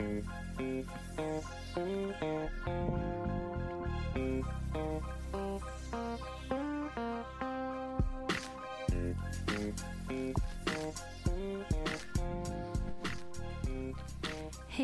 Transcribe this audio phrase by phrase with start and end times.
[0.00, 0.06] Hey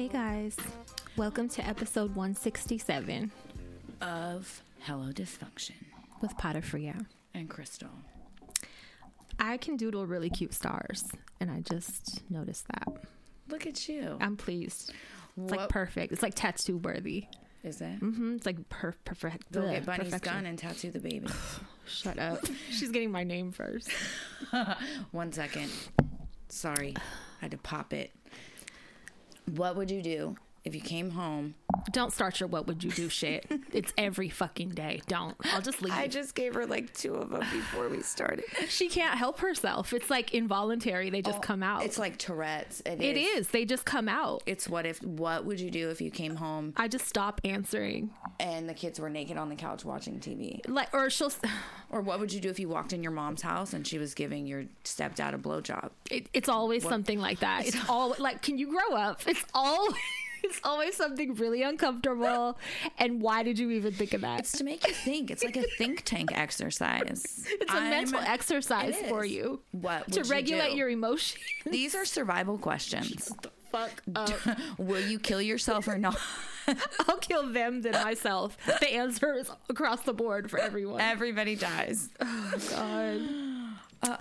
[0.09, 0.55] guys,
[1.17, 3.31] welcome to episode 167
[4.03, 5.73] of Hello Dysfunction
[6.21, 7.07] with Potter Fria.
[7.33, 7.89] and Crystal.
[9.39, 11.05] I can doodle really cute stars,
[11.41, 13.16] and I just noticed that.
[13.49, 14.17] Look at you.
[14.21, 14.93] I'm pleased.
[15.41, 16.13] It's like perfect.
[16.13, 17.27] It's like tattoo worthy.
[17.63, 17.99] Is it?
[17.99, 19.51] hmm It's like per- perfect.
[19.53, 20.33] Go get Bunny's perfection.
[20.35, 21.27] gun and tattoo the baby.
[21.87, 22.41] Shut up.
[22.71, 23.91] She's getting my name first.
[25.11, 25.71] One second.
[26.49, 26.95] Sorry.
[26.97, 27.01] I
[27.43, 28.13] had to pop it.
[29.55, 30.37] What would you do
[30.67, 31.55] if you came home?
[31.93, 33.47] Don't start your what would you do shit.
[33.73, 35.01] It's every fucking day.
[35.07, 35.37] Don't.
[35.53, 35.93] I'll just leave.
[35.93, 38.45] I just gave her like two of them before we started.
[38.69, 39.93] she can't help herself.
[39.93, 41.11] It's like involuntary.
[41.11, 41.83] They just oh, come out.
[41.83, 42.83] Oh, It's like Tourette's.
[42.85, 43.49] it is.
[43.49, 44.43] They just come out.
[44.47, 48.11] It's what if, what would you do if you came home I just stop answering.
[48.41, 50.67] and the kids were naked on the couch watching TV?
[50.69, 51.33] Like, or she'll.
[51.89, 54.13] Or what would you do if you walked in your mom's house and she was
[54.13, 55.91] giving your stepdad a blowjob?
[56.11, 57.65] It, it's always something like that.
[57.67, 59.21] It's all like, can you grow up?
[59.25, 59.87] It's all.
[60.43, 62.59] It's always something really uncomfortable.
[62.99, 64.41] And why did you even think of that?
[64.41, 65.31] It's to make you think.
[65.31, 67.45] It's like a think tank exercise.
[67.61, 69.61] It's a mental exercise for you.
[69.73, 70.77] What to you regulate do?
[70.77, 71.43] your emotions.
[71.65, 73.33] These are survival questions.
[73.73, 74.31] Fuck up.
[74.79, 76.19] Will you kill yourself or not?
[77.09, 78.57] I'll kill them than myself.
[78.67, 81.01] The answer is across the board for everyone.
[81.01, 82.09] Everybody dies.
[82.21, 83.21] Oh god.
[84.03, 84.17] Uh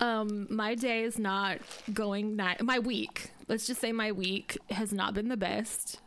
[0.00, 0.06] oh.
[0.06, 1.58] Um, my day is not
[1.92, 2.36] going.
[2.36, 6.00] Ni- my week, let's just say my week has not been the best.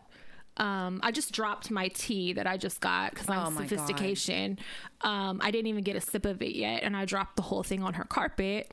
[0.57, 4.59] Um, I just dropped my tea that I just got because I'm Oh sophistication.
[5.01, 7.63] Um, I didn't even get a sip of it yet, and I dropped the whole
[7.63, 8.71] thing on her carpet.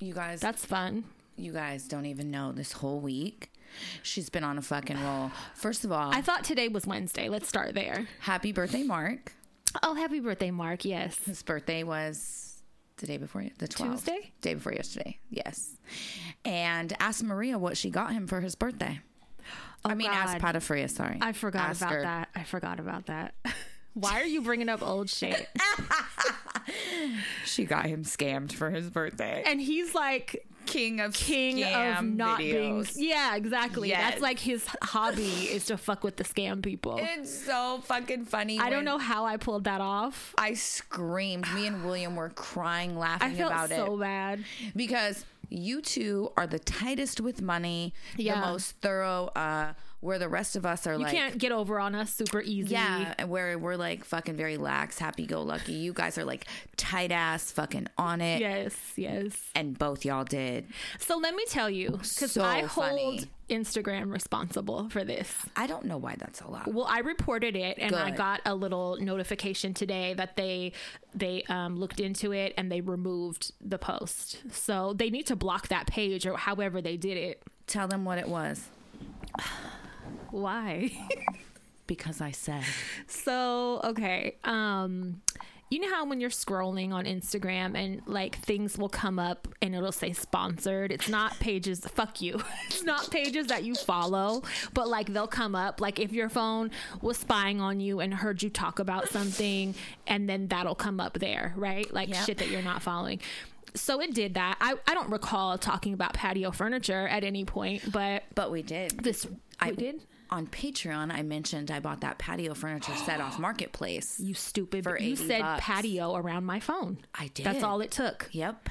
[0.00, 1.04] You guys, That's fun.
[1.36, 3.50] you guys don't even know this whole week.
[4.02, 5.30] She's been on a fucking roll.
[5.54, 7.28] First of all, I thought today was Wednesday.
[7.28, 8.08] Let's start there.
[8.20, 9.32] happy birthday, Mark.
[9.84, 10.84] Oh, happy birthday, Mark.
[10.84, 11.16] Yes.
[11.24, 12.49] His birthday was
[13.00, 13.90] the day before the 12th.
[13.90, 14.32] Tuesday?
[14.40, 15.18] Day before yesterday.
[15.30, 15.76] Yes.
[16.44, 19.00] And ask Maria what she got him for his birthday.
[19.84, 20.54] Oh, I mean, ask God.
[20.54, 21.18] Patafria, sorry.
[21.20, 22.02] I forgot about her.
[22.02, 22.28] that.
[22.34, 23.34] I forgot about that.
[23.94, 25.48] Why are you bringing up old shit?
[27.44, 29.42] She got him scammed for his birthday.
[29.44, 32.86] And he's like King of king of not being.
[32.94, 33.88] Yeah, exactly.
[33.88, 34.10] Yes.
[34.10, 36.98] That's like his hobby is to fuck with the scam people.
[37.00, 38.58] It's so fucking funny.
[38.58, 40.34] I don't know how I pulled that off.
[40.38, 41.46] I screamed.
[41.54, 44.44] Me and William were crying, laughing I felt about so it bad.
[44.76, 48.40] because you two are the tightest with money, Yeah.
[48.40, 49.30] the most thorough.
[49.34, 52.40] Uh, where the rest of us are You like, can't get over on us super
[52.40, 52.72] easy.
[52.72, 55.72] yeah, and where we're like fucking very lax, happy go lucky.
[55.72, 56.46] You guys are like
[56.76, 58.40] tight ass, fucking on it.
[58.40, 59.32] Yes, yes.
[59.54, 60.66] And both y'all did.
[60.98, 63.24] So let me tell you, because So I hold funny.
[63.50, 65.30] Instagram responsible for this.
[65.56, 66.72] I don't know why that's a allowed.
[66.72, 70.72] Well, I reported it, and I got a little notification today that they
[71.14, 74.38] they um, looked into it and they removed the post.
[74.52, 77.42] So they need to block that page or however they did it.
[77.66, 78.68] Tell them what it was.
[80.30, 80.90] Why?
[81.86, 82.62] Because I said.
[83.08, 85.22] so okay, um,
[85.70, 89.74] you know how when you're scrolling on Instagram and like things will come up and
[89.74, 90.92] it'll say sponsored.
[90.92, 91.80] It's not pages.
[91.80, 92.40] Fuck you.
[92.68, 95.80] It's not pages that you follow, but like they'll come up.
[95.80, 96.70] Like if your phone
[97.02, 99.74] was spying on you and heard you talk about something,
[100.06, 101.92] and then that'll come up there, right?
[101.92, 102.24] Like Yep.
[102.24, 103.20] shit that you're not following.
[103.74, 104.56] So it did that.
[104.60, 108.92] I, I don't recall talking about patio furniture at any point, but But we did.
[109.02, 109.26] this
[109.60, 110.06] I we did.
[110.30, 114.20] On Patreon, I mentioned I bought that patio furniture set off Marketplace.
[114.20, 114.84] You stupid.
[114.84, 115.64] For you said bucks.
[115.64, 116.98] patio around my phone.
[117.14, 117.44] I did.
[117.46, 118.28] That's all it took.
[118.32, 118.68] Yep.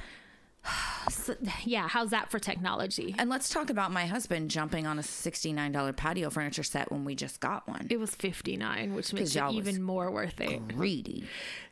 [1.09, 3.15] So, yeah, how's that for technology?
[3.17, 7.15] And let's talk about my husband jumping on a $69 patio furniture set when we
[7.15, 7.87] just got one.
[7.89, 10.67] It was 59, which makes it even more worth it.
[10.67, 11.23] Greedy.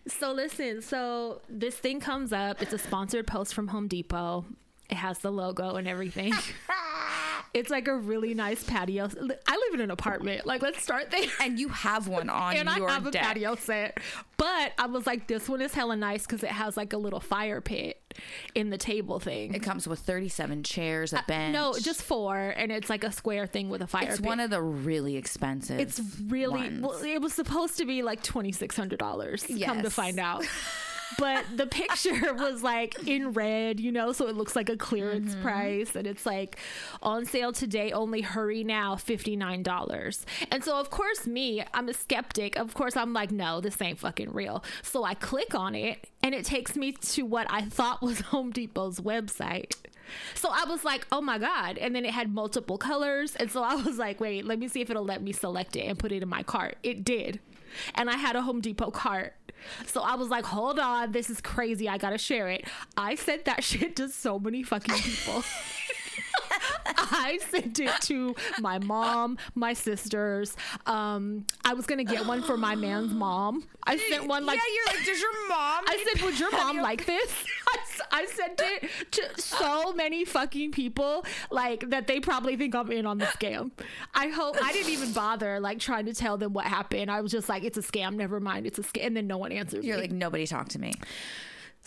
[0.07, 2.63] So listen, so this thing comes up.
[2.63, 4.45] It's a sponsored post from Home Depot.
[4.89, 6.33] It has the logo and everything.
[7.53, 9.05] it's like a really nice patio.
[9.47, 10.45] I live in an apartment.
[10.45, 11.25] Like, let's start there.
[11.41, 13.99] And you have one on and I your have a patio set.
[14.37, 17.19] But I was like, this one is hella nice because it has like a little
[17.19, 18.01] fire pit
[18.55, 19.53] in the table thing.
[19.53, 21.55] It comes with 37 chairs, a bench.
[21.55, 24.09] Uh, no, just four, and it's like a square thing with a fire pit.
[24.11, 24.27] it's pit.
[24.27, 25.79] one of the really expensive.
[25.79, 27.03] it's really well.
[27.03, 29.45] It was supposed to be like twenty six hundred dollars.
[29.63, 30.45] Come to find out.
[31.17, 35.33] But the picture was like in red, you know, so it looks like a clearance
[35.33, 35.41] Mm-hmm.
[35.41, 36.57] price, and it's like
[37.01, 37.91] on sale today.
[37.91, 40.25] Only hurry now, fifty nine dollars.
[40.51, 42.57] And so, of course, me, I'm a skeptic.
[42.57, 44.63] Of course, I'm like, no, this ain't fucking real.
[44.83, 48.51] So I click on it, and it takes me to what I thought was Home
[48.51, 49.75] Depot's website.
[50.35, 51.77] So I was like, oh my God.
[51.77, 53.35] And then it had multiple colors.
[53.35, 55.81] And so I was like, wait, let me see if it'll let me select it
[55.81, 56.77] and put it in my cart.
[56.81, 57.39] It did.
[57.95, 59.33] And I had a Home Depot cart.
[59.85, 61.89] So I was like, hold on, this is crazy.
[61.89, 62.65] I gotta share it.
[62.95, 65.43] I sent that shit to so many fucking people.
[66.85, 70.55] I sent it to my mom, my sisters.
[70.85, 73.67] Um, I was gonna get one for my man's mom.
[73.85, 75.83] I sent one like yeah, you're like, does your mom?
[75.87, 77.31] I said, would your mom like this?
[78.21, 83.05] I, sent it to so many fucking people, like that they probably think I'm in
[83.05, 83.71] on the scam.
[84.13, 87.09] I hope I didn't even bother like trying to tell them what happened.
[87.09, 88.15] I was just like, it's a scam.
[88.15, 89.07] Never mind, it's a scam.
[89.07, 89.83] And then no one answered.
[89.83, 90.03] You're me.
[90.03, 90.93] like, nobody talked to me.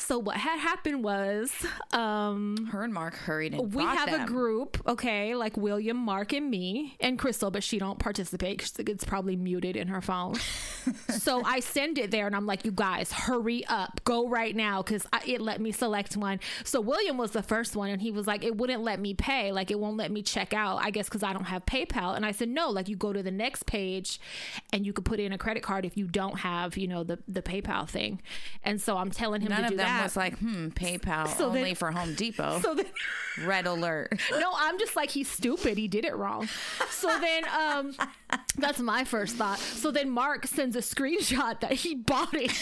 [0.01, 1.53] So what had happened was,
[1.93, 4.23] um, Her and Mark hurried and we have them.
[4.23, 8.73] a group, okay, like William, Mark, and me, and Crystal, but she don't participate because
[8.79, 10.37] it's probably muted in her phone.
[11.11, 14.83] so I send it there, and I'm like, "You guys, hurry up, go right now,"
[14.83, 16.41] because it let me select one.
[16.65, 19.53] So William was the first one, and he was like, "It wouldn't let me pay,
[19.53, 22.25] like it won't let me check out, I guess, because I don't have PayPal." And
[22.25, 24.19] I said, "No, like you go to the next page,
[24.73, 27.19] and you could put in a credit card if you don't have, you know, the
[27.29, 28.23] the PayPal thing."
[28.65, 30.03] And so I'm telling him None to do them that.
[30.05, 32.61] was like, hmm, PayPal So then- only for Home Depot.
[32.63, 32.87] so then.
[33.45, 34.19] Red alert.
[34.33, 35.79] no, I'm just like he's stupid.
[35.79, 36.49] He did it wrong.
[36.91, 37.95] So then, um,
[38.59, 39.59] that's my first thought.
[39.59, 42.53] So then Mark sends a screenshot that he bought it.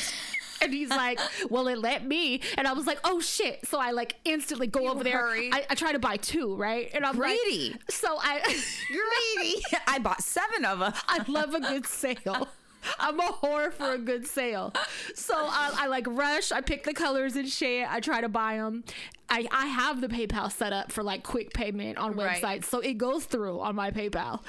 [0.60, 1.20] And he's like,
[1.50, 4.88] "Well, it let me," and I was like, "Oh shit!" So I like instantly go
[4.88, 5.18] over there.
[5.20, 5.50] hurry.
[5.52, 6.90] I, I try to buy two, right?
[6.92, 7.70] And I'm Greedy.
[7.70, 8.40] like, so I,
[9.36, 9.62] Greedy.
[9.86, 10.92] I bought seven of them.
[11.06, 12.48] I love a good sale.
[12.98, 14.72] I'm a whore for a good sale.
[15.14, 16.52] So I, I like rush.
[16.52, 17.86] I pick the colors and shit.
[17.90, 18.84] I try to buy them.
[19.30, 22.40] I, I have the PayPal set up for like quick payment on Right.
[22.40, 22.64] websites.
[22.64, 24.40] So it goes through on my PayPal.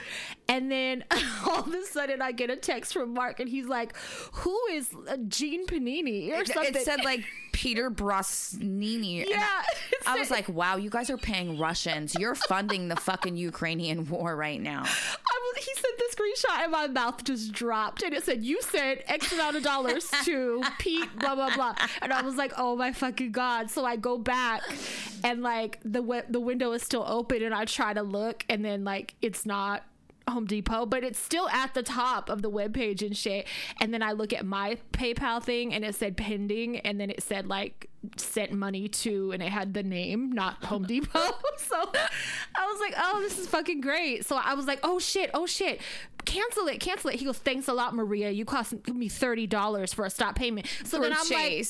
[0.48, 1.04] And then
[1.48, 3.96] all of a sudden I get a text from Mark and he's like,
[4.34, 6.76] Who is uh, Gene Panini or something?
[6.76, 9.22] It said like Peter Brosnini.
[9.22, 12.16] And Yeah, I- it I was like, wow, you guys are paying Russians.
[12.18, 14.84] You're funding the fucking Ukrainian war right now.
[14.84, 18.62] I was, he sent the screenshot and my mouth just dropped and it said, You
[18.62, 21.76] sent X amount of dollars to Pete, blah, blah, blah.
[22.02, 23.70] And I was like, Oh my fucking God.
[23.70, 24.62] So I go back
[25.24, 28.84] and like the, the window is still open and I try to look and then
[28.84, 29.84] like it's not.
[30.28, 33.48] Home Depot, but it's still at the top of the webpage and shit.
[33.82, 37.24] And then I look at my PayPal thing and it said pending, and then it
[37.24, 41.20] said like sent money to, and it had the name, not Home Depot.
[41.58, 44.26] so I was like, oh, this is fucking great.
[44.26, 45.82] So I was like, oh shit, oh shit.
[46.26, 47.16] Cancel it, cancel it.
[47.16, 48.30] He goes, thanks a lot, Maria.
[48.30, 50.68] You cost me thirty dollars for a stop payment.
[50.84, 51.66] So then I'm like,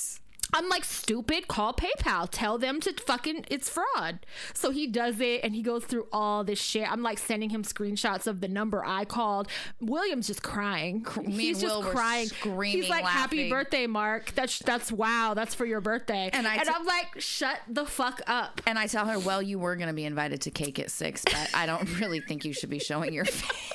[0.54, 2.28] I'm like, stupid, call PayPal.
[2.32, 4.26] Tell them to fucking, it's fraud.
[4.54, 6.92] So he does it and he goes through all this shit.
[6.92, 9.48] I'm like sending him screenshots of the number I called.
[9.80, 11.06] William's just crying.
[11.24, 12.28] me He's and just Will crying.
[12.28, 14.32] screaming, He's like, happy birthday, Mark.
[14.34, 15.34] That's, that's wow.
[15.36, 16.30] That's for your birthday.
[16.34, 18.62] And I and t- I'm like, shut the fuck up.
[18.66, 21.24] And I tell her, well, you were going to be invited to cake at six,
[21.26, 23.74] but I don't really think you should be showing your face.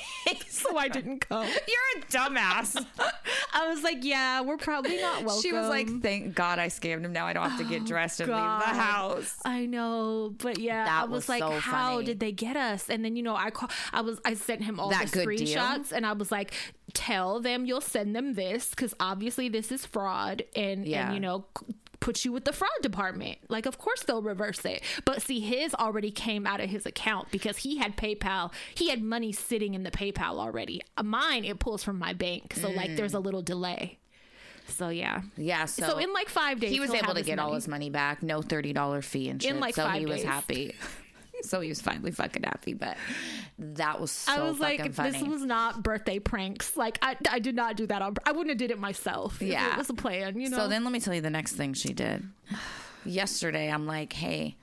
[0.49, 1.45] So I didn't come.
[1.45, 2.83] You're a dumbass.
[3.53, 5.41] I was like, yeah, we're probably not welcome.
[5.45, 7.13] She was like, thank God I scammed him.
[7.13, 8.61] Now I don't have to get dressed and leave God.
[8.61, 9.37] the house.
[9.45, 12.05] I know, but yeah, That I was, was like, so how funny.
[12.05, 12.89] did they get us?
[12.89, 15.37] And then you know, I call, I was, I sent him all That the good
[15.37, 15.47] deal?
[15.57, 16.53] screenshots, and I was like,
[16.93, 21.05] tell them you'll send them this because obviously this is fraud, and Yeah.
[21.07, 21.45] and you know.
[22.05, 23.39] Put you with the fraud department.
[23.49, 24.83] Like, of course they'll reverse it.
[25.05, 28.53] But see, his already came out of his account because he had PayPal.
[28.75, 30.83] He had money sitting in the PayPal already.
[30.95, 32.53] Uh, Mine, it pulls from my bank.
[32.53, 33.97] So, like, there's a little delay.
[34.67, 35.23] So, yeah.
[35.35, 37.89] Yeah, so, So, in like five days, he was able to get all his money
[37.89, 39.59] back, no thirty dollar fee and shit.
[39.59, 40.75] like, so five he was happy.
[41.45, 42.73] so he was finally fucking happy.
[42.73, 42.97] But
[43.57, 45.11] that was so I was like, funny.
[45.11, 46.75] this was not birthday pranks.
[46.75, 48.01] Like, I, I did not do that.
[48.01, 49.41] On, I wouldn't have did it myself.
[49.41, 49.73] Yeah.
[49.73, 50.39] it was a plan.
[50.39, 50.57] You know.
[50.57, 52.23] So then let me tell you the next thing she did.
[53.05, 54.57] Yesterday, I'm like, hey,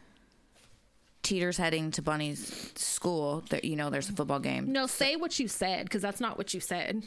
[1.22, 3.44] Teeter's heading to Bunny's school.
[3.50, 4.72] That you know, there's a football game.
[4.72, 7.04] no, say what you said because that's not what you said.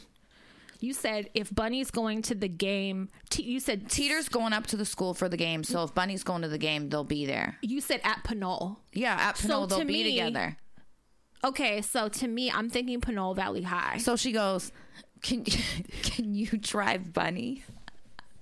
[0.80, 4.78] You said if Bunny's going to the game, T- you said Teeter's going up to
[4.78, 7.58] the school for the game, so if Bunny's going to the game, they'll be there.
[7.62, 8.78] you said at Pinole.
[8.94, 10.58] Yeah, at So they'll to be me- together.
[11.44, 13.98] Okay, so to me, I'm thinking Pinole Valley High.
[14.00, 14.72] So she goes,
[15.22, 15.44] "Can
[16.04, 17.64] can you drive Bunny?"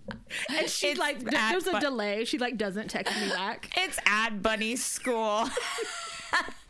[0.50, 2.26] and she it's like, there's a Bun- delay.
[2.26, 3.70] She like doesn't text me back.
[3.78, 5.48] It's at Bunny's school.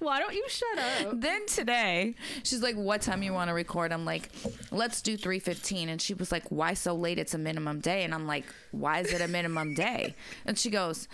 [0.00, 1.20] Why don't you shut up?
[1.20, 4.30] then today, she's like, "What time you want to record?" I'm like,
[4.70, 7.18] "Let's do 3:15." And she was like, "Why so late?
[7.18, 10.14] It's a minimum day." And I'm like, "Why is it a minimum day?"
[10.46, 11.06] And she goes,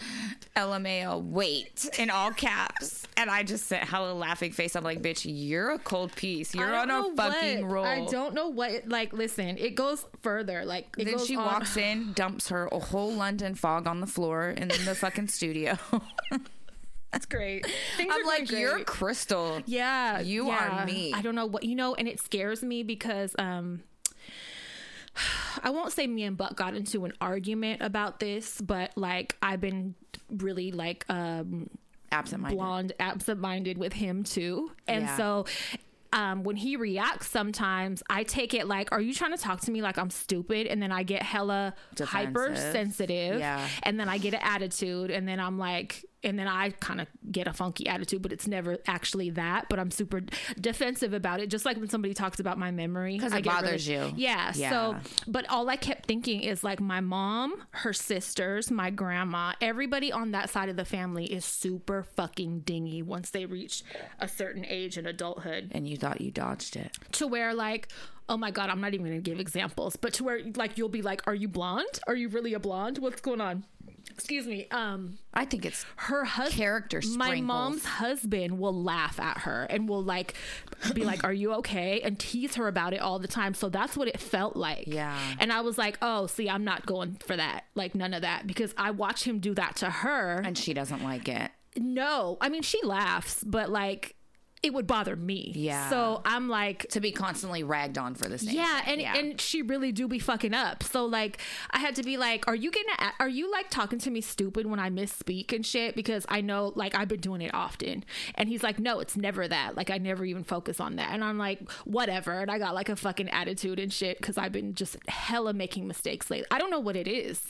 [0.57, 3.07] "LMAO, wait!" in all caps.
[3.17, 4.77] And I just sent hella laughing face.
[4.77, 6.55] I'm like, "Bitch, you're a cold piece.
[6.55, 8.89] You're on a fucking what- roll." I don't know what.
[8.89, 10.65] Like, listen, it goes further.
[10.65, 14.01] Like, it Then goes she on- walks in, dumps her a whole London fog on
[14.01, 15.77] the floor in the fucking studio.
[17.17, 17.67] it's great.
[17.97, 19.61] Things I'm like, going you're crystal.
[19.67, 20.83] Yeah, You yeah.
[20.83, 21.13] are me.
[21.13, 23.83] I don't know what you know, and it scares me because um
[25.63, 29.61] I won't say me and Buck got into an argument about this, but like I've
[29.61, 29.95] been
[30.31, 31.69] really like um
[32.13, 32.57] Absent minded.
[32.57, 34.71] blonde absent minded with him too.
[34.87, 35.17] And Yeah.
[35.17, 35.47] so
[36.13, 39.71] um, when he reacts, sometimes I take it like, "Are you trying to talk to
[39.73, 43.69] me like I'm stupid?" And then I get hella hypersensitive, Yeah.
[43.83, 47.07] and then I get an attitude, and then I'm like, and then I kind of
[47.31, 49.69] get a funky attitude, but it's never actually that.
[49.69, 50.23] But I'm super
[50.61, 54.13] defensive about it, just like when somebody talks about my memory because it bothers you.
[54.17, 54.71] Yeah, Yeah.
[54.71, 54.97] So,
[55.27, 60.33] but all I kept thinking is like my mom, her sisters, my grandma, everybody on
[60.33, 63.83] that side of the family is super fucking dingy once they reach
[64.19, 66.97] a certain age in adulthood And you thought you dodged it.
[67.13, 67.89] to where like
[68.29, 71.01] oh my god i'm not even gonna give examples but to where like you'll be
[71.03, 73.63] like are you blonde are you really a blonde what's going on
[74.17, 79.39] excuse me um I think it's her husband Character my mom's husband will laugh at
[79.39, 80.35] her and will like
[80.95, 82.01] be like are you okay?
[82.01, 83.53] and tease her about it all the time.
[83.55, 84.85] So that's what it felt like.
[84.87, 85.17] Yeah.
[85.39, 88.47] and i was like oh see i'm not going for that like none of that
[88.47, 90.41] because i watch him do that to her.
[90.45, 91.51] And she doesn't like it.
[91.77, 94.16] no i mean she laughs but like
[94.63, 95.89] it would bother me Yeah.
[95.91, 98.43] so i'm like To be constantly ragged on for this.
[98.43, 100.83] yeah, and and she really do be fucking up.
[100.83, 101.39] So like,
[101.71, 102.93] I had to be like, "Are you getting?
[102.99, 106.41] A, are you like talking to me stupid when I misspeak and shit?" Because I
[106.41, 108.05] know like I've been doing it often.
[108.35, 109.77] And he's like, "No, it's never that.
[109.77, 112.89] Like I never even focus on that." And I'm like, "Whatever." And I got like
[112.89, 116.47] a fucking attitude and shit because I've been just hella making mistakes lately.
[116.51, 117.41] I don't know what it is.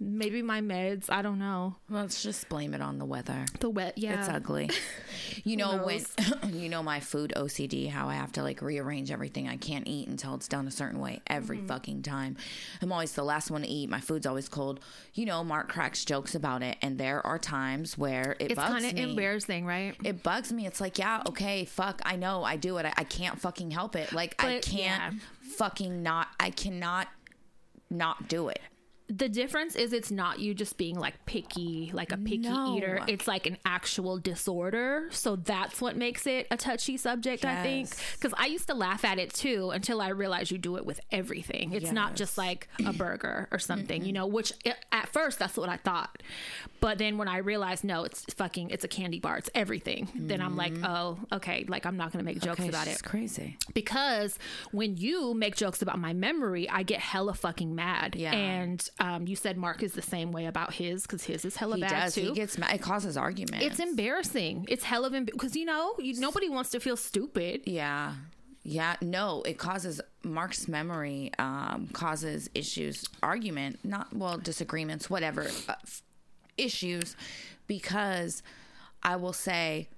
[0.00, 1.06] Maybe my meds.
[1.08, 1.74] I don't know.
[1.88, 3.44] let's just blame it on the weather.
[3.58, 3.98] The wet.
[3.98, 4.20] Yeah.
[4.20, 4.70] It's ugly.
[5.44, 6.04] You know when
[6.52, 9.48] you know my food OCD, how I have to like rearrange everything.
[9.48, 11.66] I can't eat until it's done a certain way every Mm-hmm.
[11.66, 12.36] fucking time.
[12.82, 13.88] I'm always the last one to eat.
[13.88, 14.80] My food's always cold.
[15.14, 18.84] You know, Mark cracks jokes about it, and there are times where it It's kind
[18.84, 19.94] of embarrassing, right?
[20.04, 20.66] It bugs me.
[20.66, 22.86] It's like, yeah, okay, fuck, I know, I do it.
[22.86, 24.12] I, I can't fucking help it.
[24.12, 25.20] Like, I can't yeah.
[25.56, 26.28] fucking not.
[26.38, 27.08] I cannot
[27.90, 28.60] not do it.
[29.08, 32.76] The difference is it's not you just being like picky like a picky No.
[32.76, 33.00] eater.
[33.06, 35.08] It's like an actual disorder.
[35.10, 37.88] So that's what makes it a touchy subject i think.
[38.12, 41.00] Because i used to laugh at it too until i realized you do it with
[41.10, 41.72] everything.
[41.72, 45.56] It's not just like a burger or something you know which i- at first that's
[45.56, 46.22] what i thought.
[46.80, 49.38] But then when i realized no it's fucking it's a candy bar.
[49.38, 50.08] It's everything.
[50.14, 50.86] Then i'm like mm.
[50.86, 52.90] oh okay like i'm not gonna make jokes about it.
[52.90, 53.56] It's crazy.
[53.72, 54.38] because
[54.70, 58.14] when you make jokes about my memory, I get hella fucking mad.
[58.16, 58.32] Yeah.
[58.32, 61.76] And um, you said Mark is the same way about his because his is hella
[61.76, 62.14] He bad does.
[62.14, 62.22] too.
[62.22, 62.74] He gets mad.
[62.74, 63.64] It causes arguments.
[63.64, 64.66] it's embarrassing.
[64.68, 67.62] It's hell of because you know you, nobody wants to feel stupid.
[67.66, 68.14] Yeah.
[68.64, 75.74] Yeah, no, it causes Mark's memory um, causes issues, argument, not well, disagreements, whatever, uh,
[75.84, 76.02] f-
[76.58, 77.16] issues,
[77.66, 78.42] because
[79.02, 79.88] I will say,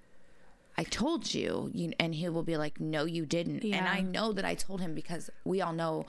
[0.79, 4.33] I told you, you, and he will be like, no, you didn't, and I know
[4.35, 6.07] that I told him because we all know.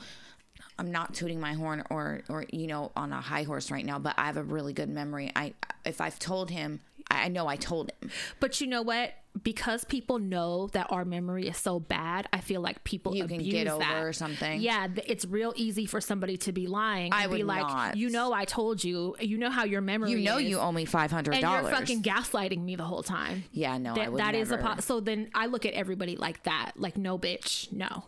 [0.77, 3.99] I'm not tooting my horn or or you know on a high horse right now,
[3.99, 5.31] but I have a really good memory.
[5.35, 5.53] I
[5.85, 8.09] if I've told him, I I know I told him.
[8.39, 9.13] But you know what?
[9.43, 13.37] Because people know that our memory is so bad, I feel like people You can
[13.39, 14.03] abuse get over that.
[14.03, 14.59] or something.
[14.59, 17.13] Yeah, it's real easy for somebody to be lying.
[17.13, 17.95] I and be would like, not.
[17.95, 19.15] you know, I told you.
[19.21, 20.11] You know how your memory.
[20.11, 23.03] You know is, you owe me five hundred and you're fucking gaslighting me the whole
[23.03, 23.45] time.
[23.53, 24.75] Yeah, no, I that, would that is a never.
[24.75, 28.03] po- so then I look at everybody like that, like no bitch, no.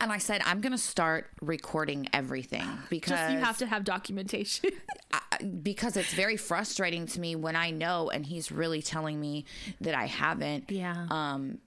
[0.00, 3.84] And I said, I'm going to start recording everything because Just you have to have
[3.84, 4.70] documentation.
[5.62, 9.46] because it's very frustrating to me when I know and he's really telling me
[9.80, 10.70] that I haven't.
[10.70, 11.06] yeah.
[11.10, 11.58] Um,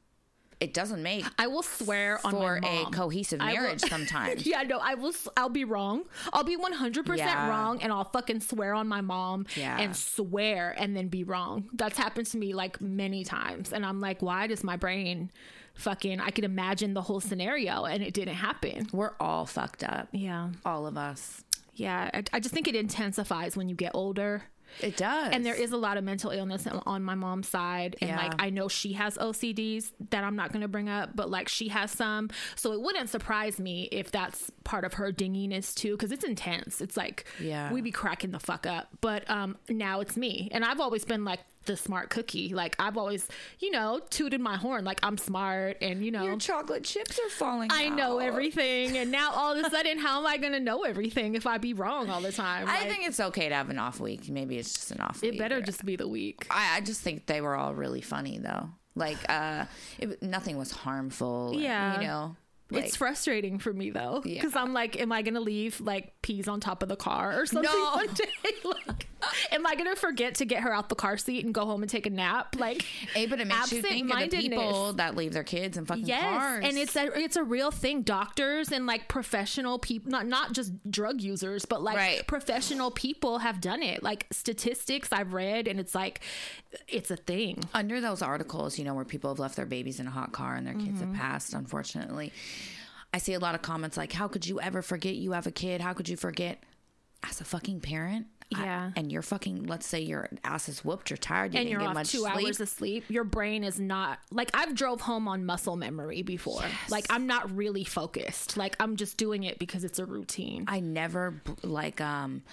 [0.60, 4.46] it doesn't make I will swear on for a cohesive I will- marriage sometimes.
[4.46, 5.14] yeah, no, I will.
[5.36, 6.04] I'll be wrong.
[6.34, 9.78] I'll be one hundred percent wrong, and I'll fucking swear on my mom Yeah.
[9.80, 11.70] and swear, and then be wrong.
[11.74, 15.30] That's happened to me like many times, and I'm like, why does my brain
[15.78, 16.20] fucking?
[16.20, 18.88] I could imagine the whole scenario, and it didn't happen.
[18.92, 20.10] We're all fucked up.
[20.12, 21.44] Yeah, All of us.
[21.76, 22.10] yeah.
[22.14, 24.44] I, I just think it intensifies when you get older.
[24.82, 25.30] It does.
[25.32, 28.18] and there is a lot of mental illness on my mom's side and Yeah.
[28.18, 31.48] like i know she has ocds that i'm not going to bring up but like
[31.48, 35.92] she has some so it wouldn't surprise me if that's part of her dinginess too
[35.94, 37.72] because it's intense it's like Yeah.
[37.72, 41.24] we'd be cracking the fuck up but um now it's me and i've always been
[41.24, 43.28] like the smart cookie like i've always
[43.60, 47.30] you know tooted my horn like i'm smart and you know Your chocolate chips are
[47.30, 50.60] falling I know everything, and now all of a sudden, how am I going to
[50.60, 52.68] know everything if I be wrong all the time?
[52.68, 54.30] I Like, think it's okay to have an off week.
[54.30, 55.34] Maybe it's just an off week.
[55.34, 56.48] it better or- just be the week.
[56.50, 58.70] I, I just think they were all really funny though.
[58.96, 59.66] Like, uh,
[60.00, 61.54] it, nothing was harmful.
[61.56, 62.00] Yeah.
[62.02, 62.36] You know,
[62.72, 64.36] it's frustrating for me though, Yeah.
[64.42, 67.46] because I'm like, am I gonna leave like peas on top of the car or
[67.46, 67.92] something No.
[67.96, 68.26] one day?
[68.64, 69.08] like,
[69.52, 71.90] Am I gonna forget to get her out the car seat and go home and
[71.90, 72.56] take a nap?
[72.60, 72.84] Like,
[73.14, 76.06] Hey, but it makes you think of the people that leave their kids in fucking
[76.06, 76.64] yes, cars.
[76.66, 78.04] and it's a it's a real thing.
[78.04, 82.28] Doctors and like professional people, not not just drug users, but like Right.
[82.28, 84.04] professional people have done it.
[84.04, 86.22] Like statistics I've read, and it's like
[86.88, 87.64] it's a thing.
[87.74, 90.56] under those articles, you know, where people have left their babies in a hot car
[90.56, 91.14] and their kids Mm-hmm.
[91.14, 92.32] have passed, unfortunately.
[93.14, 95.52] I see a lot of comments like, How could you ever forget you have a
[95.52, 95.82] kid?
[95.82, 96.62] How could you forget
[97.24, 98.28] as a fucking parent?
[98.56, 98.92] I- Yeah.
[98.96, 101.80] and you're fucking, let's say your ass is whooped, you're tired, you and didn't you're
[101.82, 102.46] get off much two sleep.
[102.46, 106.64] hours of sleep, your brain is not like I've drove home on muscle memory before.
[106.90, 108.56] Like I'm not really focused.
[108.56, 110.64] Like I'm just doing it because it's a routine.
[110.70, 112.44] I never like um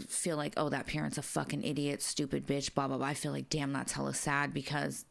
[0.00, 3.06] feel like oh that parent's a fucking idiot, stupid bitch, blah blah blah.
[3.06, 5.04] I feel like damn that's hella sad because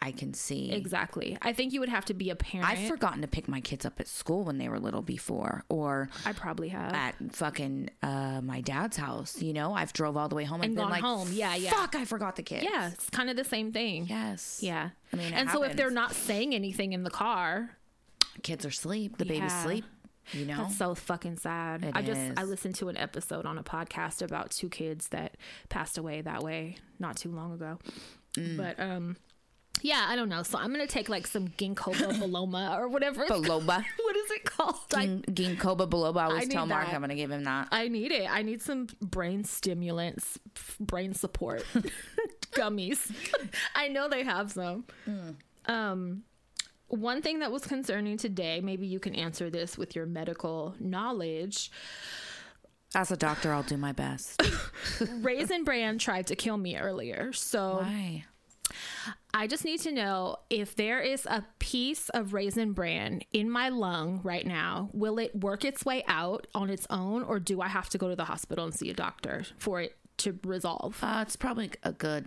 [0.00, 1.36] I can see exactly.
[1.42, 2.68] I think you would have to be a parent.
[2.70, 6.08] I've forgotten to pick my kids up at school when they were little before, or
[6.24, 6.92] I probably have.
[6.92, 9.42] at fucking uh, my dad's house.
[9.42, 11.28] You know, I've drove all the way home and, And gone like, home.
[11.32, 11.70] Yeah, yeah.
[11.72, 12.64] Fuck, I forgot the kids.
[12.64, 14.06] yeah, it's kind of the same thing.
[14.08, 14.60] Yes.
[14.62, 14.90] Yeah.
[15.12, 17.70] I mean, it and so if they're not saying anything in the car,
[18.42, 19.18] kids are asleep.
[19.18, 19.60] The baby's Yeah.
[19.60, 19.84] asleep.
[20.32, 20.58] You know.
[20.58, 21.84] that's so fucking sad.
[21.86, 25.38] It I just I listened to an episode on a podcast about two kids that
[25.70, 27.78] passed away that way not too long ago.
[28.36, 28.56] Mm.
[28.58, 29.16] But um
[29.82, 30.42] yeah, I don't know.
[30.42, 33.26] So I'm gonna take like some ginkgo biloba or whatever.
[33.26, 33.84] Biloba.
[34.00, 34.76] what is it called?
[34.94, 36.16] I, Gin- Ginkgo biloba.
[36.18, 36.94] I always need tell Mark that.
[36.94, 37.68] I'm going to give him that.
[37.70, 38.28] I need it.
[38.30, 40.38] I need some brain stimulants,
[40.80, 41.64] brain support
[42.52, 43.12] gummies.
[43.74, 44.84] I know they have some.
[45.66, 46.22] Um,
[46.88, 51.70] one thing that was concerning today, maybe you can answer this with your medical knowledge.
[52.94, 54.42] As a doctor, I'll do my best.
[55.20, 57.34] Raisin Bran tried to kill me earlier.
[57.34, 58.24] So Why?
[59.34, 63.68] I just need to know if there is a piece of Raisin Bran in my
[63.68, 67.68] lung right now, will it work its way out on its own or do I
[67.68, 70.98] have to go to the hospital and see a doctor for it to resolve?
[71.02, 72.26] Uh, it's probably a good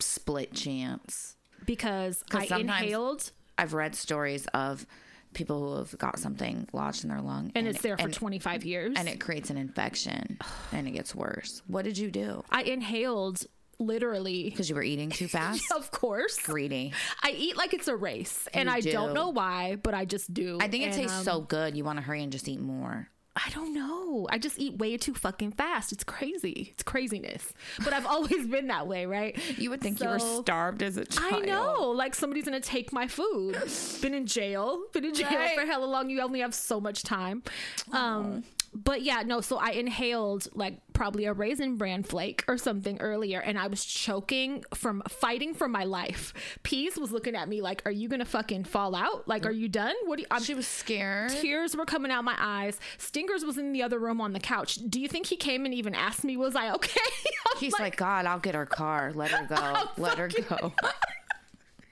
[0.00, 1.36] split chance.
[1.64, 3.32] Because I inhaled.
[3.56, 4.86] I've read stories of
[5.34, 8.64] people who have got something lodged in their lung and it's there for and, 25
[8.64, 8.94] years.
[8.96, 10.38] and it creates an infection
[10.72, 11.62] and it gets worse.
[11.66, 12.44] What did you do?
[12.50, 13.46] I inhaled
[13.78, 14.44] literally.
[14.44, 15.64] Because you were eating too fast?
[15.72, 16.38] Of course.
[16.40, 16.92] Greedy.
[17.22, 20.58] I eat like it's a race and I don't know why, but I just do.
[20.60, 21.76] I think it And, tastes um, so good.
[21.76, 23.08] You want to hurry and just eat more.
[23.36, 24.26] I don't know.
[24.32, 25.92] I just eat way too fucking fast.
[25.92, 26.70] It's crazy.
[26.72, 27.52] It's craziness.
[27.84, 29.38] But I've always been that way, right?
[29.56, 31.44] You would think you were starved as a child.
[31.44, 31.90] I know.
[31.92, 33.56] Like somebody's gonna take my food.
[34.02, 34.80] Been in jail.
[34.92, 35.56] Been in jail Right.
[35.56, 36.10] for hella long.
[36.10, 37.44] You only have so much time.
[37.92, 38.42] Um
[38.84, 43.40] but yeah, no, so I inhaled like probably a raisin bran flake or something earlier
[43.40, 46.32] and I was choking from fighting for my life.
[46.62, 49.26] Peas was looking at me like, Are you gonna fucking fall out?
[49.26, 49.94] Like, are you done?
[50.04, 51.30] What do you I'm She was scared.
[51.30, 52.78] Tears were coming out my eyes.
[52.98, 54.76] Stingers was in the other room on the couch.
[54.88, 57.00] Do you think he came and even asked me, was I okay?
[57.58, 59.12] He's like, God, I'll get her car.
[59.14, 59.88] Let her go.
[59.96, 60.72] Let her go.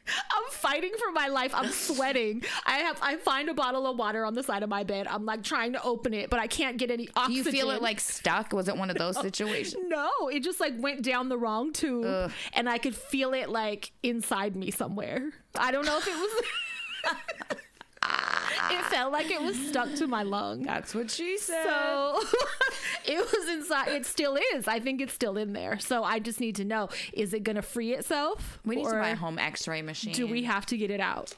[0.09, 1.53] I'm fighting for my life.
[1.55, 2.43] I'm sweating.
[2.65, 5.07] I have I find a bottle of water on the side of my bed.
[5.09, 7.45] I'm like trying to open it, but I can't get any Do oxygen.
[7.45, 8.53] you feel it like stuck?
[8.53, 9.85] Was it one of those situations?
[9.89, 13.93] no, it just like went down the wrong tube and I could feel it like
[14.03, 15.31] inside me somewhere.
[15.59, 16.43] I don't know if it was
[18.71, 20.63] It felt like it was stuck to my lung.
[20.63, 21.65] That's what she said.
[21.65, 22.21] So
[23.05, 23.89] it was inside.
[23.89, 24.69] It still is.
[24.69, 25.79] I think it's still in there.
[25.79, 28.59] So I just need to know: is it going to free itself?
[28.65, 30.13] we need to buy a home X-ray machine.
[30.13, 31.35] Do we have to get it out?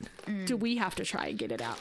[0.46, 1.78] Do we have to try and get it out?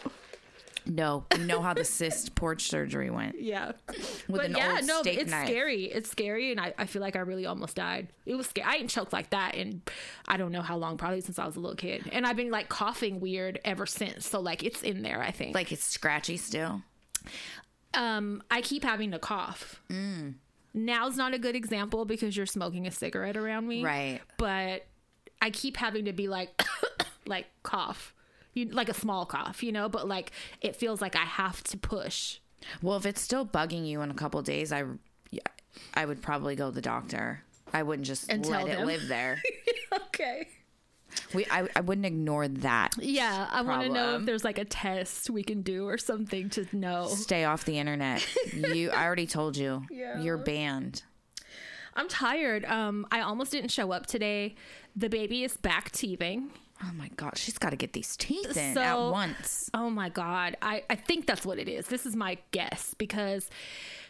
[0.89, 3.73] No, you know how the cyst porch surgery went Yeah.
[3.87, 5.47] with but an yeah, old no, steak it's knife.
[5.47, 5.85] scary.
[5.85, 8.07] It's scary, and I, I feel like I really almost died.
[8.25, 8.67] It was scary.
[8.67, 9.81] I ain't choked like that and
[10.27, 12.51] I don't know how long, probably since I was a little kid, and I've been
[12.51, 14.27] like coughing weird ever since.
[14.27, 15.21] So like it's in there.
[15.21, 15.55] I think.
[15.55, 16.81] Like it's scratchy still.
[17.93, 19.81] um, I keep having to cough.
[19.89, 20.35] Mm.
[20.73, 24.21] Now's not a good example because you're smoking a cigarette around me, Right.
[24.37, 24.85] But
[25.41, 26.61] I keep having to be like,
[27.25, 28.13] like cough,
[28.57, 29.87] you like a small cough, you know.
[29.87, 32.39] But like it feels like I have to push.
[32.81, 34.83] Well, if it's still bugging you in a couple days, I,
[35.93, 37.43] I would probably go to the doctor.
[37.71, 39.41] I wouldn't just And let it live there.
[39.95, 40.47] okay.
[41.33, 42.93] We, I, I wouldn't ignore that.
[42.99, 46.49] Yeah, I want to know if there's like a test we can do or something
[46.51, 47.07] to know.
[47.07, 48.25] Stay off the internet.
[48.53, 50.21] You, I already told you, Yeah.
[50.21, 51.03] you're banned.
[51.95, 52.65] I'm tired.
[52.65, 54.55] Um, I almost didn't show up today.
[54.95, 56.51] The baby is back teething.
[56.83, 59.69] Oh my god, she's got to get these teeth in So- at once.
[59.73, 60.57] Oh my god.
[60.61, 61.87] I, I think that's what it is.
[61.87, 63.49] This is my guess because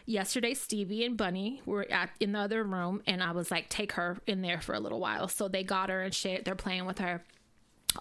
[0.06, 3.92] yesterday Stevie and Bunny were at in the other room and I was like, take
[3.92, 5.28] her in there for a little while.
[5.28, 6.44] So they got her and shit.
[6.44, 7.22] They're playing with her.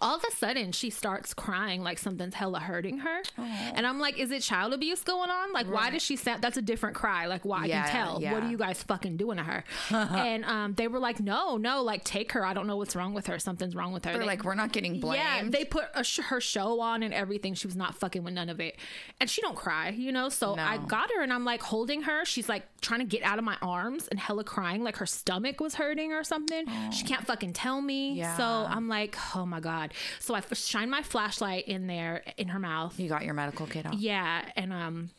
[0.02, 4.20] All of a sudden she starts crying like something's hella hurting her and i'm like
[4.20, 7.26] is it child abuse going on like why does she sound that's a different cry
[7.26, 10.44] like why Yeah, i can tell what are you guys fucking doing to her and
[10.46, 13.28] um they were like no no like take her i don't know what's wrong with
[13.28, 15.24] her something's wrong with her They're They- like, we're not getting blamed.
[15.24, 17.54] yeah, they put a sh- her show on and everything.
[17.54, 18.76] She was not fucking with none of it,
[19.20, 20.28] and she don't cry, you know.
[20.30, 20.64] So No.
[20.64, 22.26] I got her, and I'm like holding her.
[22.26, 25.60] She's like trying to get out of my arms and hella crying, like her stomach
[25.62, 26.66] was hurting or something.
[26.92, 28.14] She can't fucking tell me.
[28.14, 28.36] Yeah.
[28.38, 29.77] So I'm like, oh my god.
[30.20, 33.00] So I f- shine my flashlight in there in her mouth.
[33.00, 33.94] you got your medical kit out.
[33.96, 35.10] Yeah, and um,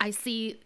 [0.00, 0.60] I see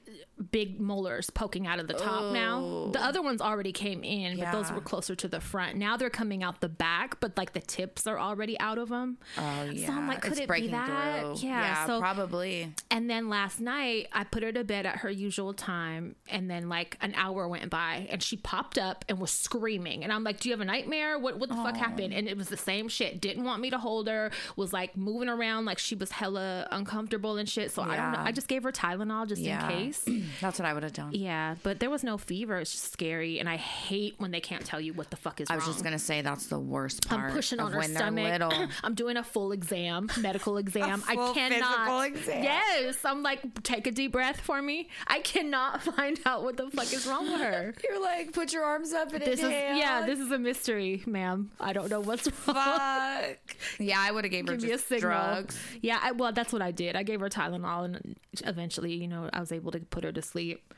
[0.51, 2.91] big molars poking out of the top now.
[2.93, 3.03] The oh.
[3.03, 5.77] other ones already came in, but those were closer to the front.
[5.77, 9.19] Now they're coming out the back, but like the tips are already out of them.
[9.39, 11.21] Oh yeah, So I'm like, could it's it be that?
[11.21, 11.49] through.
[11.49, 12.75] Yeah, so- probably.
[12.91, 16.69] And then last night, I put her to bed at her usual time, and then
[16.69, 20.05] like an hour went by, and she popped up and was screaming.
[20.05, 21.19] And I'm like, "Do you have a nightmare?
[21.19, 23.21] What what the fuck happened?" And it was the same shit.
[23.21, 24.31] Didn't want me to hold her.
[24.57, 27.71] Was like moving around like she was hella uncomfortable and shit.
[27.71, 28.21] So I don't know.
[28.21, 29.69] I just gave her Tylenol just Yeah.
[29.69, 30.05] in case.
[30.41, 31.11] That's what I would have done.
[31.13, 32.59] Yeah, but there was no fever.
[32.59, 35.49] It's just scary, and I hate when they can't tell you what the fuck is
[35.51, 35.67] I wrong.
[35.67, 37.31] was just gonna say that's the worst part.
[37.31, 38.43] I'm pushing of on her when stomach.
[38.85, 41.03] I'm doing a full exam, medical exam.
[41.09, 42.07] I full cannot.
[42.07, 42.43] exam.
[42.45, 44.89] Yes, I'm like, take a deep breath for me.
[45.07, 47.75] I cannot find out what the fuck is wrong with her.
[47.89, 51.51] You're like, put your arms up and This is yeah, this is a mystery, ma'am.
[51.61, 52.55] I don't know what's wrong.
[52.57, 53.37] fuck.
[53.79, 55.59] yeah, I would have gave her Give me a just drugs.
[55.81, 56.97] Yeah, I, well, that's what I did.
[56.97, 60.23] I gave her Tylenol, and eventually, you know, I was able to put her to
[60.23, 60.73] sleep.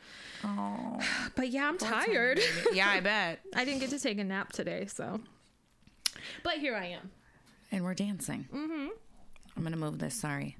[0.44, 0.98] Oh,
[1.36, 2.40] But yeah, I'm tired.
[2.72, 3.40] yeah, I bet.
[3.54, 5.20] I didn't get to take a nap today, so.
[6.42, 7.10] But here I am.
[7.72, 8.46] And we're dancing.
[8.54, 8.88] Mm-hmm.
[9.56, 10.14] I'm gonna move this.
[10.14, 10.56] Sorry,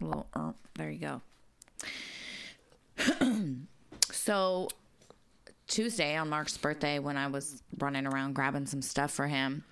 [0.00, 0.26] a little.
[0.34, 1.20] Uh, there you go.
[4.10, 4.68] so
[5.68, 9.64] Tuesday on Mark's birthday, when I was running around grabbing some stuff for him,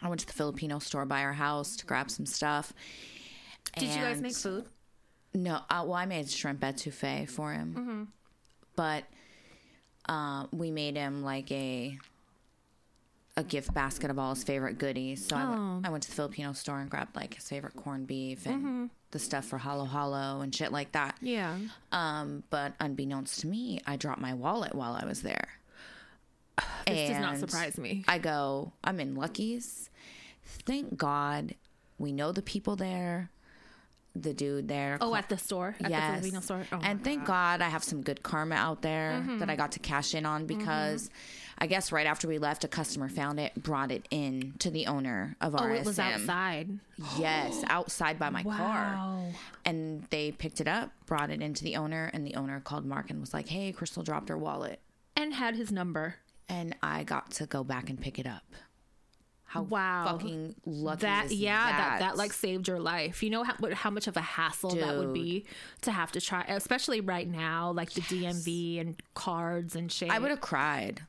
[0.00, 2.72] I went to the Filipino store by our house to grab some stuff.
[3.76, 4.64] Did you guys make food?
[5.34, 8.02] No, uh, well, I made shrimp etouffee for him, Mm-hmm.
[8.76, 9.04] but
[10.08, 11.98] uh, we made him like a
[13.36, 15.24] a gift basket of all his favorite goodies.
[15.26, 15.50] So I, Oh.
[15.74, 18.56] went, I went to the Filipino store and grabbed like his favorite corned beef and
[18.56, 18.86] Mm-hmm.
[19.12, 21.16] the stuff for halo halo and shit like that.
[21.20, 21.56] Yeah.
[21.92, 25.48] Um, but unbeknownst to me, I dropped my wallet while I was there.
[26.86, 28.04] This does not surprise me.
[28.08, 29.88] I go, I'm in Lucky's.
[30.66, 31.54] Thank God
[31.98, 33.30] we know the people there,
[34.22, 34.98] the dude there.
[35.00, 36.66] Oh, at the store, at the Filipino store.
[36.72, 39.38] Oh, and thank God I have some good karma out there Mm-hmm.
[39.38, 41.10] that I got to cash in on because
[41.58, 44.86] I guess right after we left, a customer found it, brought it in to the
[44.86, 45.80] owner of Oh, RSM.
[45.80, 46.78] it was outside.
[47.18, 48.52] Yes, outside by my car.
[48.54, 49.26] Wow.
[49.64, 53.10] And they picked it up, brought it into the owner, and the owner called Mark
[53.10, 54.80] and was like, "Hey, Crystal dropped her wallet,"
[55.16, 56.16] And had his number.
[56.48, 58.42] and I got to go back and pick it up.
[59.48, 60.18] How Wow.
[60.18, 63.22] fucking lucky That is yeah, that that that like saved your life.
[63.22, 65.46] You know how how much of a hassle that would be
[65.82, 70.10] to have to try, especially right now, like the DMV and cards and shit.
[70.10, 71.00] I would have cried.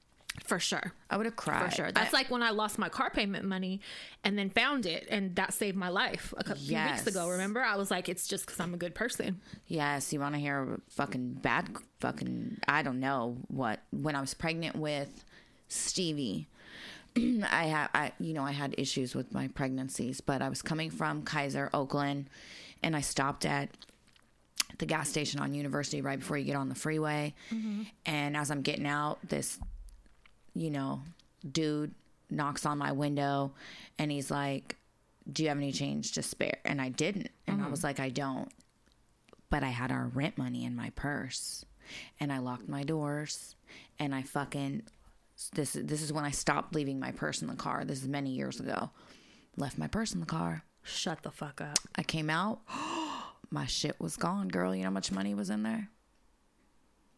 [0.46, 0.94] for sure.
[1.10, 1.92] I would have cried For sure.
[1.92, 3.82] That's like when I lost my car payment money
[4.24, 7.28] and then found it, and that saved my life a couple few weeks ago.
[7.28, 9.42] Remember, I was like, it's just because I'm a good person.
[9.68, 11.68] Yes, you want to hear a fucking bad,
[12.00, 13.82] fucking, I don't know what.
[13.92, 15.26] When I was pregnant with
[15.68, 16.48] Stevie,
[17.18, 20.90] I had, I, you know, I had issues with my pregnancies, but I was coming
[20.90, 22.30] from Kaiser, Oakland,
[22.84, 23.70] and I stopped at
[24.78, 27.34] the gas station on University right before you get on the freeway.
[27.52, 27.84] Mm-hmm.
[28.06, 29.60] And as I'm getting out, this,
[30.54, 31.02] you know,
[31.50, 31.94] dude
[32.30, 33.54] knocks on my window
[33.98, 34.78] and he's like,
[35.32, 36.60] Do you have any change to spare?
[36.64, 37.30] And I didn't.
[37.48, 37.88] And I was mm-hmm.
[37.88, 38.50] like, I don't
[39.50, 41.66] but I had our rent money in my purse
[42.20, 43.56] and I locked my doors
[43.98, 44.84] and I fucking
[45.54, 47.86] this this is when I stopped leaving my purse in the car.
[47.86, 48.92] This is many years ago.
[49.58, 50.64] Left my purse in the car.
[50.84, 51.80] Shut the fuck up.
[51.96, 52.62] I came out.
[53.52, 54.76] My shit was gone, girl.
[54.76, 55.90] You know how much money was in there?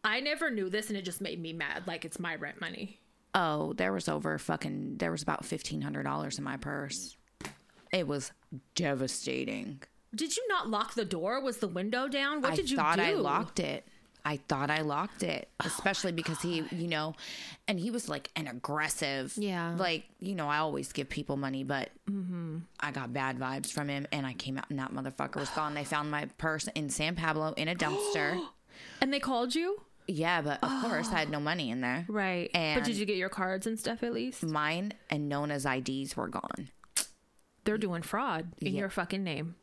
[0.02, 1.86] I never knew this, and it just made me mad.
[1.86, 3.00] Like it's my rent money.
[3.34, 7.16] Oh, there was over fucking there was about fifteen hundred dollars in my purse.
[7.92, 8.32] It was
[8.74, 9.82] devastating.
[10.14, 11.40] Did you not lock the door?
[11.42, 12.42] Was the window down?
[12.42, 13.02] What I did you thought do?
[13.02, 13.86] I locked it.
[14.24, 17.14] I thought I locked it, especially because he, you know,
[17.68, 19.32] and he was like an aggressive.
[19.36, 19.74] Yeah.
[19.76, 22.58] Like, you know, I always give people money, but mm-hmm.
[22.80, 25.74] I got bad vibes from him and I came out and that motherfucker was gone.
[25.74, 28.40] They found my purse in San Pablo in a dumpster.
[29.00, 29.82] And they called you?
[30.08, 32.04] yeah, but of course I had no money in there.
[32.08, 32.50] Right.
[32.54, 34.42] And but did you get your cards and stuff at least?
[34.44, 36.70] Mine and Nona's IDs were gone.
[37.64, 38.80] They're doing fraud in Yeah.
[38.80, 39.54] your fucking name.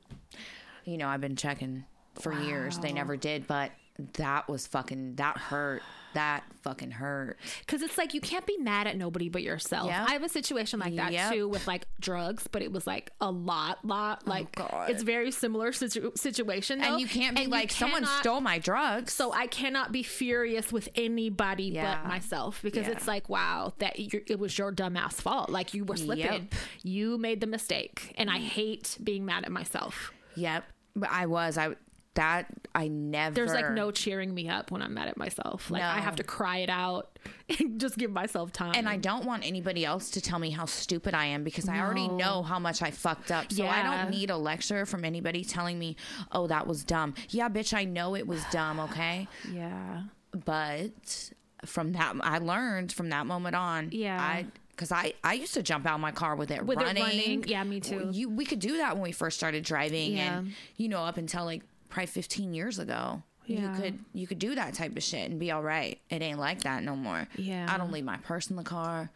[0.86, 1.86] You know, I've been checking
[2.22, 2.78] for years.
[2.80, 3.72] They never did, but
[4.14, 5.82] that was fucking, that hurt.
[6.16, 7.38] that fucking hurt.
[7.60, 9.90] Because it's like you can't be mad at nobody but yourself.
[9.92, 10.10] Yep.
[10.10, 11.32] I have a situation like that Yep.
[11.34, 14.24] too with like drugs, but it was like a lot, lot.
[14.26, 16.80] Oh, like Oh, it's very similar situ- situation.
[16.80, 16.94] Though.
[16.94, 19.14] And you can't be And like, someone stole my drugs.
[19.14, 22.00] So I cannot be furious with anybody Yeah.
[22.02, 22.94] but myself because Yeah.
[22.94, 25.52] it's like, wow, that it was your dumbass fault.
[25.52, 26.54] Like you were slipping, Yep.
[26.82, 30.12] you made the mistake, and I hate being mad at myself.
[30.36, 30.64] Yep.
[30.96, 31.56] But I was.
[31.56, 31.76] I
[32.20, 33.34] that I never.
[33.34, 35.72] There's like no cheering me up when I'm mad at myself.
[35.72, 37.18] Like I have to cry it out
[37.60, 38.74] and just give myself time.
[38.76, 41.80] And I don't want anybody else to tell me how stupid I am because I
[41.80, 43.52] already know how much I fucked up.
[43.54, 45.96] So I don't need a lecture from anybody telling me,
[46.34, 48.82] "Oh, that was dumb." Yeah, bitch, I know it was dumb.
[48.82, 50.04] Okay, yeah.
[50.46, 51.32] but
[51.66, 53.90] from that, I learned from that moment on.
[53.92, 54.22] Yeah.
[54.22, 54.46] I.
[54.72, 57.04] Because I, I used to jump out of my car with it With it running.
[57.04, 57.44] running.
[57.46, 58.08] Yeah, me too.
[58.14, 60.38] You, we could do that when we first started driving, Yeah.
[60.38, 64.54] and you know, up until like probably 15 years ago, you could you could do
[64.56, 66.00] that type of shit and be all right.
[66.10, 67.28] It ain't like that no more.
[67.36, 67.66] Yeah.
[67.68, 69.10] I don't leave my purse in the car.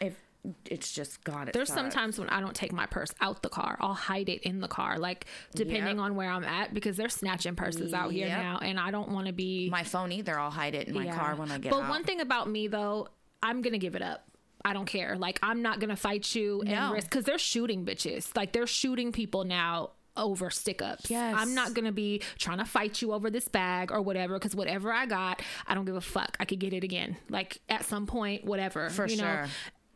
[0.00, 0.14] If
[0.66, 3.76] it's just God, it There's sometimes when I don't take my purse out the car.
[3.80, 5.26] I'll hide it in the car, like
[5.56, 6.04] depending Yep.
[6.04, 8.38] on where I'm at, because they're snatching purses out here Yep.
[8.38, 10.38] now, and I don't want to be my phone either.
[10.38, 11.16] I'll hide it in my Yeah.
[11.16, 11.88] car when I get But out.
[11.90, 13.08] one thing about me though,
[13.42, 14.22] I'm gonna give it up.
[14.64, 15.16] I don't care.
[15.16, 16.92] Like I'm not gonna fight you and No.
[16.92, 18.36] risk because they're shooting bitches.
[18.36, 21.10] Like they're shooting people now over stick ups.
[21.10, 21.34] Yes.
[21.36, 24.92] I'm not gonna be trying to fight you over this bag or whatever because whatever
[24.92, 26.36] I got, I don't give a fuck.
[26.40, 27.16] I could get it again.
[27.28, 28.90] Like at some point, whatever.
[28.90, 29.44] For you know?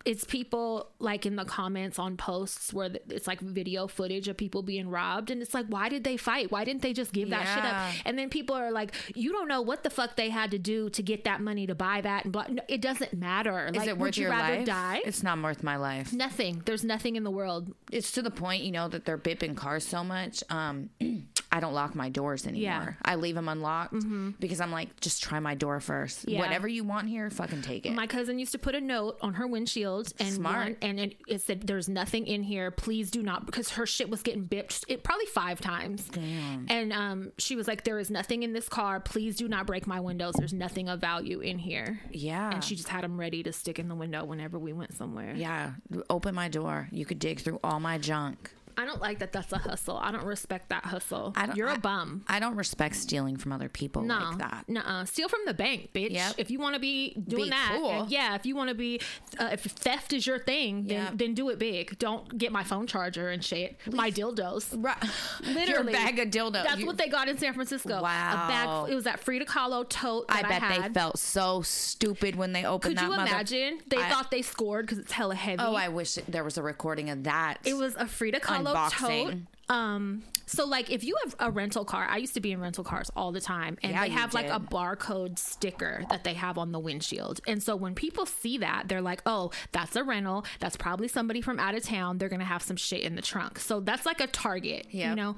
[0.04, 4.62] It's people like in the comments on posts where it's like video footage of people
[4.62, 6.50] being robbed, and it's like, why did they fight?
[6.50, 8.06] Why didn't they just give that shit up?
[8.06, 10.88] And then people are like, you don't know what the fuck they had to do
[10.90, 12.46] to get that money to buy that, and blah.
[12.48, 13.66] No, it doesn't matter.
[13.66, 14.64] Is like, it worth you your life?
[14.66, 15.02] die?
[15.04, 16.12] It's not worth my life.
[16.12, 16.62] nothing.
[16.64, 17.74] There's nothing in the world.
[17.92, 20.42] It's to the point, you know, that they're bipping cars so much.
[20.48, 20.90] Um,
[21.52, 22.62] I don't lock my doors anymore.
[22.62, 22.80] Yeah.
[22.82, 23.02] Mm-hmm.
[23.04, 23.94] I leave them unlocked
[24.38, 26.28] because I'm like, just try my door first.
[26.28, 26.38] Yeah.
[26.38, 27.92] Whatever you want here, fucking take it.
[27.92, 30.76] My cousin used to put a note on her windshield and Smart.
[30.82, 32.70] and it, it said, "There's nothing in here.
[32.70, 36.04] Please do not." Because her shit was getting bipped, it probably five times.
[36.04, 36.66] Damn.
[36.68, 39.00] And um, she was like, "There is nothing in this car.
[39.00, 40.34] Please do not break my windows.
[40.38, 42.50] There's nothing of value in here." yeah.
[42.52, 45.34] And she just had them ready to stick in the window whenever we went somewhere.
[45.34, 45.72] yeah.
[46.08, 46.88] Open my door.
[46.92, 48.52] You could dig through all my junk.
[48.80, 49.32] I don't like that.
[49.32, 49.96] That's a hustle.
[49.98, 51.32] I don't respect that hustle.
[51.36, 52.24] I don't- You're a bum.
[52.28, 54.64] I don't respect stealing from other people No, like that.
[54.68, 55.04] Nuh-uh.
[55.04, 56.10] Steal from the bank, bitch.
[56.12, 56.34] Yep.
[56.38, 58.06] If you want to be doing Be that, cool.
[58.08, 58.34] yeah.
[58.34, 59.00] If you want to be,
[59.38, 61.12] uh, if theft is your thing, then Yep.
[61.18, 61.98] then do it big.
[61.98, 63.78] Don't get my phone charger and shit.
[63.92, 64.68] My dildos.
[64.80, 65.68] Right.
[65.68, 66.52] Your bag of dildo.
[66.52, 67.98] That's You- what they got in San Francisco.
[67.98, 68.48] A Wow.
[68.48, 68.92] bag.
[68.92, 70.24] It was that Frida Kahlo tote.
[70.28, 72.96] I bet I they felt so stupid when they opened it.
[72.98, 73.80] Could you mother- imagine?
[73.88, 75.60] They I- thought they scored because it's hella heavy.
[75.62, 77.58] Oh, I wish there was a recording of that.
[77.64, 79.28] It was a Frida Kahlo Unboxing.
[79.30, 79.36] tote.
[79.76, 82.82] Um, so like if you have a rental car, I used to be in rental
[82.82, 86.58] cars all the time, and Yeah, they have like a barcode sticker that they have
[86.58, 87.40] on the windshield.
[87.46, 90.44] And so when people see that, they're like, "Oh, that's a rental.
[90.58, 92.18] That's probably somebody from out of town.
[92.18, 94.88] They're gonna have some shit in the trunk." So that's like a target.
[94.90, 95.36] You know,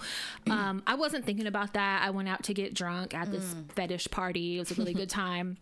[0.49, 2.01] um, I wasn't thinking about that.
[2.03, 3.71] I went out to get drunk at this Mm.
[3.73, 4.57] fetish party.
[4.57, 5.59] It was a really good time.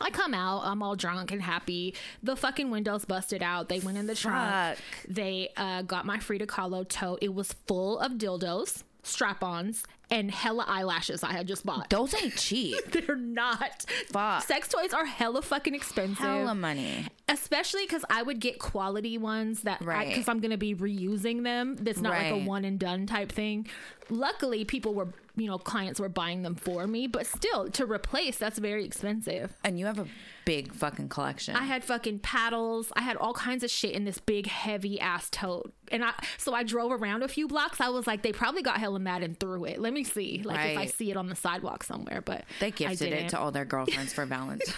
[0.00, 1.94] I come out, I'm all drunk and happy.
[2.22, 3.68] The fucking windows busted out.
[3.68, 4.76] They went in the trunk.
[4.76, 4.84] Fuck.
[5.08, 7.18] They uh, got my Frida Kahlo tote.
[7.22, 11.90] It was full of dildos, strap ons, and hella eyelashes I had just bought.
[11.90, 12.78] Those ain't cheap.
[12.92, 13.84] They're not.
[14.10, 14.42] Fuck.
[14.44, 16.16] Sex toys are hella fucking expensive.
[16.18, 17.06] Hella money.
[17.28, 20.08] Especially because I would get quality ones that, Right.
[20.08, 21.76] because I'm going to be reusing them.
[21.76, 23.66] That's not like a one and done type thing.
[24.08, 28.38] Luckily, people were, you know, clients were buying them for me, but still, to replace,
[28.38, 29.52] that's very expensive.
[29.62, 30.06] And you have a
[30.48, 31.54] big fucking collection.
[31.54, 32.90] I had fucking paddles.
[32.96, 35.74] I had all kinds of shit in this big, heavy ass tote.
[35.92, 37.82] And I, so I drove around a few blocks.
[37.82, 39.78] I was like, they probably got hella mad and threw it.
[39.78, 42.22] Let me see, like if I see it on the sidewalk somewhere.
[42.22, 44.74] But they gifted it to all their girlfriends for Valentine's.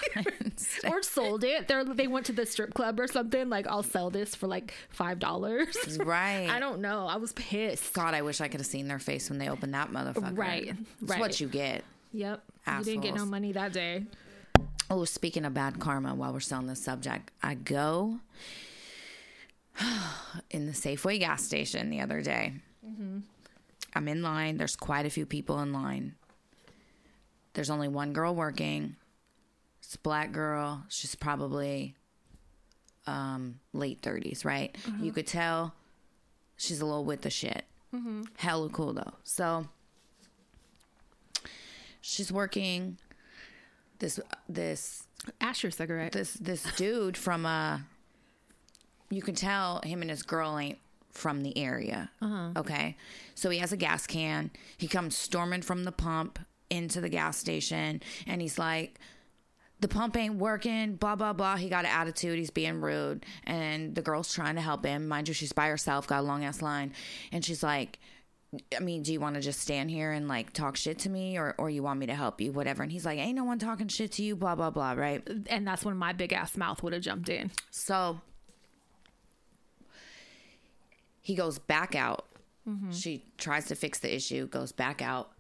[0.85, 1.69] Or sold it.
[1.69, 3.49] They they went to the strip club or something.
[3.49, 5.77] Like I'll sell this for like five dollars.
[6.05, 6.49] right.
[6.51, 7.07] I don't know.
[7.07, 7.95] I was pissed.
[7.95, 10.37] God, I wish I could have seen their face when they opened that motherfucker.
[10.37, 11.21] Right, It's right.
[11.21, 11.85] what you get.
[12.13, 12.43] Yep.
[12.79, 14.05] You didn't get no money that day.
[14.93, 18.19] Oh, speaking of bad karma, while we're still on this subject, I go
[20.51, 22.55] in the Safeway gas station the other day.
[22.85, 23.19] Mm-hmm.
[23.95, 24.57] I'm in line.
[24.57, 26.17] There's quite a few people in line.
[27.55, 28.97] There's only one girl working.
[29.81, 30.85] It's a black girl.
[30.89, 31.95] She's probably
[33.07, 34.77] um, late 30s, right?
[34.87, 35.03] Uh-huh.
[35.03, 35.73] You could tell
[36.57, 37.65] she's a little with the shit.
[37.95, 38.23] Mm-hmm.
[38.37, 39.15] Hella cool though.
[39.23, 39.69] So
[42.01, 42.99] she's working.
[44.01, 45.05] This this
[45.41, 46.13] Ash your cigarette.
[46.13, 47.79] this this dude from uh
[49.11, 50.79] you can tell him and his girl ain't
[51.11, 52.11] from the area.
[52.57, 52.97] Okay.
[53.35, 54.51] So he has a gas can.
[54.79, 56.39] He comes storming from the pump
[56.71, 58.99] into the gas station and he's like,
[59.81, 61.57] the pump ain't working, blah, blah, blah.
[61.57, 62.39] He got an attitude.
[62.39, 63.25] He's being rude.
[63.45, 65.09] And the girl's trying to help him.
[65.09, 66.93] Mind you, she's by herself, got a long ass line.
[67.33, 67.99] And she's like,
[68.77, 71.39] I mean, do you want to just stand here and like talk shit to me
[71.39, 72.83] or, or you want me to help you, whatever?
[72.83, 75.23] And he's like, ain't no one talking shit to you, blah, blah, blah, right?
[75.47, 77.53] And that's when my big ass mouth would have jumped in.
[77.71, 78.21] So
[81.21, 82.27] he goes back out.
[82.93, 85.31] She tries to fix the issue, goes back out.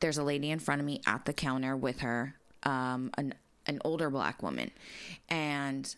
[0.00, 3.34] There's a lady in front of me at the counter with her, um, an
[3.66, 4.70] an older black woman,
[5.28, 5.92] and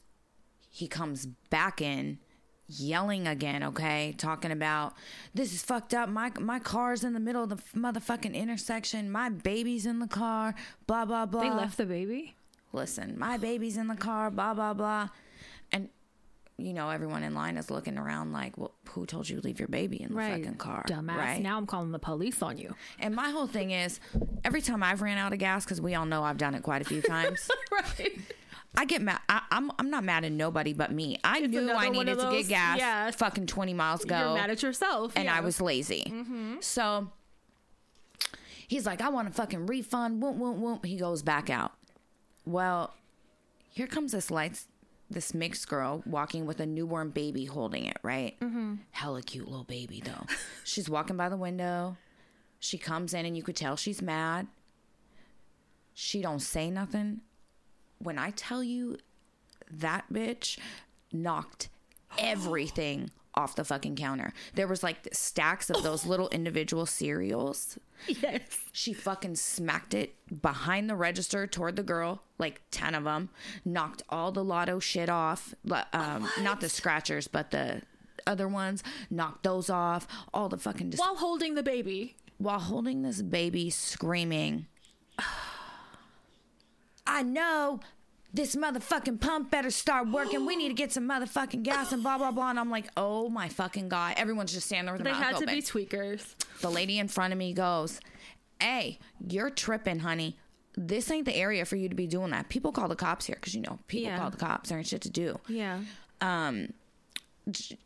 [0.70, 2.18] he comes back in
[2.68, 4.92] yelling again okay talking about
[5.35, 9.31] this is fucked up my my car's in the middle of the motherfucking intersection my
[9.31, 10.54] baby's in the car
[10.87, 12.35] blah blah blah They left the baby.
[12.74, 15.09] listen, my baby's in the car, blah, blah, blah.
[15.72, 15.88] And,
[16.59, 19.59] you know, everyone in line is looking around like, well, who told you to leave
[19.59, 20.85] your baby in the fucking car?
[20.87, 21.16] Dumbass.
[21.16, 21.40] Right.
[21.42, 22.74] Now I'm calling the police on you.
[23.00, 24.00] and my whole thing is
[24.44, 26.83] every time I've ran out of gas, because we all know I've done it quite
[26.83, 28.18] a few times, right.
[28.76, 29.20] I get mad.
[29.28, 31.18] I, I'm, I'm not mad at nobody but me.
[31.24, 33.11] I knew another I needed of to get gas yeah.
[33.11, 35.12] fucking 20 miles ago You're mad at yourself.
[35.16, 35.37] and yeah.
[35.37, 36.12] I was lazy.
[36.61, 37.09] So
[38.68, 40.22] he's like, I want a fucking refund.
[40.22, 40.85] Whoop, whoop, whoop.
[40.87, 41.72] He goes back out.
[42.44, 42.94] Well,
[43.70, 44.68] here comes this lights,
[45.11, 48.38] this mixed girl walking with a newborn baby holding it, right?
[48.40, 48.74] Mm-hmm.
[48.90, 50.26] Hella cute little baby, though.
[50.64, 51.96] she's walking by the window.
[52.61, 54.46] She comes in and you could tell she's mad.
[55.94, 57.22] She don't say nothing.
[57.98, 58.96] When I tell you
[59.70, 60.58] that bitch
[61.12, 61.68] knocked
[62.18, 64.32] everything off the fucking counter.
[64.54, 67.78] There was like stacks of those little individual cereals.
[68.08, 68.40] Yes.
[68.72, 73.28] She fucking smacked it behind the register toward the girl, like 10 of them,
[73.64, 75.54] knocked all the lotto shit off.
[75.92, 77.82] Um, not the scratchers, but the
[78.26, 80.06] other ones, knocked those off.
[80.34, 82.16] All the fucking dis- While holding the baby.
[82.38, 84.66] while holding this baby screaming,
[87.09, 87.81] I know
[88.33, 90.44] this motherfucking pump better start working.
[90.44, 92.51] We need to get some motherfucking gas and blah blah blah.
[92.51, 94.14] And I'm like, oh my fucking god!
[94.18, 96.35] Everyone's just standing there with They their mouth had to be tweakers.
[96.61, 97.99] the lady in front of me goes,
[98.61, 100.37] "Hey, you're tripping, honey.
[100.77, 102.49] This ain't the area for you to be doing that.
[102.51, 104.18] People call the cops here because you know people Yeah.
[104.18, 104.68] call the cops.
[104.68, 105.81] There ain't shit to do." Yeah.
[106.21, 106.75] Um."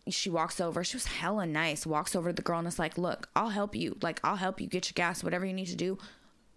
[0.09, 0.83] she walks over.
[0.83, 1.87] She was hella nice.
[1.87, 3.97] Walks over to the girl and is like, "Look, I'll help you.
[4.03, 5.99] Like, I'll help you get your gas, whatever you need to do.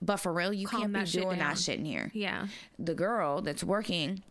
[0.02, 2.48] But for real, you Calm can't be doing that shit in here." Yeah.
[2.78, 4.22] The girl that's working,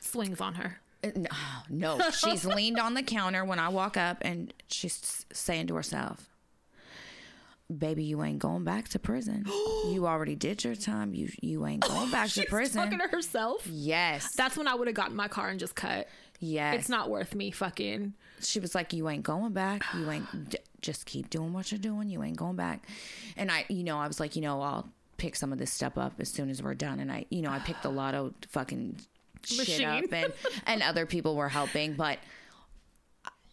[0.00, 0.78] Swings on her.
[1.04, 1.10] uh,
[1.70, 5.74] no, no, she's leaned on the counter when I walk up, and she's saying to
[5.76, 6.28] herself,
[7.76, 9.44] "Baby, you ain't going back to prison.
[9.86, 11.14] you already did your time.
[11.14, 13.66] You you ain't going back to She's prison." talking to herself.
[13.66, 16.08] yes, That's when I would have gotten my car and just cut.
[16.40, 16.74] yes.
[16.80, 18.12] It's not worth me fucking.
[18.40, 19.84] she was like, "You ain't going back.
[19.96, 22.08] You ain't just keep doing what you're doing.
[22.08, 22.86] You ain't going back."
[23.36, 25.96] And I, you know, I was like, you know, I'll pick some of this stuff
[25.96, 27.00] up as soon as we're done.
[27.00, 28.96] And I, you know, I picked the lotto fucking
[29.44, 30.32] shit up, and
[30.66, 32.18] and other people were helping, but.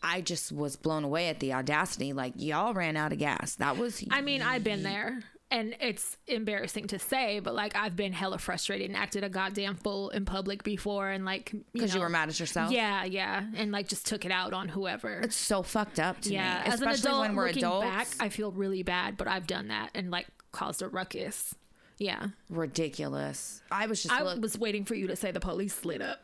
[0.01, 2.13] I just was blown away at the audacity.
[2.13, 3.55] Like y'all ran out of gas.
[3.55, 4.01] That was.
[4.09, 5.19] I mean, I've been there.
[5.51, 9.75] And it's embarrassing to say, but like I've been hella frustrated and acted a goddamn
[9.77, 12.71] fool in public before, and like because you know, were mad at yourself.
[12.71, 15.21] Yeah, yeah, and like just took it out on whoever.
[15.21, 17.87] it's so fucked up to yeah, me, as an adult, when we're looking adults.
[17.87, 21.55] back, I feel really bad, but I've done that and like caused a ruckus.
[21.97, 23.61] Yeah, Ridiculous.
[23.71, 26.23] I was just I look, was waiting for you to say the police slid up.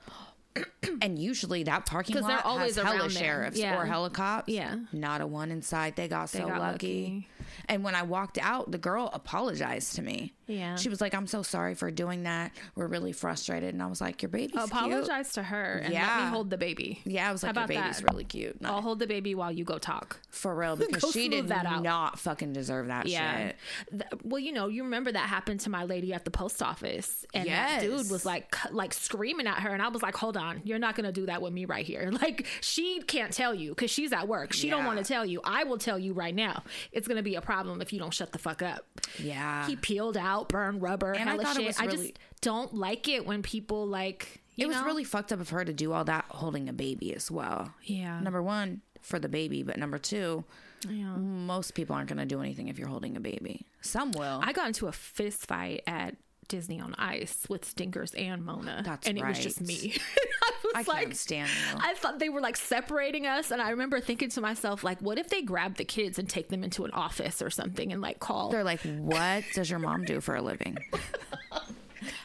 [1.01, 3.77] and usually that parking lot they're always has hella sheriffs Yeah.
[3.79, 4.53] or helicopters.
[4.55, 4.75] Yeah.
[4.93, 5.95] not a one inside.
[5.95, 7.03] They got so got lucky.
[7.03, 7.27] lucky.
[7.67, 10.33] And when I walked out, the girl apologized to me.
[10.47, 10.75] Yeah.
[10.75, 12.51] she was like, "I'm so sorry for doing that.
[12.75, 16.01] We're really frustrated." And I was like, "Your baby's cute." Apologize to her and let
[16.23, 17.01] me hold the baby.
[17.03, 18.11] Yeah, I was How like, "Your baby's that?
[18.11, 20.19] really cute." I'll hold the baby while you go talk.
[20.29, 21.81] for real, because she did that out.
[21.81, 23.47] not fucking deserve that Yeah.
[23.47, 23.55] shit.
[23.89, 27.25] Th- well, you know, you remember that happened to my lady at the post office,
[27.33, 30.44] and that dude was like, like screaming at her, and I was like, "Hold on,
[30.63, 33.91] you're not gonna do that with me right here." Like, she can't tell you because
[33.91, 34.53] she's at work.
[34.53, 35.41] She don't want to tell you.
[35.43, 36.63] I will tell you right now.
[36.91, 38.85] It's gonna be a problem if you don't shut the fuck up.
[39.19, 41.67] Yeah, He peeled out, burned rubber, And I thought it shit.
[41.67, 44.41] was I just don't like it when people like.
[44.55, 44.85] You it was know?
[44.85, 47.73] really fucked up of her to do all that holding a baby as well.
[47.83, 48.19] Yeah.
[48.21, 50.45] Number one, for the baby, but number two,
[50.89, 51.15] Yeah.
[51.17, 53.65] most people aren't going to do anything if you're holding a baby.
[53.81, 54.39] Some will.
[54.41, 56.15] I got into a fist fight at
[56.47, 59.95] Disney on Ice with Stinkers and Mona, That's and it was just me.
[60.75, 61.79] I was I like, can't stand you.
[61.79, 65.17] I thought they were like separating us, and I remember thinking to myself, like, what
[65.17, 68.19] if they grab the kids and take them into an office or something and like
[68.19, 68.49] call?
[68.49, 70.77] They're like, "What does your mom do for a living?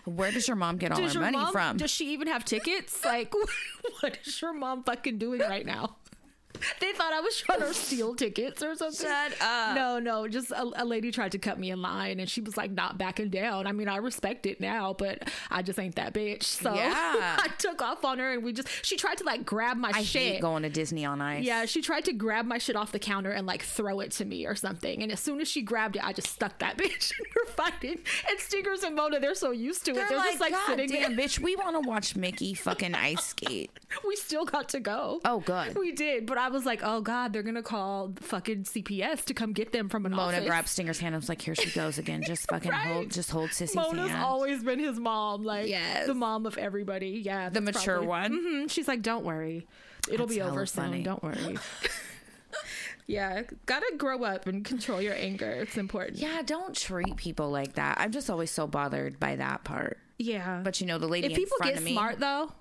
[0.05, 1.53] Where does your mom get all does her money mom?
[1.53, 3.05] from?" Does she even have tickets?
[3.05, 3.33] Like,
[4.01, 5.97] what is your mom fucking doing right now?
[6.81, 9.07] they thought I was trying to steal tickets or something.
[9.07, 9.75] Shut up.
[9.75, 12.57] No, no, just a, a lady tried to cut me in line and she was
[12.57, 13.67] like not backing down.
[13.67, 16.43] I mean, I respect it now, but I just ain't that bitch.
[16.45, 16.93] So Yeah.
[17.39, 20.03] I took off on her and we just, she tried to like grab my I
[20.03, 20.23] shit.
[20.35, 21.45] hate going to Disney on ice.
[21.45, 24.25] Yeah, she tried to grab my shit off the counter and like throw it to
[24.25, 25.03] me or something.
[25.03, 27.99] And as soon as she grabbed it, I just stuck that bitch and we're fighting.
[28.29, 29.95] And Stinkers and Mona, they're so used to it.
[29.95, 31.27] They're, They're, like, just like God sitting damn, there.
[31.27, 33.71] bitch, we want to watch Mickey fucking ice skate.
[34.07, 35.21] We still got to go.
[35.25, 35.77] Oh, good.
[35.79, 39.53] We did, but I was like, oh god, they're gonna call fucking CPS to come
[39.53, 40.47] get them from an Mona office.
[40.49, 42.23] grabbed Stinger's hand and was like, here she goes again.
[42.23, 42.87] Just fucking Right.
[42.87, 44.23] hold, just hold Sissy's Mona's hand.
[44.25, 46.07] always been his mom, like Yes.
[46.07, 47.23] the mom of everybody.
[47.25, 48.33] Yeah, the mature probably- one.
[48.33, 48.71] Mhm.
[48.71, 49.67] She's like, don't worry,
[50.09, 51.03] it'll That's be over hella soon.
[51.03, 51.57] Don't worry.
[53.07, 55.51] yeah, gotta grow up and control your anger.
[55.51, 56.19] It's important.
[56.19, 57.99] Yeah, don't treat people like that.
[58.01, 59.99] I'm just always so bothered by that part.
[60.19, 62.53] Yeah, But you know, the lady if in people front get of me, smart though,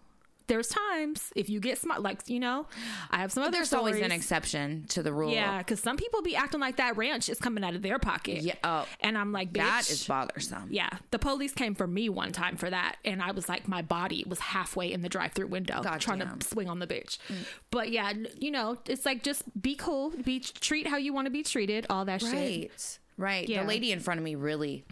[0.49, 2.67] there's times if you get smart, like you know,
[3.09, 3.51] I have some other.
[3.51, 5.31] there's always an exception to the rule.
[5.31, 8.41] Yeah, because some people be acting like that ranch is coming out of their pocket.
[8.41, 8.85] Yeah, oh.
[8.99, 9.59] and I'm like, bitch.
[9.59, 10.67] that is bothersome.
[10.69, 13.81] yeah, the police came for me one time for that, and I was like, my
[13.81, 16.39] body was halfway in the drive-through window, trying Goddamn.
[16.39, 17.19] to swing on the bitch.
[17.29, 17.45] Mm.
[17.71, 21.31] But yeah, you know, it's like just be cool, be treat how you want to
[21.31, 22.33] be treated, all that shit.
[22.33, 22.99] Right.
[23.17, 23.49] Right.
[23.49, 23.61] Yeah.
[23.61, 24.85] The lady in front of me really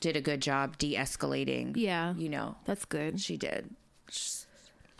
[0.00, 1.76] did a good job de-escalating.
[1.76, 2.14] Yeah.
[2.14, 3.70] You know, That's good she did.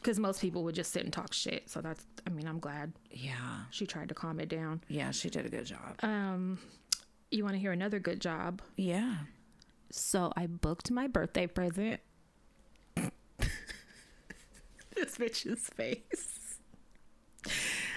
[0.04, 1.70] Because most people would just sit and talk shit.
[1.70, 3.62] So that's, I mean, I'm glad Yeah.
[3.70, 4.82] she tried to calm it down.
[4.86, 5.96] Yeah, she did a good job.
[6.02, 6.58] Um,
[7.30, 8.60] you want to hear another good job?
[8.76, 9.14] yeah.
[9.90, 12.00] So I booked my birthday present.
[12.96, 13.08] this
[15.18, 16.58] bitch's face.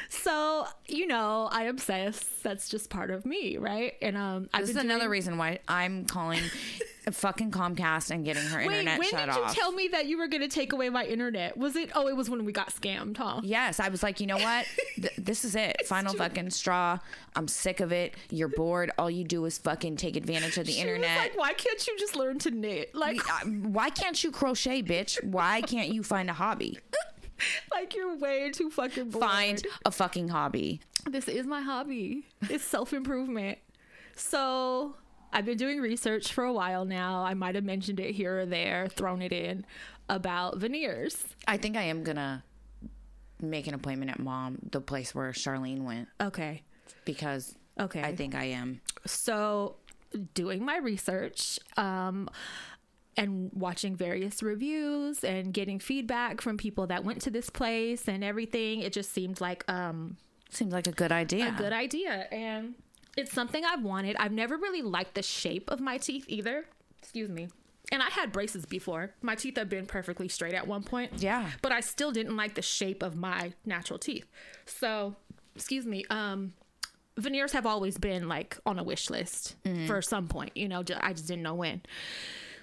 [0.09, 2.23] So, you know, I obsess.
[2.43, 3.93] That's just part of me, right?
[4.01, 6.41] And um I've This is been another reason why I'm calling
[7.11, 9.49] fucking Comcast and getting her Wait, internet when shut did off.
[9.55, 11.57] you tell me that you were going to take away my internet?
[11.57, 13.39] Was it Oh, it was when we got scammed, huh?
[13.43, 14.65] Yes, I was like, you know what?
[14.95, 15.85] Th- this is it.
[15.85, 16.99] Final too- fucking straw.
[17.35, 18.15] I'm sick of it.
[18.29, 18.91] You're bored.
[18.97, 21.17] All you do is fucking take advantage of the She was internet.
[21.17, 22.93] like, why can't you just learn to knit?
[22.95, 25.23] Like, Uh, Why can't you crochet, bitch?
[25.23, 26.79] Why can't you find a hobby?
[27.71, 29.23] like you're way too fucking bored.
[29.23, 30.81] Find a fucking hobby.
[31.09, 32.25] this is my hobby.
[32.49, 33.57] It's self improvement.
[34.15, 34.95] So
[35.31, 37.23] I've been doing research for a while now.
[37.23, 39.65] I might have mentioned it here or there, thrown it in
[40.09, 41.23] about veneers.
[41.47, 42.43] I think I am gonna
[43.41, 46.63] make an appointment at mom, the place where Charlene went, Okay.
[47.05, 48.01] because Okay.
[48.01, 48.81] I think I am.
[49.05, 49.75] so
[50.33, 52.27] doing my research um
[53.17, 58.23] and watching various reviews and getting feedback from people that went to this place and
[58.23, 60.17] everything it just seemed like um
[60.49, 61.49] Seems like a good idea.
[61.49, 62.75] a good idea and
[63.17, 64.15] it's something I've wanted.
[64.17, 66.65] I've never really liked the shape of my teeth either.
[67.01, 67.47] Excuse me.
[67.91, 69.13] And I had braces before.
[69.21, 71.13] My teeth have been perfectly straight at one point.
[71.17, 71.49] Yeah.
[71.61, 74.25] But I still didn't like the shape of my natural teeth.
[74.65, 75.15] So,
[75.55, 76.05] excuse me.
[76.09, 76.53] Um
[77.17, 79.55] veneers have always been like on a wish list
[79.87, 81.81] for some point, you know, I just didn't know when.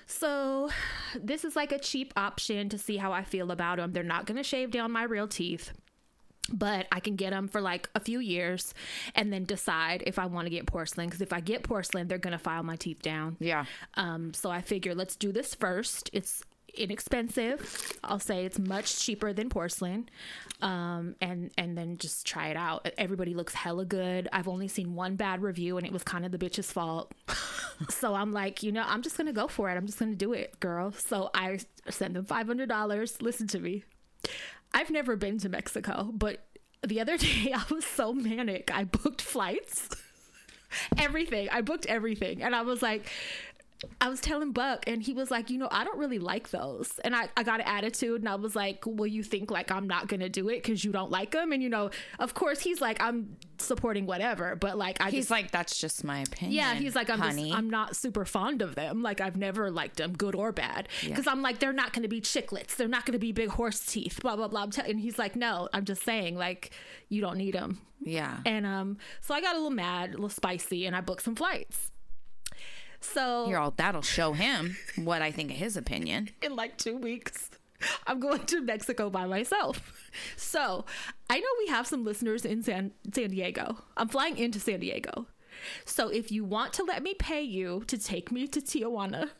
[0.07, 0.71] So,
[1.15, 3.93] this is like a cheap option to see how I feel about them.
[3.93, 5.73] They're not going to shave down my real teeth
[6.53, 8.75] but I can get them for like a few years
[9.15, 11.09] and then decide if I want to get porcelain.
[11.09, 13.37] Because if I get porcelain, they're going to file my teeth down.
[13.41, 13.65] Yeah.
[13.95, 16.11] Um, so I figure let's do this first.
[16.13, 16.43] It's
[16.77, 17.99] inexpensive.
[18.03, 20.09] I'll say it's much cheaper than porcelain.
[20.63, 22.89] Um, and and then just try it out.
[22.97, 24.29] Everybody looks hella good.
[24.33, 27.13] I've only seen one bad review, and it was kind of the bitch's fault.
[27.91, 29.77] so I'm like, you know, I'm just gonna go for it.
[29.77, 30.93] I'm just gonna do it, girl.
[30.93, 31.59] So I
[31.91, 33.21] sent them five hundred dollars.
[33.21, 33.85] Listen to me.
[34.73, 36.47] I've never been to Mexico, but
[36.87, 38.71] the other day I was so manic.
[38.73, 39.89] I booked flights,
[40.99, 41.49] everything.
[41.51, 42.43] I booked everything.
[42.43, 43.11] And I was like,
[44.01, 46.99] I was telling Buck, and he was like, you know, I don't really like those.
[47.05, 49.87] And I, I got an attitude, and I was like, well, you think like I'm
[49.87, 51.53] not gonna do it because you don't like them?
[51.53, 55.31] And you know, of course, he's like, I'm supporting whatever, but like, I He's just
[55.31, 56.57] like, that's just my opinion.
[56.57, 57.45] yeah, he's like, I'm honey.
[57.47, 59.03] just, I'm not super fond of them.
[59.03, 60.89] Like, I've never liked them, good or bad.
[61.05, 62.77] Because I'm like, they're not going to be chiclets.
[62.77, 64.21] They're not going to be big horse teeth.
[64.23, 64.67] Blah blah blah.
[64.87, 66.71] And he's like, no, I'm just saying, like,
[67.09, 67.81] you don't need them.
[68.03, 68.39] yeah.
[68.45, 71.37] And um, so I got a little mad, a little spicy, and I booked some
[71.37, 71.91] flights.
[73.13, 76.31] So You're all that'll show him what I think of his opinion.
[76.43, 77.51] in like two weeks.
[78.07, 80.11] I'm going to Mexico by myself.
[80.37, 80.85] So
[81.29, 83.79] I know we have some listeners in San, San Diego.
[83.97, 85.27] I'm flying into San Diego.
[85.85, 89.31] So if you want to let me pay you to take me to Tijuana,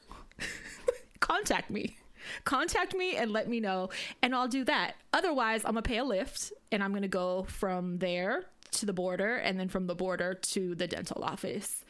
[1.21, 1.97] contact me.
[2.45, 3.91] Contact me and let me know,
[4.23, 4.95] and I'll do that.
[5.13, 9.37] Otherwise, I'm gonna pay a Lyft and I'm gonna go from there to the border
[9.37, 11.85] and then from the border to the dental office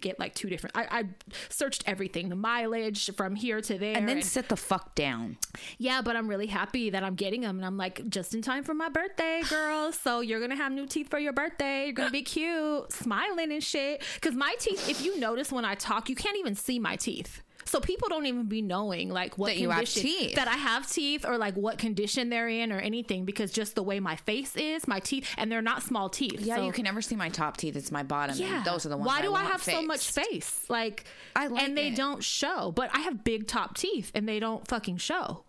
[0.00, 0.76] get like two different.
[0.76, 1.04] I, I
[1.48, 5.36] searched everything, the mileage from here to there, And then sit the fuck down.
[5.78, 8.64] yeah, but I'm really happy that I'm getting them, and I'm like just in time
[8.64, 9.92] for my birthday, girl.
[10.02, 11.84] So you're gonna have new teeth for your birthday.
[11.84, 14.02] You're gonna be cute, smiling and shit.
[14.14, 17.42] Because my teeth, if you notice when I talk, you can't even see my teeth.
[17.64, 20.34] So people don't even be knowing like what That you have condition teeth.
[20.34, 23.82] that I have teeth or like what condition they're in or anything because just the
[23.82, 26.40] way my face is, my teeth, and they're not small teeth.
[26.40, 27.76] Yeah, So- you can never see my top teeth.
[27.76, 28.36] It's my bottom.
[28.36, 28.62] yeah.
[28.64, 29.06] Those are the ones.
[29.06, 30.30] Why do I want have so much fixed.
[30.30, 30.64] face?
[30.68, 31.04] Like,
[31.36, 31.96] I like and they it.
[31.96, 32.72] don't show.
[32.72, 35.44] But I have big top teeth, and they don't fucking show.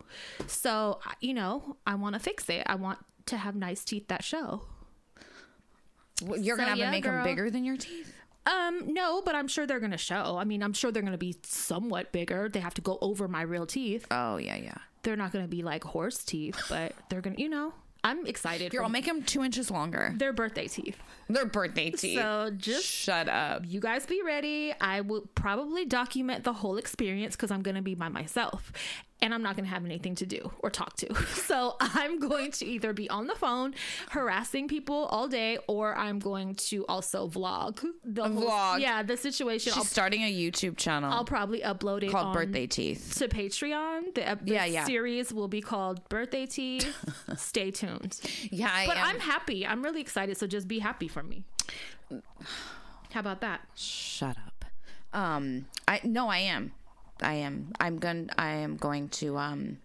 [0.47, 2.63] So you know, I want to fix it.
[2.67, 4.63] I want to have nice teeth that show.
[6.21, 8.13] Well, You're So, gonna have yeah, to make them bigger than your teeth.
[8.45, 10.37] Um, no, but I'm sure they're gonna show.
[10.37, 12.49] I mean, I'm sure they're gonna be somewhat bigger.
[12.49, 14.05] They have to go over my real teeth.
[14.11, 14.77] Oh yeah, yeah.
[15.03, 17.35] They're not gonna be like horse teeth, but they're gonna.
[17.37, 17.73] You know,
[18.03, 18.75] I'm excited.
[18.75, 20.13] I'll make them two inches longer.
[20.17, 20.97] their birthday teeth.
[21.29, 22.19] Their birthday teeth.
[22.19, 23.63] So just shut up.
[23.65, 24.73] you guys be ready.
[24.79, 28.73] I will probably document the whole experience because I'm to be by myself
[29.23, 31.07] and I'm not going to have anything to do or talk to.
[31.53, 33.73] So I'm going to either be on the phone
[34.09, 37.83] harassing people all day or I'm going to also vlog.
[38.03, 38.79] The whole- vlog.
[38.79, 39.71] Yeah, the situation.
[39.73, 43.15] She's I'll, starting a YouTube channel I'll probably upload it called on- Birthday Teeth.
[43.19, 44.13] to Patreon.
[44.15, 44.85] The, the yeah, Yeah, yeah.
[44.85, 46.87] series will be called Birthday Teeth.
[47.37, 48.19] Stay tuned.
[48.51, 49.05] Yeah, I But am.
[49.07, 49.65] I'm happy.
[49.65, 50.37] I'm really excited.
[50.37, 51.43] So just be happy for me.
[53.11, 53.61] How about that?
[53.75, 54.65] Shut up.
[55.13, 56.71] Um, I no, I am.
[57.23, 57.71] I am.
[57.79, 58.29] I'm going.
[58.37, 59.37] I am going to.
[59.37, 59.77] Um,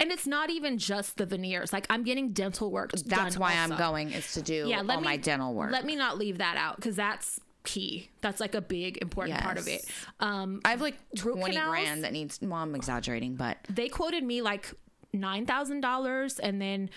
[0.00, 1.72] And it's not even just the veneers.
[1.72, 2.92] Like I'm getting dental work.
[2.92, 5.72] that's why I'm going is to do Yeah, let all me, my dental work.
[5.72, 8.08] Let me not leave that out because that's key.
[8.20, 9.84] That's like a big important part of it.
[10.20, 11.68] Um, I have like twenty canals?
[11.70, 12.38] grand that needs.
[12.40, 14.72] Well, I'm exaggerating, but they quoted me like
[15.12, 16.90] nine thousand dollars, and then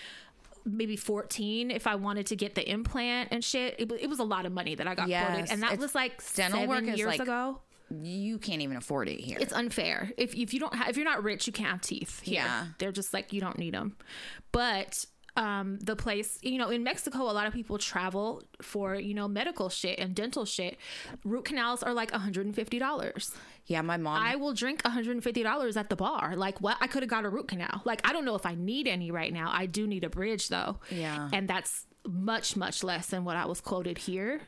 [0.64, 3.74] maybe 14 if I wanted to get the implant and shit.
[3.80, 5.50] It, it was a lot of money that I got Yes, quoted.
[5.50, 7.58] And that was like dental seven work years like- ago.
[8.00, 9.38] You can't even afford it here.
[9.40, 10.12] It's unfair.
[10.16, 12.20] If, if you don't if you're not rich, you can't have teeth.
[12.20, 12.34] Here.
[12.34, 12.66] Yeah.
[12.78, 13.96] They're just like, you don't need them.
[14.50, 15.04] But
[15.36, 19.28] um, the place, you know, in Mexico, a lot of people travel for, you know,
[19.28, 20.76] medical shit and dental shit.
[21.24, 23.34] Root canals are like $150.
[23.66, 24.22] yeah, my mom.
[24.22, 26.36] I will drink $150 at the bar.
[26.36, 26.76] Like, what?
[26.80, 27.80] I could have got a root canal.
[27.84, 29.50] Like, I don't know if I need any right now.
[29.52, 30.78] I do need a bridge, though.
[30.90, 31.30] Yeah.
[31.32, 34.42] And that's much, much less than what I was quoted here.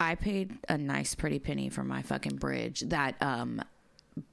[0.00, 3.62] I paid a nice pretty penny for my fucking bridge that um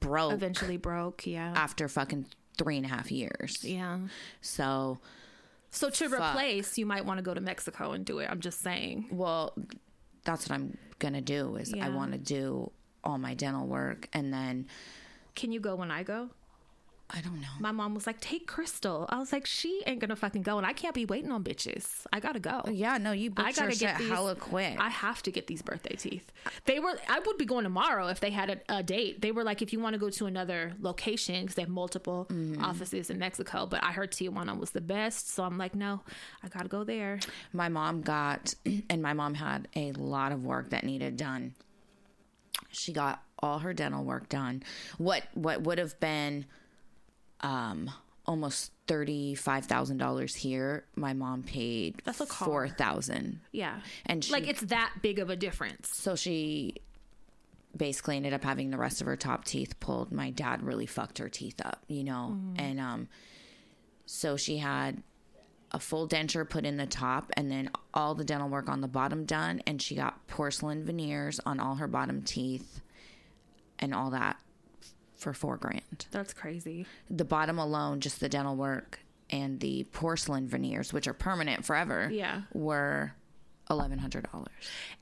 [0.00, 1.26] broke Eventually broke.
[1.26, 1.52] Yeah.
[1.56, 2.26] after fucking
[2.58, 3.62] three and a half years.
[3.62, 3.98] Yeah.
[4.40, 4.98] So,
[5.70, 8.28] So to replace, you might want to go to Mexico and do it.
[8.30, 9.08] I'm just saying.
[9.10, 9.54] well,
[10.24, 11.56] that's what I'm gonna do.
[11.56, 12.72] Is I want to do
[13.04, 14.66] all my dental work, and then
[15.36, 16.30] Can you go when I go?
[17.08, 17.46] I don't know.
[17.60, 20.66] My mom was like, "Take Crystal." I was like, "She ain't gonna fucking go, and
[20.66, 22.04] I can't be waiting on bitches.
[22.12, 22.62] I gotta go.
[22.68, 24.76] Yeah, no, you I gotta get these hella quick.
[24.80, 26.32] I have to get these birthday teeth.
[26.64, 26.98] They were.
[27.08, 29.22] I would be going tomorrow if they had a, a date.
[29.22, 32.26] They were like, if you want to go to another location because they have multiple
[32.28, 32.64] Mm-hmm.
[32.64, 33.66] offices in Mexico.
[33.66, 36.00] But I heard Tijuana was the best, so I'm like, no,
[36.42, 37.20] I gotta go there.
[37.52, 38.54] my mom got,
[38.90, 41.54] and my mom had a lot of work that needed done.
[42.70, 44.62] She got all her dental work done.
[44.98, 46.46] What what would have been,
[47.40, 47.90] um,
[48.26, 50.84] almost thirty five thousand dollars here.
[50.96, 52.46] My mom paid That's a car.
[52.48, 55.88] four thousand, Yeah, and she, like it's that big of a difference.
[55.94, 56.76] so she
[57.76, 60.10] basically ended up having the rest of her top teeth pulled.
[60.10, 63.08] My dad really fucked her teeth up, you know, and um,
[64.06, 65.02] so she had
[65.72, 68.88] a full denture put in the top and then all the dental work on the
[68.88, 72.80] bottom done and she got porcelain veneers on all her bottom teeth
[73.80, 74.36] and all that
[75.16, 76.86] for four grand That's crazy.
[77.10, 79.00] the bottom alone just the dental work
[79.30, 82.42] and the porcelain veneers which are permanent forever Yeah.
[82.52, 83.12] were
[83.70, 84.24] $1100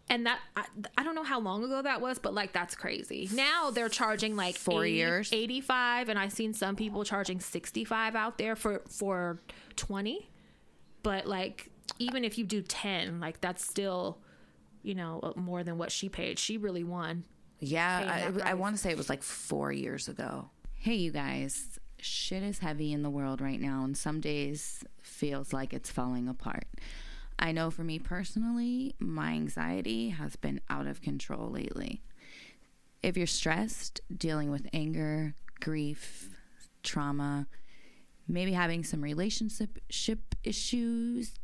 [0.08, 0.64] And that I,
[0.96, 3.28] I don't know how long ago that was, but like that's crazy.
[3.32, 5.32] Now they're charging like Four 80 years?
[5.32, 9.38] 85 and I've seen some people charging 65 out there for for
[9.76, 10.30] 20.
[11.02, 14.18] But like even if you do 10, like that's still
[14.82, 16.38] you know, uh, more than what she paid.
[16.38, 17.24] She really won.
[17.60, 20.50] Yeah, I, I want to say it was like four years ago.
[20.76, 25.52] Hey, you guys, shit is heavy in the world right now, and some days feels
[25.52, 26.66] like it's falling apart.
[27.38, 32.02] I know for me personally, my anxiety has been out of control lately.
[33.02, 36.30] If you're stressed, dealing with anger, grief,
[36.82, 37.46] trauma,
[38.28, 39.78] maybe having some relationship
[40.44, 41.34] issues,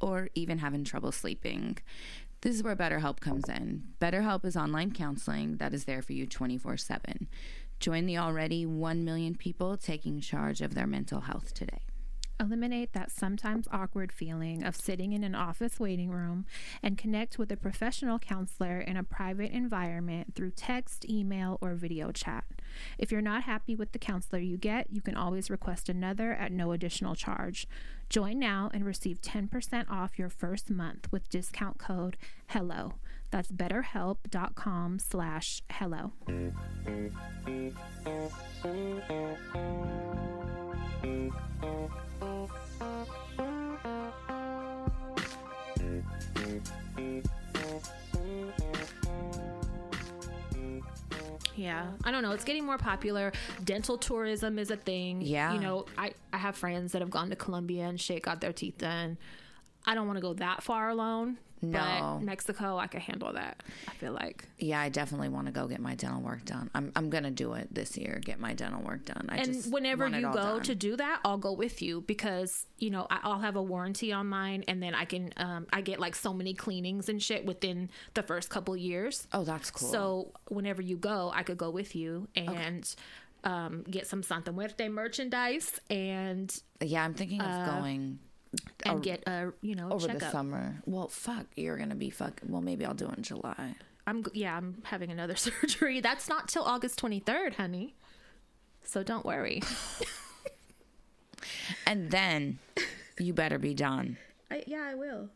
[0.00, 1.78] or even having trouble sleeping.
[2.42, 3.82] This is where BetterHelp comes in.
[4.00, 7.28] BetterHelp is online counseling that is there for you 24 7.
[7.80, 11.82] Join the already 1 million people taking charge of their mental health today.
[12.40, 16.46] Eliminate that sometimes awkward feeling of sitting in an office waiting room
[16.82, 22.10] and connect with a professional counselor in a private environment through text, email, or video
[22.12, 22.44] chat.
[22.96, 26.50] If you're not happy with the counselor you get, you can always request another at
[26.50, 27.68] no additional charge.
[28.08, 32.16] Join now and receive 10% off your first month with discount code
[32.46, 32.94] HELLO.
[33.30, 36.12] That's betterhelp.com slash hello.
[51.56, 52.32] Yeah, I don't know.
[52.32, 53.32] It's getting more popular.
[53.64, 55.20] Dental tourism is a thing.
[55.20, 55.52] Yeah.
[55.52, 58.52] you know, I I have friends that have gone to Colombia and shit, got their
[58.52, 59.18] teeth done.
[59.84, 61.38] I don't want to go that far alone.
[61.62, 62.18] No.
[62.18, 63.62] but Mexico, I can handle that.
[63.88, 64.44] I feel like.
[64.58, 66.70] Yeah, I definitely want to go get my dental work done.
[66.74, 68.20] I'm I'm gonna do it this year.
[68.24, 69.26] Get my dental work done.
[69.28, 70.62] I and just whenever you go done.
[70.62, 74.12] to do that, I'll go with you because you know I- I'll have a warranty
[74.12, 77.44] on mine, and then I can um, I get like so many cleanings and shit
[77.44, 79.26] within the first couple years.
[79.32, 79.88] oh, that's cool.
[79.88, 82.92] So whenever you go, I could go with you and
[83.44, 88.18] um, get some Santa Muerte merchandise and yeah, I'm thinking of going
[88.84, 90.82] and Oh, get a you know over the summer.
[90.86, 92.40] Well, fuck, you're gonna be fuck.
[92.46, 93.74] Well, maybe I'll do it in July.
[94.06, 96.00] I'm yeah, I'm having another surgery.
[96.00, 97.94] That's not till August 23rd, honey.
[98.82, 99.62] So don't worry.
[101.86, 102.58] And then
[103.18, 104.18] you better be done.
[104.50, 105.28] I, yeah, I will.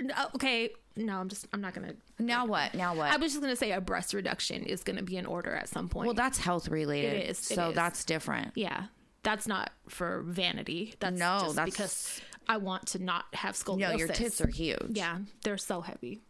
[0.00, 1.94] No, oh, okay, no, I'm just I'm not gonna.
[2.18, 2.74] Now what?
[2.74, 3.12] Now what?
[3.12, 5.88] I was just gonna say a breast reduction is gonna be in order at some
[5.88, 6.06] point.
[6.06, 7.12] well, that's health related.
[7.14, 7.74] It is, it so is.
[7.74, 8.52] that's different.
[8.54, 8.84] yeah,
[9.22, 10.94] that's not for vanity.
[11.00, 13.78] That's No, just that's- because I want to not have scoliosis.
[13.78, 14.92] No, your tits are huge.
[14.92, 16.20] Yeah, they're so heavy.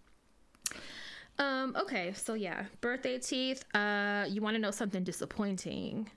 [1.39, 3.65] Um, okay, so yeah, birthday teeth.
[3.75, 6.11] Uh, you want to know something disappointing?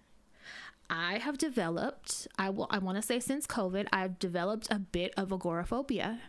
[0.89, 5.14] I have developed, I will I want to say since COVID, I've developed a bit
[5.16, 6.20] of agoraphobia.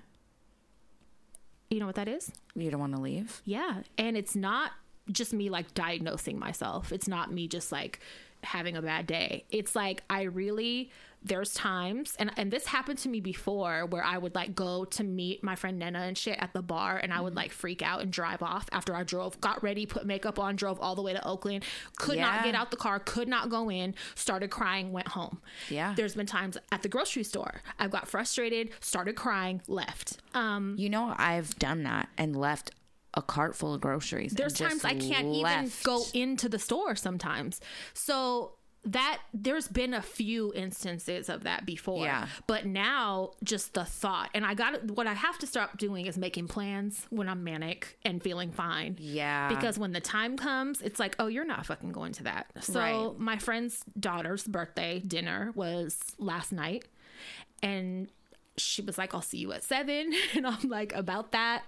[1.70, 2.30] You know what that is?
[2.54, 3.42] You don't want to leave.
[3.44, 4.70] Yeah, and it's not
[5.10, 6.92] just me like diagnosing myself.
[6.92, 8.00] It's not me just like
[8.44, 9.44] having a bad day.
[9.50, 10.90] It's like I really
[11.24, 15.02] there's times and and this happened to me before where I would like go to
[15.02, 18.02] meet my friend Nena and shit at the bar and I would like freak out
[18.02, 21.14] and drive off after I drove, got ready, put makeup on, drove all the way
[21.14, 21.64] to Oakland,
[21.96, 25.40] could not get out the car, could not go in, started crying, went home.
[25.70, 25.94] Yeah.
[25.96, 27.62] There's been times at the grocery store.
[27.78, 30.18] I've got frustrated, started crying, left.
[30.34, 32.70] Um You know, I've done that and left
[33.14, 34.32] a cart full of groceries.
[34.32, 37.60] there's times I can't even go into the store sometimes.
[37.94, 38.56] So
[38.86, 42.04] that there's been a few instances of that before.
[42.04, 42.26] Yeah.
[42.46, 46.18] But now just the thought and I got what I have to start doing is
[46.18, 48.96] making plans when I'm manic and feeling fine.
[49.00, 49.48] Yeah.
[49.48, 52.46] Because when the time comes, it's like, oh, you're not fucking going to that.
[52.60, 53.18] So Right.
[53.18, 56.84] my friend's daughter's birthday dinner was last night
[57.62, 58.08] and
[58.56, 60.12] she was like, I'll see you at seven.
[60.34, 61.62] And I'm like, about that.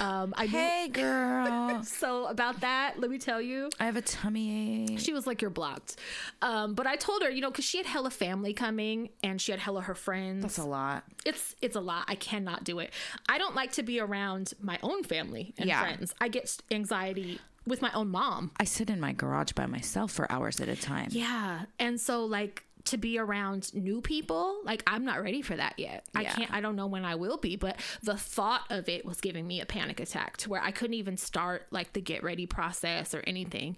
[0.00, 1.82] Um, I knew- Hey, girl.
[1.84, 3.70] so about that, let me tell you.
[3.80, 4.98] I have a tummy ache.
[4.98, 5.96] She was like, "You're blocked,"
[6.42, 9.52] um, but I told her, you know, because she had hella family coming and she
[9.52, 10.42] had hella her friends.
[10.42, 11.04] That's a lot.
[11.24, 12.04] it's it's a lot.
[12.08, 12.90] I cannot do it.
[13.28, 15.80] I don't like to be around my own family and Yeah.
[15.80, 16.14] friends.
[16.20, 18.50] I get anxiety with my own mom.
[18.58, 21.08] I sit in my garage by myself for hours at a time.
[21.12, 25.74] Yeah, and so like to be around new people, like I'm not ready for that
[25.78, 26.04] yet.
[26.14, 26.52] I can't.
[26.52, 29.60] I don't know when I will be, but the thought of it was giving me
[29.60, 33.22] a panic attack to where I couldn't even start like the get ready process or
[33.26, 33.76] anything.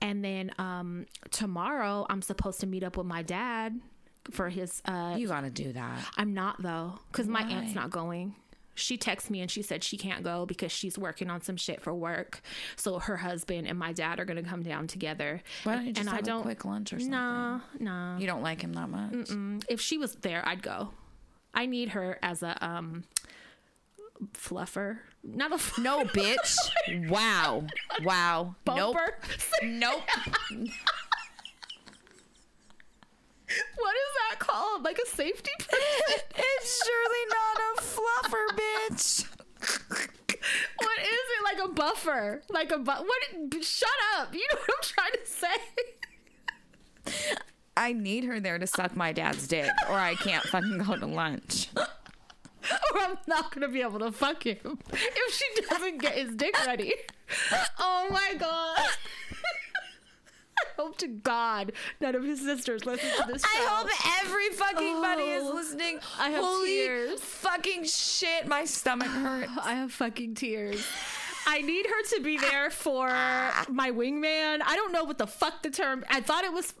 [0.00, 3.80] And then um tomorrow I'm supposed to meet up with my dad
[4.30, 5.98] for his uh You got to do that.
[6.16, 8.34] I'm not though, because my aunt's not going.
[8.76, 11.82] She texted me and she said she can't go because she's working on some shit
[11.82, 12.40] for work.
[12.76, 15.42] So her husband and my dad are gonna come down together.
[15.64, 17.10] Why don't you just and have I don't a quick lunch or something?
[17.10, 18.18] Nah, nah.
[18.18, 19.30] You don't like him that much?
[19.68, 20.90] If she was there, I'd go.
[21.54, 23.04] I need her as a um
[24.34, 26.56] fluffer, not a f- No, bitch.
[27.10, 27.64] wow.
[28.02, 28.54] Wow.
[28.64, 29.18] bumper.
[29.62, 30.02] Nope.
[30.50, 30.68] Nope.
[33.76, 34.82] what is that called?
[34.82, 35.68] Like a safety pin?
[36.36, 39.26] it's surely not a fluffer, bitch.
[40.78, 41.42] what is it?
[41.44, 42.42] Like a buffer?
[42.50, 43.64] Like a bu- what?
[43.64, 43.88] Shut
[44.18, 44.34] up!
[44.34, 45.56] You know what I'm trying to say.
[47.76, 51.06] I need her there to suck my dad's dick, or I can't fucking go to
[51.06, 51.68] lunch.
[51.76, 56.56] or I'm not gonna be able to fuck him if she doesn't get his dick
[56.66, 56.94] ready.
[57.78, 58.78] Oh my god.
[60.78, 63.48] I hope to God none of his sisters listen to this show.
[63.48, 65.98] I hope every fucking buddy is Oh, listening.
[66.18, 67.20] I have Holy tears.
[67.20, 69.52] fucking shit, my stomach hurts.
[69.62, 70.86] I have fucking tears.
[71.48, 73.06] I need her to be there for
[73.68, 74.60] my wingman.
[74.66, 76.04] I don't know what the fuck the term.
[76.10, 76.74] I thought it was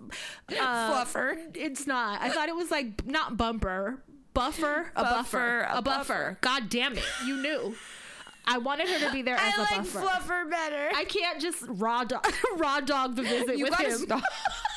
[0.50, 0.54] uh,
[0.92, 1.36] Fluffer.
[1.54, 2.20] It's not.
[2.20, 4.02] I thought it was like not bumper,
[4.34, 6.38] buffer, a buffer, Buffer, a a buffer.
[6.40, 7.76] God damn it, you knew.
[8.46, 10.00] I wanted her to be there as I a like buffer.
[10.00, 10.90] Fluffer better.
[10.94, 12.26] I can't just raw dog,
[12.56, 13.90] raw dog the visit you with him.
[13.92, 14.22] stop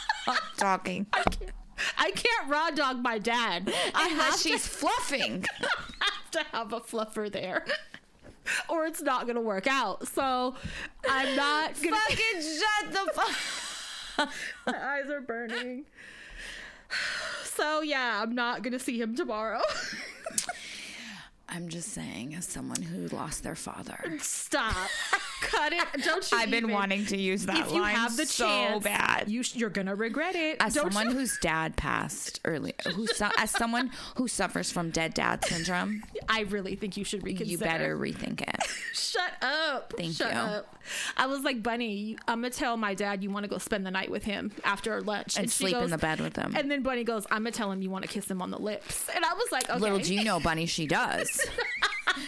[0.58, 1.06] talking.
[1.14, 1.52] I can't,
[1.98, 3.72] I can't raw dog my dad.
[3.94, 5.46] I have Unless to she's fluffing.
[5.62, 7.66] I have to have a fluffer there.
[8.68, 10.08] Or it's not gonna work out.
[10.08, 10.56] So
[11.08, 14.30] I'm not gonna Fucking shut the fuck.
[14.66, 15.86] My eyes are burning.
[17.44, 19.60] So yeah, I'm not gonna see him tomorrow.
[21.52, 24.74] I'm just saying, as someone who lost their father, Stop.
[25.52, 25.84] Cut it.
[26.04, 26.38] Don't you?
[26.38, 26.72] I've been even.
[26.72, 29.30] wanting to use that If you line have the so chance, bad.
[29.30, 30.58] you sh- you're gonna regret it.
[30.60, 31.20] as Don't someone you?
[31.20, 36.42] whose dad passed early, who su- as someone who suffers from dead dad syndrome, I
[36.42, 37.50] really think you should reconsider.
[37.52, 38.60] you better rethink it.
[38.94, 39.94] Shut up.
[39.98, 40.40] Thank Shut you.
[40.40, 40.76] up.
[41.18, 43.92] I was like, Bunny, I'm gonna tell my dad you want to go spend the
[43.92, 46.54] night with him after lunch And she sleep in the bed with him.
[46.56, 48.60] And then Bunny goes, I'm gonna tell him you want to kiss him on the
[48.60, 49.08] lips.
[49.16, 49.80] And I was like, okay.
[49.80, 51.30] Little do you know, Bunny, she does.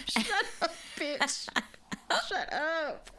[0.08, 0.26] Shut
[0.62, 1.48] up, bitch.
[2.28, 3.12] Shut up.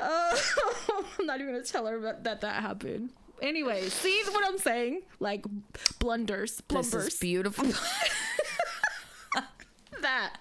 [0.00, 3.10] Oh, I'm not even gonna tell her that that, that happened.
[3.40, 5.02] Anyway, see what I'm saying?
[5.20, 5.44] Like
[5.98, 7.66] blunders, This is beautiful.
[10.02, 10.36] that.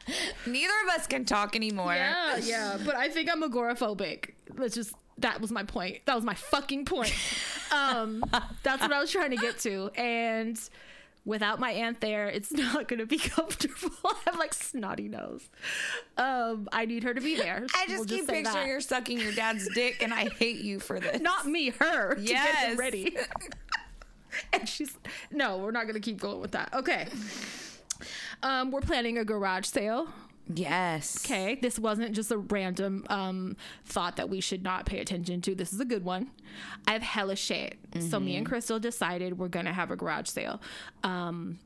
[0.46, 1.94] Neither of us can talk anymore.
[1.94, 2.78] Yeah, yeah.
[2.84, 4.32] But I think I'm agoraphobic.
[4.56, 6.00] Let's just that was my point.
[6.06, 7.14] That was my fucking point.
[7.70, 8.24] Um,
[8.64, 9.90] that's what I was trying to get to.
[9.98, 10.58] And
[11.28, 13.92] without my aunt there, it's not gonna be comfortable.
[14.06, 15.48] I have like snotty nose.
[16.18, 17.68] Um, I need her to be there.
[17.76, 18.74] I just We'll keep say picturing that.
[18.74, 21.22] her sucking your dad's dick, and I hate you for this.
[21.22, 22.16] Not me, her.
[22.16, 22.78] To get Yes.
[22.78, 23.16] ready.
[24.54, 24.98] and she's
[25.32, 26.74] no, we're not gonna keep going with that.
[26.74, 27.08] Okay.
[28.44, 30.08] Um, we're planning a garage sale.
[30.54, 31.26] Yes.
[31.26, 35.56] Okay, this wasn't just a random um, thought that we should not pay attention to.
[35.56, 36.32] This is a good one.
[36.88, 37.78] I have hella shit.
[38.00, 40.62] So me and Crystal decided we're gonna have a garage sale.
[41.04, 41.60] Um,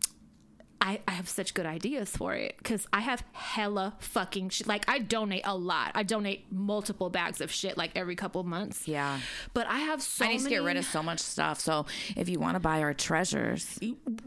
[0.81, 4.67] I, I have such good ideas for it because I have hella fucking shit.
[4.67, 5.91] Like I donate a lot.
[5.95, 8.87] I donate multiple bags of shit like every couple months.
[8.87, 9.19] Yeah.
[9.53, 11.59] But I have so I need to get rid many- of so much stuff.
[11.59, 13.79] So if you want to buy our treasures,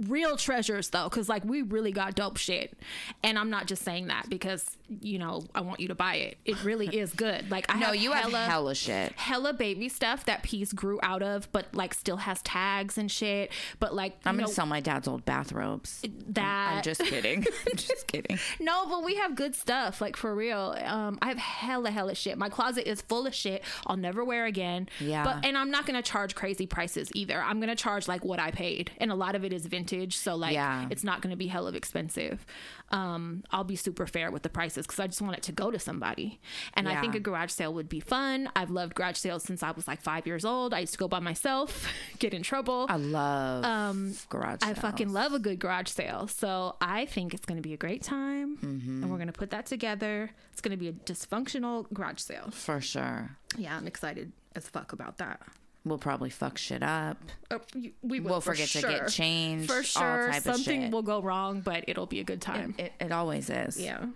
[0.07, 2.77] real treasures though because like we really got dope shit
[3.23, 6.37] and i'm not just saying that because you know i want you to buy it
[6.45, 9.13] it really is good like i no, have you hella, have hella shit.
[9.13, 13.51] hella baby stuff that piece grew out of but like still has tags and shit
[13.81, 16.03] but like I'm gonna sell my dad's old bathrobes.
[16.29, 17.45] that I'm just kidding.
[17.71, 18.39] I'm just kidding.
[18.61, 22.37] no but we have good stuff like for real um i have hella hella shit
[22.39, 25.25] my closet is full of shit i'll never wear again Yeah.
[25.25, 28.51] but and i'm not gonna charge crazy prices either i'm gonna charge like what i
[28.51, 30.87] paid and a lot of it is vintage so like Yeah.
[30.91, 32.45] it's not gonna be hella expensive
[32.91, 35.71] um i'll be super fair with the prices because i just want it to go
[35.71, 36.41] to somebody
[36.75, 39.71] and i think a garage sale would be fun i've loved garage sales since i
[39.71, 41.89] was like five years old i used to go by myself
[42.19, 44.61] get in trouble I love um garage.
[44.63, 44.79] sales.
[44.79, 46.27] I fucking love a good garage sale.
[46.37, 48.57] So I think it's going to be a great time.
[48.57, 49.03] Mm-hmm.
[49.03, 50.31] And we're going to put that together.
[50.53, 52.51] It's going to be a dysfunctional garage sale.
[52.51, 53.37] for sure.
[53.57, 55.41] Yeah, I'm excited as fuck about that.
[55.85, 57.19] We'll probably fuck shit up.
[57.53, 57.59] Uh,
[58.03, 59.69] we will We'll for forget to get changed.
[59.71, 60.33] For all sure.
[60.41, 62.75] Something will go wrong, but it'll be a good time.
[62.79, 63.79] It, it always is.
[63.81, 64.07] yeah.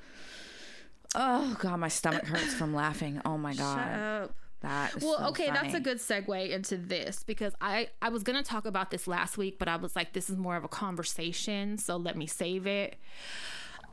[1.14, 3.20] Oh god, my stomach hurts from laughing.
[3.24, 4.34] Oh my god, Shut up.
[4.60, 5.00] That.
[5.02, 8.66] Well, so okay, that's a good segue into this because I I was gonna talk
[8.66, 11.96] about this last week, but I was like, this is more of a conversation, so
[11.96, 12.96] let me save it.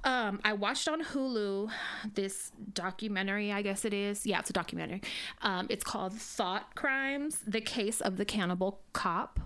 [0.03, 1.71] Um, I watched on Hulu
[2.13, 4.25] this documentary, I guess it is.
[4.25, 5.01] Yeah, it's a documentary.
[5.41, 9.39] Um, it's called Thought Crimes: The Case of the Cannibal Cop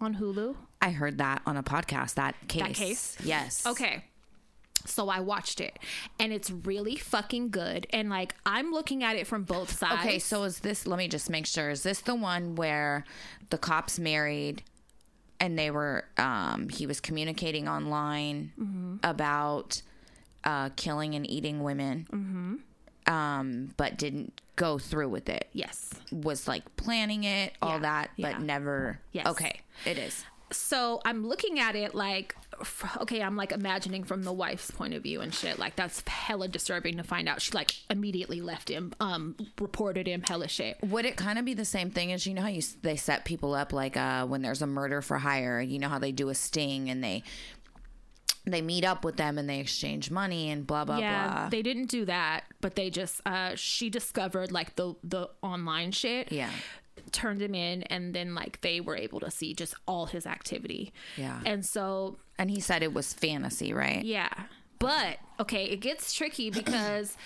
[0.00, 0.56] on Hulu.
[0.80, 2.14] I heard that on a podcast.
[2.14, 2.62] That case.
[2.62, 3.16] That case?
[3.22, 3.66] Yes.
[3.66, 4.04] Okay.
[4.86, 5.78] So I watched it
[6.18, 7.86] and it's really fucking good.
[7.90, 10.00] And like I'm looking at it from both sides.
[10.04, 10.86] Okay, so is this?
[10.86, 11.70] Let me just make sure.
[11.70, 13.04] Is this the one where
[13.50, 14.62] the cops married,
[15.38, 16.04] and they were?
[16.18, 18.96] Um, he was communicating online Mm-hmm.
[19.02, 19.82] about
[20.44, 23.12] uh, killing and eating women, Mm-hmm.
[23.12, 25.48] um, but didn't go through with it.
[25.52, 25.90] yes.
[26.12, 28.38] Was like planning it, all Yeah, that, but yeah.
[28.38, 29.00] never.
[29.12, 29.26] Yes.
[29.26, 30.24] Okay, it is.
[30.52, 32.34] so I'm looking at it like,
[33.00, 35.58] okay, I'm like imagining from the wife's point of view and shit.
[35.58, 37.42] Like that's hella disturbing to find out.
[37.42, 40.78] She like immediately left him, um, reported him hella shit.
[40.82, 43.24] Would it kind of be the same thing as you know how you they set
[43.24, 45.60] people up like uh, when there's a murder for hire?
[45.60, 47.22] You know how they do a sting and they
[48.46, 51.48] they meet up with them and they exchange money and blah blah yeah, blah.
[51.50, 56.32] they didn't do that, but they just uh, she discovered like the the online shit.
[56.32, 56.50] Yeah.
[57.12, 60.92] Turned him in, and then like they were able to see just all his activity.
[61.16, 61.40] Yeah.
[61.44, 64.04] and so and he said it was fantasy, right?
[64.04, 64.32] Yeah.
[64.78, 67.16] But okay, it gets tricky because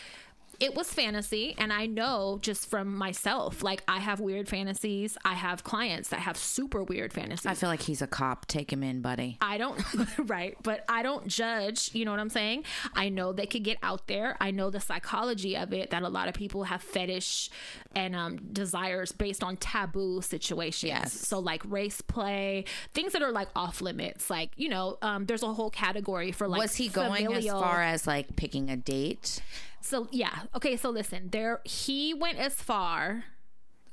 [0.60, 5.34] it was fantasy and i know just from myself like i have weird fantasies i
[5.34, 8.46] have clients that have super weird fantasies I feel like he's a cop.
[8.46, 9.38] Take him in, buddy.
[9.40, 9.80] I don't,
[10.18, 11.90] right, but I don't judge.
[11.92, 12.64] You know what I'm saying?
[12.94, 14.36] I know they could get out there.
[14.40, 17.50] I know the psychology of it that a lot of people have fetish
[17.94, 20.88] and um, desires based on taboo situations.
[20.88, 21.12] Yes.
[21.12, 24.30] So, like race play, things that are like off limits.
[24.30, 26.60] Like, you know, um, there's a whole category for like.
[26.60, 29.40] Was he going familial- as far as like picking a date?
[29.84, 30.44] So, yeah.
[30.56, 33.24] Okay, so listen, there, he went as far.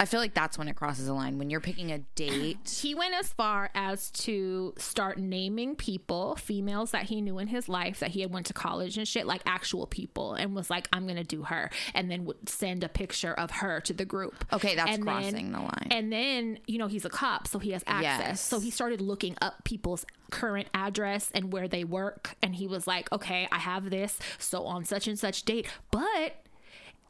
[0.01, 1.37] I feel like that's when it crosses a line.
[1.37, 6.89] When you're picking a date, He went as far as to start naming people, females
[6.89, 9.43] that he knew in his life that he had went to college and shit, like
[9.45, 13.31] actual people, and was like, "I'm gonna do her," and then would send a picture
[13.33, 14.43] of her to the group.
[14.51, 15.87] Okay, that's And then- crossing the line.
[15.91, 18.27] And then you know he's a cop, so he has access.
[18.27, 18.41] Yes.
[18.41, 22.87] So he started looking up people's current address and where they work, and he was
[22.87, 26.40] like, "Okay, I have this, so on such and such date," but.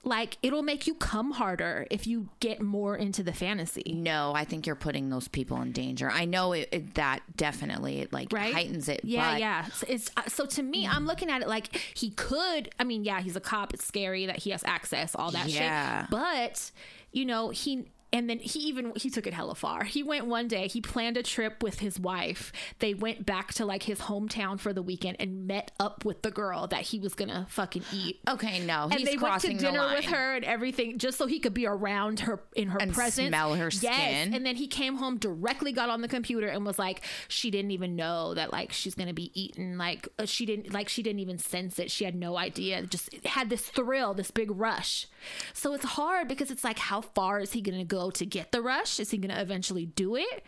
[0.04, 3.94] Like it'll make you come harder if you get more into the fantasy.
[3.96, 6.10] no, I think you're putting those people in danger.
[6.10, 8.52] I know it, it that definitely it like right?
[8.52, 9.02] heightens it.
[9.04, 9.66] Yeah, but yeah.
[9.66, 12.70] So it's uh, so to me, I'm looking at it like he could.
[12.80, 13.76] I mean, yeah, he's a cop.
[13.76, 16.02] It's scary that he has access, all that Yeah.
[16.02, 16.10] shit.
[16.10, 16.72] But
[17.12, 19.84] you know, he and then he even he took it hella far.
[19.84, 20.68] He went one day.
[20.68, 22.52] He planned a trip with his wife.
[22.80, 26.32] They went back to like his hometown for the weekend and met up with the
[26.32, 28.20] girl that he was gonna fucking eat.
[28.28, 31.54] Okay, no, And they went to dinner with her and everything, just so he could
[31.54, 33.78] be around her in her And presence, smell her Yes.
[33.80, 34.34] skin.
[34.34, 37.72] And then he came home directly, got on the computer, and was like, she didn't
[37.72, 39.78] even know that like she's gonna be eaten.
[39.78, 41.90] Like uh, she didn't like she didn't even sense it.
[41.92, 42.84] She had no idea.
[42.84, 45.08] Just had this thrill, this big rush.
[45.54, 48.62] So it's hard because it's like, how far is he gonna go to get the
[48.64, 49.00] rush?
[49.00, 50.44] Is he gonna eventually do it?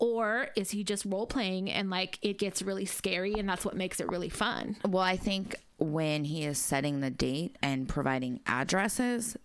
[0.00, 3.74] Or is he just role playing and like it gets really scary and that's what
[3.76, 4.76] makes it really fun?
[4.86, 9.36] Well, I think when he is setting the date and providing addresses,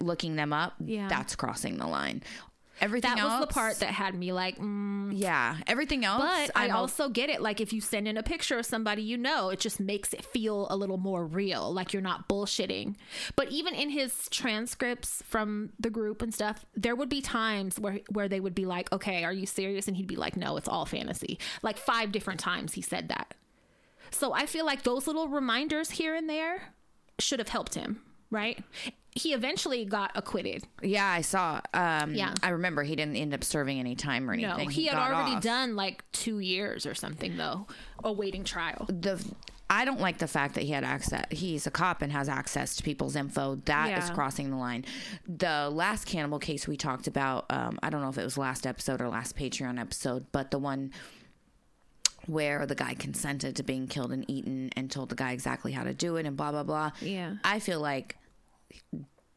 [0.00, 1.08] looking them up, Yeah.
[1.08, 2.22] that's crossing the line.
[2.80, 5.58] Everything That else, was the part that had me like, mm, yeah.
[5.66, 7.40] Everything else, But I I'm o- also get it.
[7.40, 10.24] Like if you send in a picture of somebody you know, it just makes it
[10.24, 11.72] feel a little more real.
[11.72, 12.96] Like you're not bullshitting.
[13.36, 18.00] But even in his transcripts from the group and stuff, there would be times where
[18.10, 20.68] where they would be like, "Okay, are you serious?" And he'd be like, "No, it's
[20.68, 23.34] all fantasy." Like five different times he said that.
[24.10, 26.74] So I feel like those little reminders here and there
[27.18, 28.00] should have helped him,
[28.30, 28.62] right?
[29.16, 30.64] He eventually got acquitted.
[30.82, 31.60] yeah, I saw.
[31.72, 32.34] Um, Yeah.
[32.42, 34.56] I remember he didn't end up serving any time or anything.
[34.58, 35.42] No, he had already off.
[35.42, 37.66] done like two years or something though,
[38.02, 38.86] awaiting trial.
[38.88, 39.24] the
[39.70, 41.24] I don't like the fact that he had access.
[41.30, 43.54] He's a cop and has access to people's info.
[43.64, 44.14] That is Yeah.
[44.14, 44.84] crossing the line.
[45.26, 48.66] The last cannibal case we talked about, um, I don't know if it was last
[48.66, 50.92] episode or last Patreon episode, but the one
[52.26, 55.84] where the guy consented to being killed and eaten and told the guy exactly how
[55.84, 56.90] to do it and blah blah blah.
[57.00, 57.34] Yeah.
[57.44, 58.16] I feel like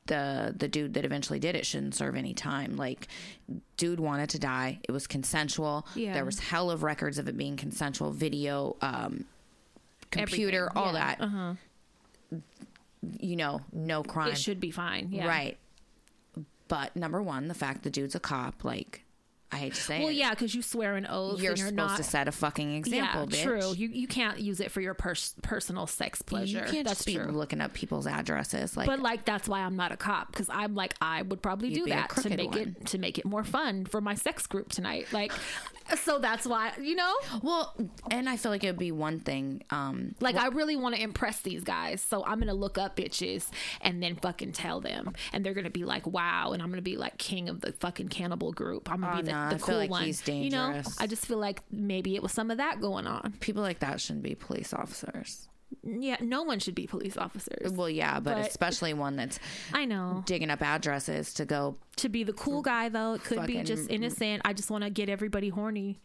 [0.05, 2.77] the the dude that eventually did it shouldn't serve any time.
[2.77, 3.07] Like,
[3.75, 4.79] dude wanted to die.
[4.87, 5.85] It was consensual.
[5.95, 6.13] Yeah.
[6.13, 8.11] There was hell of records of it being consensual.
[8.11, 9.25] Video, um,
[10.11, 10.77] computer, Everything.
[10.77, 10.99] all Yeah.
[10.99, 11.21] that.
[11.21, 11.53] Uh-huh.
[13.19, 14.29] You know, no crime.
[14.31, 15.09] It should be fine.
[15.11, 15.27] Yeah.
[15.27, 15.57] Right.
[16.67, 19.03] But number one, the fact the dude's a cop, like,
[19.51, 19.99] I hate to say it.
[20.01, 20.15] Well, it.
[20.15, 21.41] yeah, because you swear an oath.
[21.41, 23.43] You're and you're supposed not, to set a fucking example, yeah, bitch.
[23.43, 23.73] true.
[23.73, 26.57] You you can't use it for your pers- personal sex pleasure.
[26.59, 27.27] You can't that's just be true.
[27.31, 28.75] looking up people's addresses.
[28.75, 31.73] Like, But like that's why I'm not a cop because I'm like I would probably
[31.73, 32.59] do that to make one.
[32.59, 35.07] it to make it more fun for my sex group tonight.
[35.13, 35.31] Like,
[36.03, 37.73] so that's why you know, well,
[38.11, 39.63] and I feel like it would be one thing.
[39.69, 43.47] Um, like I really want to impress these guys, so I'm gonna look up bitches
[43.79, 46.97] and then fucking tell them, and they're gonna be like, wow, and I'm gonna be
[46.97, 48.91] like king of the fucking cannibal group.
[48.91, 50.03] I'm gonna Oh, be the, no, the I feel cool like one.
[50.03, 50.97] he's You know, dangerous.
[50.99, 53.33] I just feel like maybe it was some of that going on.
[53.39, 55.47] people like that shouldn't be police officers.
[55.83, 57.71] Yeah, no one should be police officers.
[57.73, 59.37] Well, yeah, but, But- especially one that's
[59.73, 60.23] I know.
[60.25, 61.77] digging up addresses to go.
[61.97, 64.41] To be the cool guy though, it could be just innocent.
[64.45, 65.99] I just want to get everybody horny.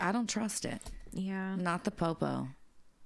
[0.00, 0.80] I don't trust it.
[1.12, 2.48] Yeah, Not the popo.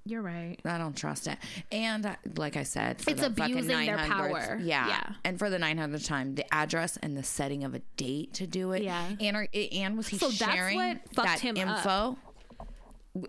[0.08, 0.56] You're right.
[0.64, 1.36] I don't trust it.
[1.70, 4.58] And uh, like I said, for It's abusing their power.
[4.62, 4.88] Yeah.
[4.88, 5.12] Yeah.
[5.24, 8.72] And for the 900th time, the address and the setting of a date to do
[8.72, 8.82] it.
[8.82, 9.06] Yeah.
[9.20, 11.78] And, and was he So that's sharing what that him up.
[11.78, 12.16] info?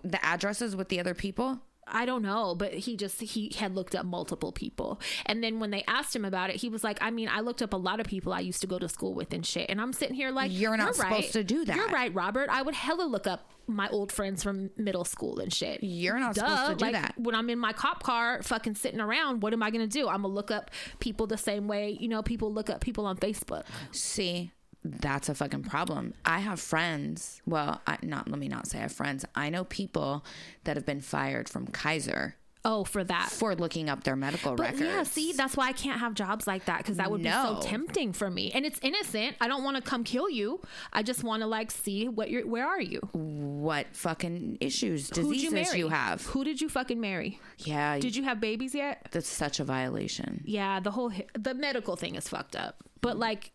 [0.04, 1.60] The addresses with the other people?
[1.92, 5.00] I don't know, but he just he had looked up multiple people.
[5.26, 7.62] And then when they asked him about it, he was like, I mean, I looked
[7.62, 9.68] up a lot of people I used to go to school with and shit.
[9.68, 11.08] And I'm sitting here like You're not right.
[11.24, 11.74] supposed to do that.
[11.74, 12.48] You're right, Robert.
[12.48, 15.82] I would hella look up my old friends from middle school and shit.
[15.82, 16.46] You're not Duh.
[16.46, 17.14] supposed to do like, that.
[17.18, 20.08] When I'm in my cop car fucking sitting around, what am I gonna do?
[20.08, 23.16] I'm gonna look up people the same way, you know, people look up people on
[23.16, 23.64] Facebook.
[23.92, 24.52] See,
[24.82, 26.14] that's a fucking problem.
[26.24, 27.42] I have friends.
[27.46, 29.24] Well, I, not let me not say I have friends.
[29.34, 30.24] I know people
[30.64, 33.30] that have been fired from Kaiser Oh, for that.
[33.30, 34.82] for looking up their medical But records.
[34.82, 37.58] yeah, see, that's why I can't have jobs like that because that would be so
[37.62, 38.50] tempting for me.
[38.52, 39.36] And it's innocent.
[39.40, 40.60] I don't want to come kill you.
[40.92, 42.46] I just want to like see what you're.
[42.46, 43.00] Where are you?
[43.12, 46.22] what fucking issues, diseases you you have.
[46.26, 47.38] Who did you fucking marry?
[47.58, 49.06] Yeah, Did you have babies yet?
[49.10, 50.42] that's such a violation.
[50.44, 52.76] Yeah, the whole the medical thing is fucked up.
[53.00, 53.52] But like,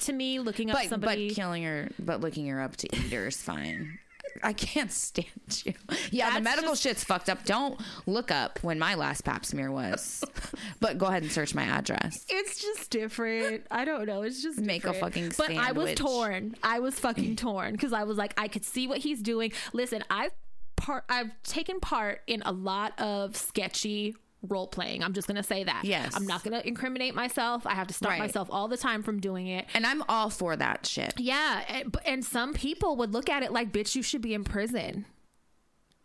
[0.00, 1.28] to me, looking up But somebody.
[1.28, 3.98] but killing her, but looking her up to eat her is fine.
[4.42, 5.26] I can't stand
[5.64, 5.74] you.
[6.10, 7.44] Yeah, the medical just- shit's fucked up.
[7.44, 10.22] Don't look up when my last pap smear was.
[10.80, 12.24] but go ahead and search my address.
[12.28, 13.66] it's just different.
[13.70, 14.22] I don't know.
[14.22, 15.14] It's just Make a different.
[15.14, 16.54] fucking But I was torn.
[16.62, 19.52] I was fucking torn because I was like, I could see what he's doing.
[19.72, 20.32] Listen, I've
[20.76, 21.04] part.
[21.08, 24.14] I've taken part in a lot of sketchy
[24.48, 25.02] role playing.
[25.02, 25.82] I'm just gonna say that.
[25.84, 26.14] Yes.
[26.16, 27.66] I'm not gonna incriminate myself.
[27.66, 28.18] I have to stop Right.
[28.18, 29.66] myself all the time from doing it.
[29.74, 31.14] And I'm all for that shit.
[31.18, 34.34] Yeah, eh, and, and some people would look at it like, "Bitch, you should be
[34.34, 35.06] in prison."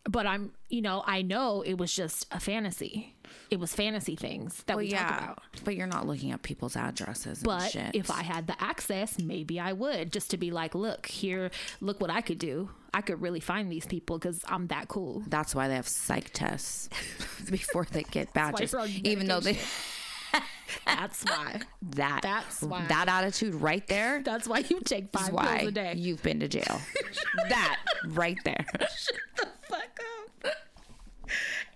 [0.09, 3.13] But I'm, you know, I know it was just a fantasy.
[3.49, 5.39] It was fantasy things that Well, we talk about.
[5.63, 7.95] but you're not looking up people's addresses and But shit.
[7.95, 11.51] if I had the access, maybe I would just to be like, look, here,
[11.81, 12.69] look what I could do.
[12.93, 15.23] I could really find these people because I'm that cool.
[15.27, 16.89] That's why they have psych tests
[17.49, 18.73] before they get badges.
[19.03, 19.57] Even though they
[20.85, 21.61] That's why.
[21.95, 22.85] that That's why.
[22.87, 25.93] that attitude right there That's why you take five pills a day.
[25.95, 26.81] you've been to jail.
[27.49, 28.65] that right there.
[28.79, 30.16] Shut the fuck up.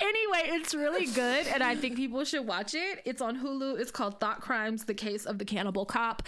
[0.01, 3.01] Anyway, it's really good, and I think people should watch it.
[3.05, 3.79] It's on Hulu.
[3.79, 6.23] It's called Thought Crimes: The Case of the Cannibal Cop.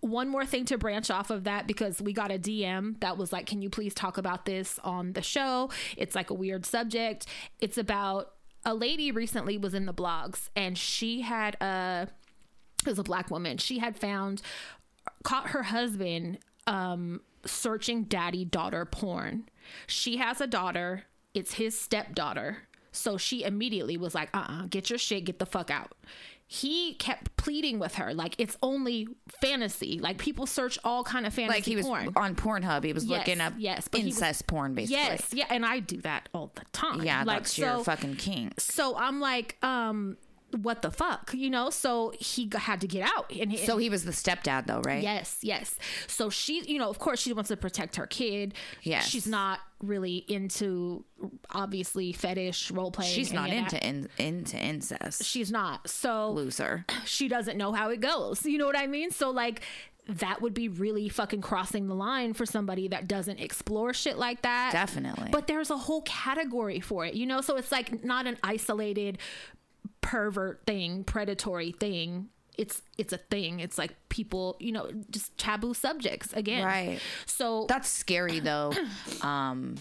[0.00, 3.32] One more thing to branch off of that because we got a DM that was
[3.32, 7.26] like, "Can you please talk about this on the show?" It's like a weird subject.
[7.60, 8.32] It's about
[8.64, 12.08] a lady recently was in the blogs, and she had a
[12.82, 13.58] it was a black woman.
[13.58, 14.42] She had found
[15.22, 19.48] caught her husband um searching daddy daughter porn.
[19.86, 21.04] She has a daughter.
[21.32, 22.63] It's his stepdaughter.
[22.94, 25.92] So she immediately was like, "Uh-uh, get your shit, get the fuck out."
[26.46, 29.08] He kept pleading with her like it's only
[29.40, 29.98] fantasy.
[29.98, 32.12] Like people search all kind of fantasy Like he was porn.
[32.16, 34.96] on Pornhub, he was Yes, looking up yes, he was- incest porn basically.
[35.02, 37.02] Yes, yeah, and I do that all the time.
[37.02, 38.52] Yeah, like that's so your fucking king.
[38.58, 40.18] so I'm like, um,
[40.54, 41.70] what the fuck, you know?
[41.70, 45.02] So he had to get out, and he, So he was the stepdad though, right?
[45.02, 45.76] yes, yes.
[46.06, 48.54] So she, you know, of course, she wants to protect her kid.
[48.82, 49.06] Yes.
[49.08, 51.04] she's not really into
[51.50, 53.12] obviously fetish role playing.
[53.12, 53.84] She's not any of that.
[53.84, 55.24] into in, into incest.
[55.24, 55.88] She's not.
[55.88, 56.84] So Loser.
[57.04, 58.44] she doesn't know how it goes.
[58.46, 59.10] You know what I mean?
[59.10, 59.60] So like
[60.06, 64.42] that would be really fucking crossing the line for somebody that doesn't explore shit like
[64.42, 64.70] that.
[64.72, 65.30] Definitely.
[65.32, 67.40] But there's a whole category for it, you know?
[67.40, 69.18] So it's like not an isolated
[70.00, 72.28] pervert thing, predatory thing.
[72.56, 73.58] It's it's a thing.
[73.60, 76.64] It's like people, you know, just taboo subjects again.
[76.64, 77.00] Right.
[77.26, 78.72] So That's scary though.
[79.22, 79.76] Um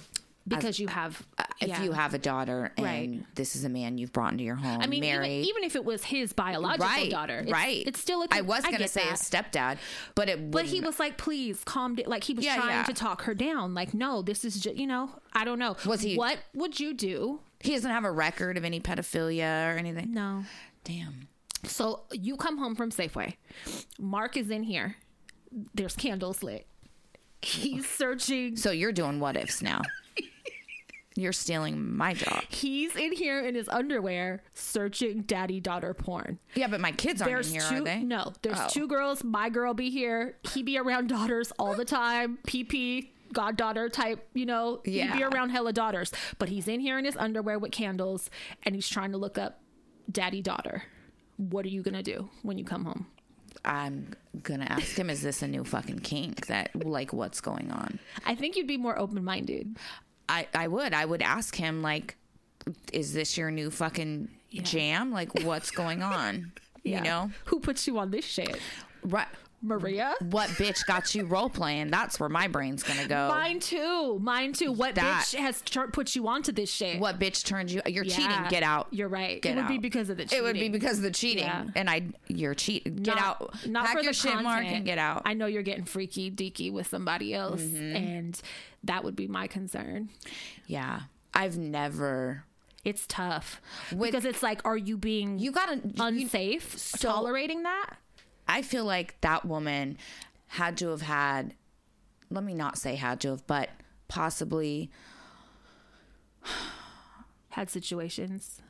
[0.45, 1.25] because you have
[1.61, 1.83] if yeah.
[1.83, 3.35] you have a daughter and Right.
[3.35, 5.45] this is a man you've brought into your home, I mean, even, married.
[5.45, 7.87] even if it was his biological right, daughter, right.
[7.87, 9.11] It's still a I was gonna get say that.
[9.11, 9.77] his stepdad,
[10.15, 12.07] but it But he was like, please calm down.
[12.09, 12.83] Like he was Yeah, trying yeah.
[12.83, 13.73] to talk her down.
[13.73, 15.77] Like, no, this is just, you know, I don't know.
[15.85, 17.39] Was he- What would you do?
[17.63, 20.13] He doesn't have a record of any pedophilia or anything.
[20.13, 20.43] No.
[20.83, 21.27] Damn.
[21.65, 23.35] So you come home from Safeway.
[23.97, 24.97] Mark is in here.
[25.73, 26.67] There's candles lit.
[27.41, 28.55] He's searching.
[28.57, 29.81] So you're doing what ifs now.
[31.15, 32.43] you're stealing my job.
[32.49, 36.39] He's in here in his underwear searching daddy daughter porn.
[36.55, 37.75] Yeah, but my kids aren't There's in here, two.
[37.75, 38.03] are they?
[38.03, 38.67] No, there's Oh.
[38.69, 39.23] two girls.
[39.23, 40.35] My girl be here.
[40.53, 42.39] He be around daughters all the time.
[42.47, 44.27] PP goddaughter type.
[44.33, 46.11] You know, he'd be around hella daughters.
[46.39, 48.29] But he's in here in his underwear with candles,
[48.63, 49.59] and he's trying to look up
[50.11, 50.83] daddy daughter.
[51.37, 53.07] What are you gonna do when you come home?
[53.65, 57.99] I'm gonna ask him, is this a new fucking kink that like what's going on?
[58.25, 59.77] I think you'd be more open minded.
[60.29, 60.93] I, I would.
[60.93, 62.17] I would ask him like
[62.93, 65.11] is this your new fucking jam?
[65.11, 66.51] Like what's going on?
[66.85, 67.31] You know?
[67.45, 68.59] who puts you on this shit?
[69.05, 69.29] Right
[69.63, 70.13] Maria.
[70.19, 71.87] what bitch got you role playing?
[71.87, 73.29] That's where my brain's gonna go.
[73.29, 74.19] Mine too.
[74.19, 74.71] Mine too.
[74.71, 76.99] What That- bitch has tur- put you onto this shit?
[76.99, 78.87] What bitch turned you you're cheating, get out.
[78.91, 79.41] You're right.
[79.41, 80.39] Get it would be because of the cheating.
[80.39, 81.45] It would be because of the cheating.
[81.45, 81.65] Yeah.
[81.75, 82.97] And I you're cheating.
[82.97, 83.65] Get Not- out.
[83.67, 84.43] Not Pack for your the shit content.
[84.43, 85.21] mark and get out.
[85.25, 87.95] I know you're getting freaky deaky with somebody else, Mm-hmm.
[87.95, 88.41] and
[88.83, 90.09] that would be my concern.
[90.67, 91.01] yeah.
[91.33, 92.43] I've never
[92.85, 93.61] It's tough
[93.93, 97.95] With- because it's like, are you being you gotta you- unsafe tolerating that?
[98.47, 99.97] I feel like that woman
[100.47, 101.53] had to have had,
[102.29, 103.69] let me not say had to have, but
[104.07, 104.89] possibly
[107.49, 108.61] Had situations.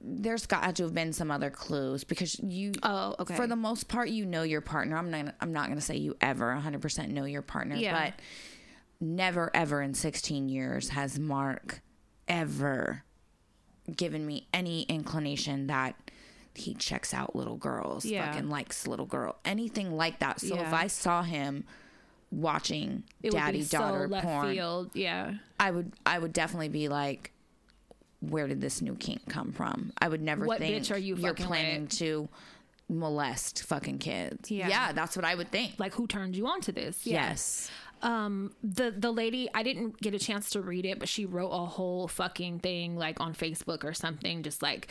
[0.00, 3.36] there's got to have been some other clues because you, Oh, okay.
[3.36, 4.96] for the most part, you know your partner.
[4.96, 8.06] I'm not, I'm not going to say you ever 100% know your partner, Yeah.
[8.10, 8.14] but
[9.00, 11.80] never, ever in 16 years has Mark
[12.26, 13.04] ever
[13.96, 15.94] given me any inclination that
[16.58, 18.30] he checks out little girls, Yeah.
[18.30, 20.40] fucking likes little girl, anything like that.
[20.40, 21.64] So if I saw him
[22.30, 24.90] watching It would daddy so daughter left porn, field.
[24.94, 25.34] Yeah.
[25.58, 27.32] I would I would definitely be like,
[28.20, 29.92] where did this new kink come from?
[30.00, 31.98] I would never What think bitch are you you're planning with?
[31.98, 32.28] to
[32.88, 34.50] molest fucking kids.
[34.50, 34.68] Yeah.
[34.68, 35.74] yeah, that's what I would think.
[35.78, 37.06] Like who turned you on to this?
[37.06, 37.28] Yeah.
[37.30, 37.70] Yes.
[38.02, 41.48] um the the lady i didn't get a chance to read it but she wrote
[41.50, 44.86] a whole fucking thing like on facebook or something just like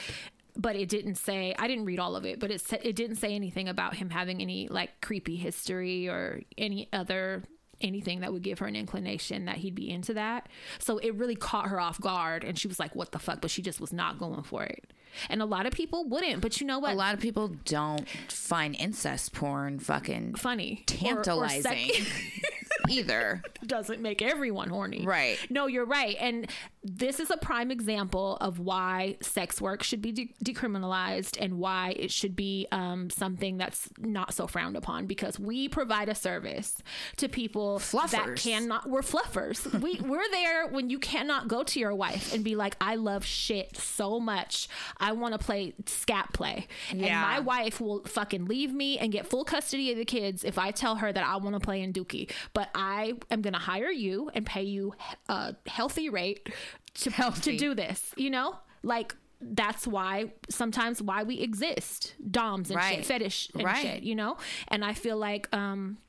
[0.58, 3.18] but it didn't say i didn't read all of it but it said it didn't
[3.18, 7.44] say anything about him having any like creepy history or any other
[7.82, 10.50] anything that would give her an inclination that he'd be into that.
[10.80, 13.42] So it really caught her off guard and she was like what the fuck?
[13.42, 14.94] But she just was not going for it
[15.30, 18.08] and a lot of people wouldn't but you know what A lot of people don't
[18.30, 21.92] find incest porn fucking funny Or- or tantalizing
[22.90, 23.42] either.
[23.66, 25.06] doesn't make everyone horny.
[25.06, 25.38] Right.
[25.50, 26.16] No, you're right.
[26.20, 26.50] And
[26.84, 31.96] this is a prime example of why sex work should be de- decriminalized and why
[31.98, 36.78] it should be um, something that's not so frowned upon because we provide a service
[37.18, 37.80] to people
[38.12, 39.66] that cannot, we're fluffers.
[39.82, 43.26] we, we're there when you cannot go to your wife and be like, I love
[43.26, 44.70] shit so much.
[45.00, 46.68] I want to play scat play.
[46.92, 50.58] And my wife will fucking leave me and get full custody of the kids if
[50.58, 52.32] I tell her that I want to play in Dookie.
[52.54, 54.94] But I am going to hire you and pay you
[55.30, 56.50] a healthy rate
[56.96, 57.52] to, Healthy.
[57.54, 58.56] to do this, you know?
[58.84, 62.96] Like, that's why sometimes why we exist doms and Right.
[62.96, 63.82] shit fetish and Right.
[63.84, 64.38] shit you know
[64.70, 66.00] and i feel like um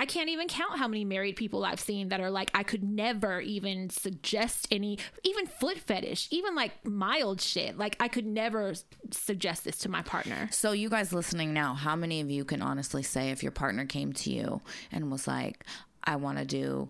[0.00, 2.82] I can't even count how many married people I've seen that are like, I could
[2.82, 7.76] never even suggest any, even foot fetish, even like mild shit.
[7.76, 8.72] Like, I could never
[9.10, 10.48] suggest this to my partner.
[10.52, 13.84] So you guys listening now, how many of you can honestly say if your partner
[13.84, 15.66] came to you and was like,
[16.02, 16.88] I want to do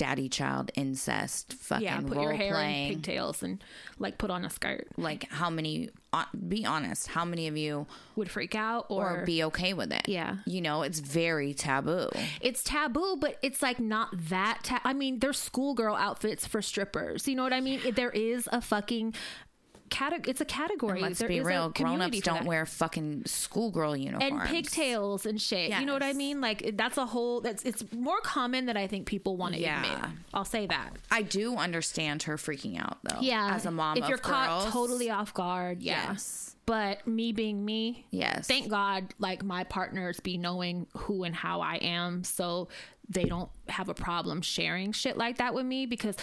[0.00, 3.62] daddy child incest fucking Yeah, put your hair in pigtails and
[3.98, 4.86] like put on a skirt.
[4.96, 7.86] like how many uh, be honest how many of you
[8.16, 10.36] Would freak out or, or, be okay with it Yeah.
[10.46, 12.08] you know it's very taboo
[12.40, 14.60] it's taboo, but it's like not that.
[14.62, 17.28] Ta- I mean, there's schoolgirl outfits for strippers.
[17.28, 17.80] You know what I mean?
[17.94, 19.14] There is a fucking
[19.90, 20.30] category.
[20.30, 21.00] It's a category.
[21.00, 25.70] let's There be real grown-ups don't wear fucking schoolgirl uniforms and pigtails and shit.
[25.70, 26.40] You know what I mean?
[26.40, 27.40] Like that's a whole.
[27.40, 29.82] That's it's more common than I think people want to Yeah.
[29.82, 30.10] admit.
[30.32, 30.90] I'll say that.
[31.10, 35.10] i do understand her freaking out though Yeah, as a mom if you're caught totally
[35.10, 36.12] off guard, yeah.
[36.12, 36.56] Yes.
[36.66, 38.46] But me being me, Yes.
[38.46, 42.68] Thank God, like my partners be knowing who and how I am, so
[43.08, 46.16] they don't have a problem sharing shit like that with me because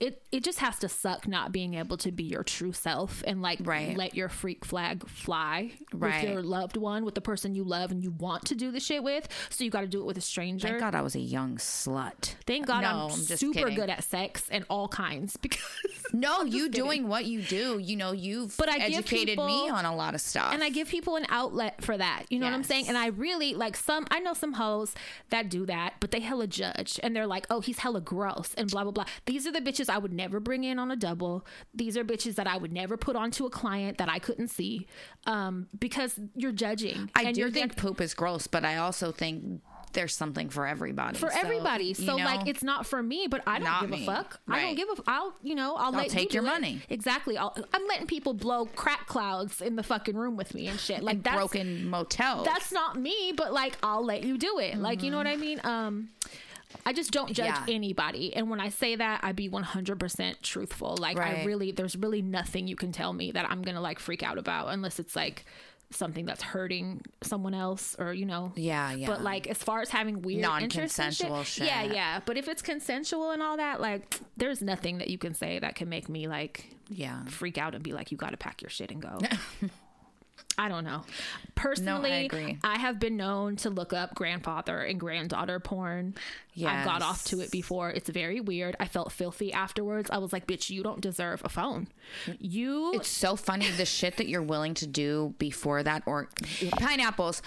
[0.00, 3.42] it it just has to suck not being able to be your true self and
[3.42, 3.96] like Right.
[3.96, 6.22] let your freak flag fly Right.
[6.24, 8.80] with your loved one, with the person you love and you want to do the
[8.80, 9.28] shit with.
[9.50, 10.68] So you got to do it with a stranger.
[10.68, 13.74] thank god i was a young slut Thank God No, I'm, I'm super kidding.
[13.74, 15.60] good at sex and all kinds because
[16.12, 16.70] no you kidding.
[16.70, 20.20] doing what you do you know you've But I educated me on a lot of
[20.20, 22.24] stuff and I give people an outlet for that.
[22.30, 22.88] You know what I'm saying?
[22.88, 24.06] And I really like some.
[24.10, 24.94] I know some hoes
[25.30, 28.70] that do that, but they hella judge and they're like, "Oh, he's hella gross," and
[28.70, 29.04] blah blah blah.
[29.26, 31.46] These are the bitches I would never bring in on a double.
[31.74, 34.86] These are bitches that I would never put onto a client that I couldn't see,
[35.26, 37.10] um, because you're judging.
[37.14, 39.60] I and do think poop is gross, but I also think
[39.94, 41.18] there's something for everybody.
[41.18, 41.92] for So, everybody.
[41.92, 44.02] So like it's not for me, but I don't give me.
[44.04, 44.40] a fuck.
[44.48, 44.76] I don't Right.
[44.76, 44.92] give a.
[44.92, 46.54] f- I'll you know I'll, let take you your it.
[46.54, 46.80] money.
[46.88, 47.36] Exactly.
[47.36, 51.02] I'll, I'm letting people blow crack clouds in the fucking room with me and shit.
[51.02, 52.42] Like that's broken motel.
[52.42, 54.78] that's not me, but like I'll let you do it.
[54.78, 55.60] Like you know what I mean?
[55.62, 56.08] Um
[56.86, 57.64] I just don't judge Yeah.
[57.68, 58.34] anybody.
[58.34, 60.96] And when I say that, I'd be 100% truthful.
[60.98, 63.98] Like I really there's really nothing you can tell me that I'm going to like
[63.98, 65.44] freak out about unless it's like
[65.90, 69.06] something that's hurting someone else or you know Yeah, yeah.
[69.06, 71.66] but like as far as having weird Non-consensual shit.
[71.66, 75.34] yeah yeah but if it's consensual and all that like there's nothing that you can
[75.34, 77.22] say that can make me like yeah.
[77.26, 79.18] freak out and be like, you got to pack your shit and go.
[80.58, 81.02] I don't know.
[81.54, 82.58] Personally, agree.
[82.62, 86.14] I have been known to look up grandfather and granddaughter porn.
[86.64, 87.90] I've got off to it before.
[87.90, 88.76] It's very weird.
[88.78, 90.10] I felt filthy afterwards.
[90.10, 91.88] I was like, bitch, you don't deserve a phone.
[92.38, 96.28] You It's so funny the shit that you're willing to do before that or
[96.78, 97.42] pineapples,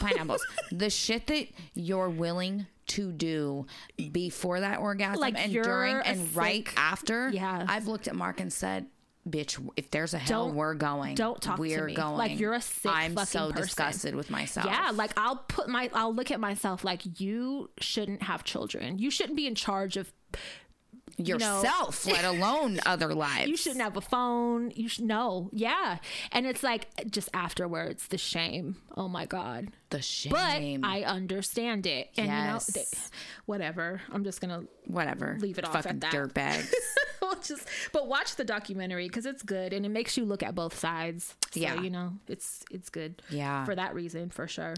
[0.00, 0.44] pineapples.
[0.72, 3.66] The shit that you're willing to do
[4.12, 7.30] before that orgasm Like, and during and right after.
[7.30, 7.64] Yeah.
[7.68, 8.86] I've looked at Mark and said,
[9.28, 11.14] "Bitch, if there's a hell, Don't- we're going.
[11.14, 11.94] don't talk We're me.
[11.94, 12.16] going.
[12.16, 13.62] Like, you're a sick I'm fucking so person.
[13.62, 14.66] disgusted with myself.
[14.66, 18.98] Yeah, like I'll put my I'll look at myself like you shouldn't have children.
[18.98, 20.12] You shouldn't be in charge of
[21.16, 23.48] know- yourself, let alone other lives.
[23.48, 24.72] you shouldn't have a phone.
[24.74, 25.48] You should know.
[25.52, 25.98] Yeah.
[26.32, 28.76] And it's like just afterwards the shame.
[28.96, 29.68] Oh my god.
[29.90, 30.32] the shame.
[30.80, 32.10] But I understand it.
[32.16, 32.68] And Yes.
[32.74, 32.88] you know, th-
[33.46, 34.00] whatever.
[34.12, 35.36] I'm just going to Whatever.
[35.40, 36.12] Leave it off Fucking at that.
[36.12, 36.70] dirtbags.
[37.42, 40.78] just but watch the documentary because it's good and it makes you look at both
[40.78, 41.34] sides.
[41.52, 41.80] So, Yeah.
[41.80, 43.22] you know, it's it's good.
[43.30, 43.64] Yeah.
[43.64, 44.74] for that reason for sure.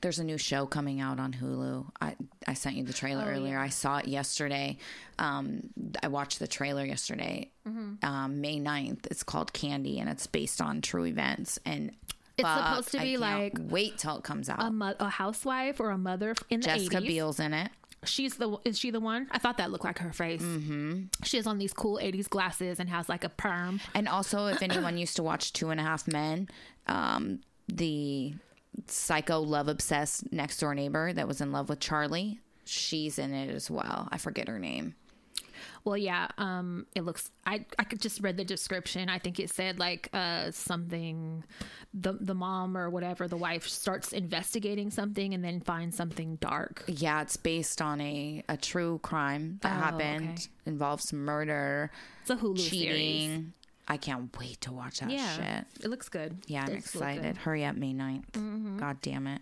[0.00, 1.86] There's a new show coming out on Hulu.
[2.00, 2.16] I,
[2.46, 3.58] I sent you the trailer Oh, earlier.
[3.58, 4.78] I saw it yesterday.
[5.18, 5.70] Um,
[6.02, 8.04] I watched the trailer yesterday, Mm-hmm.
[8.08, 9.06] um, May 9th.
[9.10, 11.58] It's called Candy and it's based on true events.
[11.66, 11.90] And
[12.36, 14.62] It's fuck, supposed to be like wait till it comes out.
[14.62, 17.06] A, mo- a housewife or a mother in the Jessica 80s.
[17.06, 17.70] Biel's in it.
[18.04, 19.26] She's the is she the one?
[19.30, 20.42] I thought that looked like her face.
[20.42, 21.04] Mm-hmm.
[21.24, 23.80] She has on these cool '80s glasses and has like a perm.
[23.94, 26.48] And also, if anyone used to watch Two and a Half Men,
[26.86, 28.34] um, the
[28.86, 33.52] psycho love obsessed next door neighbor that was in love with Charlie, she's in it
[33.52, 34.08] as well.
[34.12, 34.94] I forget her name.
[35.84, 36.28] Well, yeah.
[36.38, 37.30] Um, it looks.
[37.46, 39.08] I I could just read the description.
[39.08, 41.44] I think it said like uh something.
[41.94, 46.84] The the mom or whatever the wife starts investigating something and then finds something dark.
[46.86, 50.30] Yeah, it's based on a, a true crime that Oh, happened.
[50.30, 50.42] okay.
[50.66, 51.90] Involves murder,
[52.22, 53.30] It's a Hulu cheating.
[53.30, 53.44] series.
[53.88, 55.64] I can't wait to watch that Yeah, shit.
[55.84, 56.36] it looks good.
[56.46, 57.08] Yeah, I'm It does look good.
[57.16, 57.36] excited.
[57.38, 58.30] Hurry up, May 9th.
[58.32, 58.76] Mm-hmm.
[58.78, 59.40] God damn it.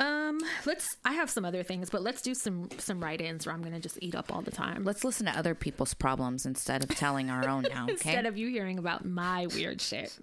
[0.00, 0.96] Um, let's.
[1.04, 3.98] I have some other things, but let's do some some write-ins, or I'm gonna just
[4.00, 4.82] eat up all the time.
[4.84, 7.92] Let's listen to other people's problems instead of telling our own now, okay?
[7.92, 10.18] Instead of you hearing about my weird shit.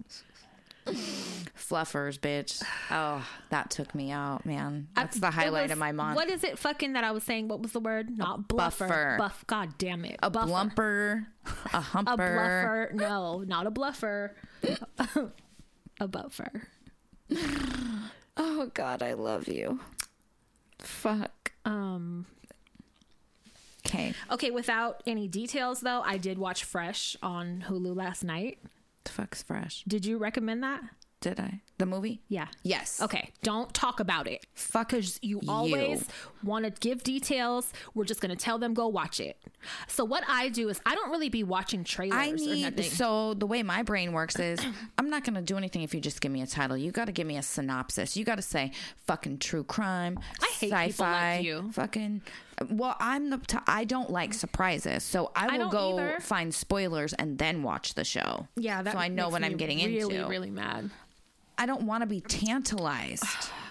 [0.86, 2.62] Fluffers, bitch.
[2.90, 4.88] Oh, that took me out, man.
[4.96, 6.16] That's I- the highlight was- of my month.
[6.16, 7.48] What is it fucking that I was saying?
[7.48, 8.16] What was the word?
[8.16, 8.88] Not bluffer.
[8.88, 9.16] buffer.
[9.18, 9.44] Buff.
[9.46, 10.18] God damn it.
[10.22, 10.48] a Buffer.
[10.50, 11.26] blumper,
[11.72, 12.12] a humper.
[12.12, 12.94] A bluffer.
[12.94, 14.30] No, not a bluffer.
[16.00, 16.50] a buffer.
[18.38, 19.80] Oh God, I love you.
[20.78, 21.52] Fuck.
[21.64, 22.26] Um.
[23.86, 24.14] Okay.
[24.30, 24.50] Okay.
[24.50, 28.58] Without any details, though, I did watch Fresh on Hulu last night.
[29.04, 29.84] The fuck's fresh?
[29.88, 30.82] Did you recommend that?
[31.20, 31.62] Did I?
[31.78, 32.20] The movie?
[32.28, 32.48] Yeah.
[32.64, 33.00] Yes.
[33.00, 34.44] Okay, don't talk about it.
[34.54, 36.04] Fuck Because you always
[36.42, 37.72] want to give details.
[37.94, 39.36] We're just going to tell them go watch it.
[39.86, 42.90] So what I do is I don't really be watching trailers I or need nothing.
[42.90, 44.58] so the way my brain works is
[44.98, 46.76] I'm not gonna do anything if you just give me a title.
[46.76, 48.16] You got to give me a synopsis.
[48.16, 48.72] You got to say
[49.06, 50.18] fucking true crime.
[50.42, 51.70] I hate people like you.
[51.72, 52.22] Fucking.
[52.70, 53.38] Well, I'm the.
[53.38, 56.20] T- I don't like surprises, so I will don't go either.
[56.20, 58.48] find spoilers and then watch the show.
[58.56, 60.08] yeah, that so I know what I'm getting really, into.
[60.08, 60.90] Really, really mad.
[61.58, 63.24] I don't want to be tantalized,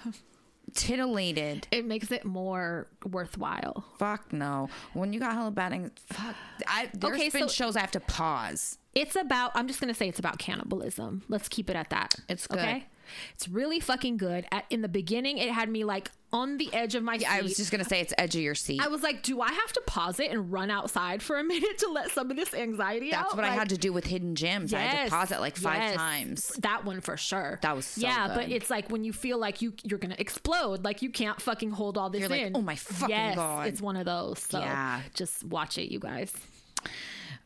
[0.76, 1.68] titillated.
[1.72, 3.86] It makes it more worthwhile.
[3.98, 4.70] Fuck no.
[4.94, 6.36] When you got hella batting, fuck.
[6.68, 8.78] I, there's Okay, been so- shows I have to pause.
[8.94, 9.52] It's about.
[9.56, 11.24] I'm just gonna say it's about cannibalism.
[11.28, 12.16] Let's keep it at that.
[12.28, 12.60] It's good.
[12.60, 12.86] Okay.
[13.34, 14.46] It's really fucking good.
[14.52, 17.32] At, in the beginning, it had me like on the edge of my seat.
[17.32, 18.82] I was just gonna say it's edge of your seat.
[18.84, 21.78] I was like, do I have to pause it and run outside for a minute
[21.80, 23.26] to let some of this anxiety out?
[23.26, 24.74] That's what I had to do with Hidden Gems.
[24.74, 25.96] I had to pause it like five yes.
[25.96, 26.48] times.
[26.60, 27.60] That one for sure.
[27.62, 30.84] That was so yeah, but it's like when you feel like you you're gonna explode,
[30.84, 33.82] like you can't fucking hold all this You're like, "Oh my fucking yes, God." It's
[33.82, 34.40] one of those.
[34.40, 35.02] So Yeah.
[35.14, 36.34] just watch it, you guys.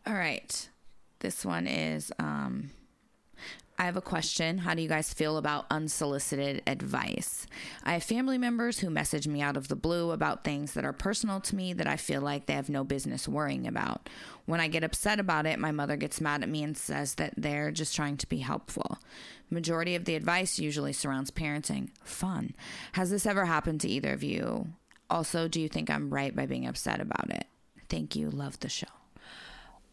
[0.06, 0.70] All right.
[1.20, 2.72] This one is um
[3.78, 4.60] I have a question.
[4.60, 7.48] How do you guys feel about unsolicited advice?
[7.84, 10.94] I have family members who message me out of the blue about things that are
[10.94, 14.08] personal to me that I feel like they have no business worrying about.
[14.46, 17.34] When I get upset about it, my mother gets mad at me and says that
[17.38, 19.00] they're just trying to be helpful.
[19.50, 21.90] Majority of the advice usually surrounds parenting.
[22.04, 22.54] Fun.
[22.94, 24.68] Has this ever happened to either of you?
[25.10, 27.46] Also, do you think I'm right by being upset about it?
[27.90, 28.30] Thank you.
[28.30, 28.88] Love the show.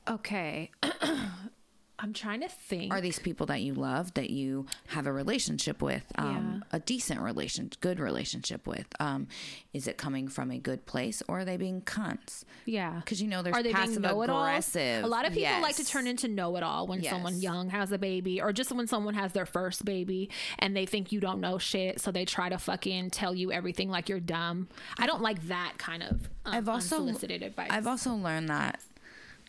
[0.09, 0.71] Okay.
[1.99, 2.93] I'm trying to think.
[2.93, 7.21] are these people that you love that you have a relationship with um, a decent
[7.21, 9.27] relation good relationship with um,
[9.73, 12.95] is it coming from a good place or are they being cunts yeah.
[13.01, 14.43] because you know there's Are they passive know-it-alls?
[14.49, 17.13] aggressive A lot of people like to turn into know-it-all when Yes.
[17.13, 20.87] someone young has a baby, or just when someone has their first baby and they
[20.87, 24.21] think you don't know shit, so they try to fucking tell you everything like you're
[24.21, 24.69] dumb.
[24.99, 27.69] I don't like that kind of um, I've also unsolicited advice.
[27.71, 28.81] I've also learned that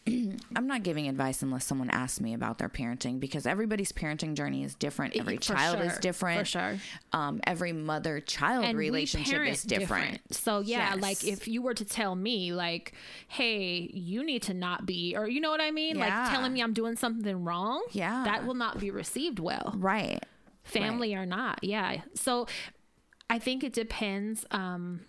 [0.56, 4.64] I'm not giving advice unless someone asks me about their parenting because everybody's parenting journey
[4.64, 5.15] is different.
[5.15, 6.40] Every For child is different.
[6.40, 6.77] for sure.
[7.14, 10.22] Um, every mother child relationship is different.
[10.34, 11.02] So yeah, Yes.
[11.02, 12.94] like if you were to tell me like,
[13.27, 16.06] "Hey, you need to not be," or you know what I mean, Yeah.
[16.23, 18.23] like telling me I'm doing something wrong, Yeah.
[18.26, 19.73] that will not be received well.
[19.77, 20.23] Right.
[20.64, 22.45] family or not yeah so
[23.27, 24.99] i think it depends um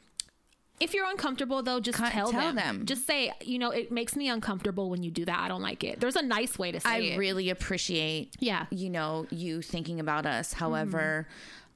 [0.80, 2.56] if you're uncomfortable though just tell, tell them.
[2.56, 2.86] them.
[2.86, 5.84] just say you know it makes me uncomfortable when you do that i don't like
[5.84, 6.92] it there's a nice way to say it.
[6.92, 8.66] I it really appreciate Yeah.
[8.70, 10.52] you know you thinking about us.
[10.54, 11.28] However,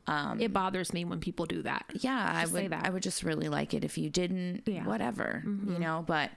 [0.07, 2.87] um, it bothers me when people do that yeah, I Just say would that.
[2.87, 4.81] I would just really like it if you didn't Yeah.
[4.81, 4.89] Mm-hmm.
[4.89, 6.31] whatever, you know, but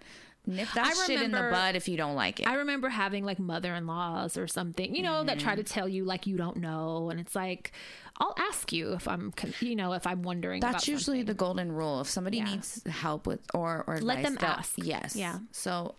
[0.48, 2.48] nip that I shit in the remember- bud if you don't like it.
[2.48, 5.64] I remember having like mother-in-laws or something, you know, that try Mm-hmm.
[5.64, 7.72] to tell you like you don't know, and it's like,
[8.20, 10.60] I'll ask you if I'm, you know, if I'm wondering.
[10.62, 11.26] That's usually something.
[11.28, 12.02] the golden rule.
[12.02, 12.46] If somebody Yeah.
[12.46, 14.74] needs help with or or Let them they'll- ask.
[14.78, 15.16] Yes.
[15.16, 15.40] Yeah.
[15.52, 15.96] So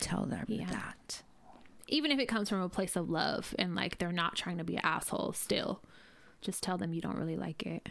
[0.00, 0.66] Tell them Yeah.
[0.70, 1.22] that.
[1.86, 4.64] Even if it comes from a place of love and like they're not trying to
[4.64, 5.82] be an asshole, still,
[6.40, 7.88] just tell them you don't really like it.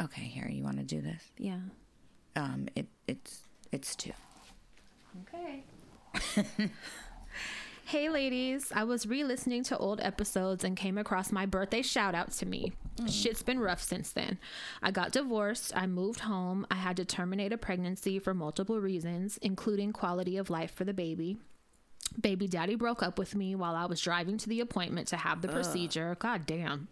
[0.00, 1.22] Okay, here you want to do this?
[1.36, 1.60] Yeah.
[2.36, 4.12] Um, it it's it's two.
[5.26, 5.64] Okay.
[7.84, 8.72] hey, ladies.
[8.74, 12.46] I was re listening to old episodes and came across my birthday shout out to
[12.46, 12.72] me.
[12.96, 13.10] Mm.
[13.10, 14.38] Shit's been rough since then.
[14.82, 15.72] I got divorced.
[15.74, 16.66] I moved home.
[16.70, 20.94] I had to terminate a pregnancy for multiple reasons, including quality of life for the
[20.94, 21.38] baby.
[22.20, 25.42] Baby daddy broke up with me while I was driving to the appointment to have
[25.42, 26.16] the procedure.
[26.18, 26.88] God damn.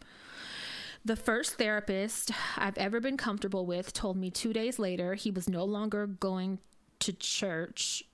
[1.05, 5.49] The first therapist I've ever been comfortable with told me two days later he was
[5.49, 6.59] no longer going
[7.01, 8.05] to church.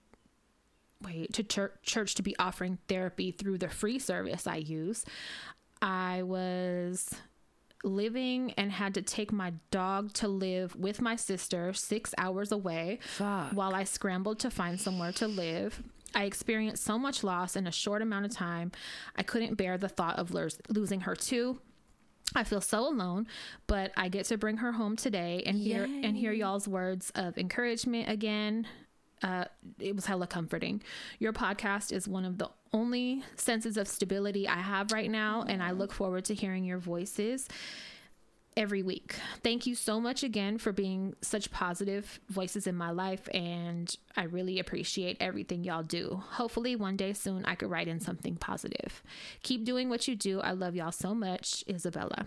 [1.02, 5.05] Wait, to church, church to be offering therapy through the free service I use.
[5.82, 7.11] I was
[7.82, 12.98] living and had to take my dog to live with my sister six hours away
[13.02, 13.52] Fuck.
[13.52, 15.82] while I scrambled to find somewhere to live.
[16.15, 18.73] I experienced so much loss in a short amount of time.
[19.16, 20.32] I couldn't bear the thought of
[20.69, 21.61] losing her too.
[22.35, 23.27] I feel so alone,
[23.66, 27.39] but I get to bring her home today and hear and hear y'all's words of
[27.39, 28.66] encouragement again.
[29.23, 29.44] Uh,
[29.78, 30.82] it was hella comforting.
[31.19, 35.62] Your podcast is one of the only senses of stability I have right now, and
[35.62, 37.48] I look forward to hearing your voices
[38.57, 39.17] every week.
[39.43, 44.25] Thank you so much again for being such positive voices in my life, and I
[44.25, 46.23] really appreciate everything y'all do.
[46.33, 49.03] Hopefully, one day soon I could write in something positive.
[49.43, 50.41] Keep doing what you do.
[50.41, 52.27] I love y'all so much, Isabella.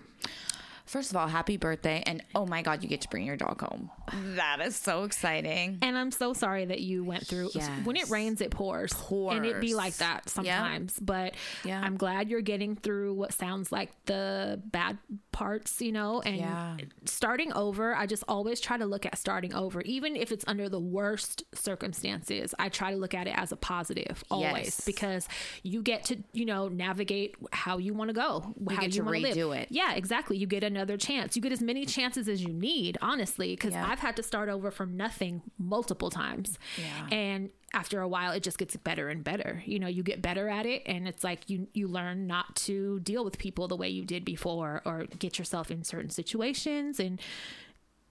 [0.87, 3.61] First of all, happy birthday, and oh my god, you get to bring your dog
[3.61, 3.91] home.
[4.35, 5.79] That is so exciting.
[5.81, 7.49] And I'm so sorry that you went through.
[7.83, 10.97] When it rains, it pours, and it be like that sometimes.
[10.99, 11.33] But
[11.65, 11.81] Yeah.
[11.81, 14.97] I'm glad you're getting through what sounds like the bad
[15.33, 16.21] parts, you know.
[16.21, 16.77] And Yeah.
[17.05, 20.69] starting over, I just always try to look at starting over, even if it's under
[20.69, 22.55] the worst circumstances.
[22.57, 24.81] I try to look at it as a positive always Yes.
[24.85, 25.27] because
[25.63, 29.17] you get to, you know, navigate how you want to go, how get you want
[29.17, 29.63] to redo live.
[29.63, 29.67] it.
[29.71, 30.37] Yeah, exactly.
[30.37, 31.35] You get another chance.
[31.35, 33.87] You get as many chances as you need, honestly, because Yeah.
[33.89, 36.57] I've had to start over from nothing multiple times.
[36.77, 37.07] Yeah.
[37.17, 39.61] And after a while it just gets better and better.
[39.65, 42.99] You know, you get better at it and it's like you you learn not to
[43.01, 47.19] deal with people the way you did before or get yourself in certain situations and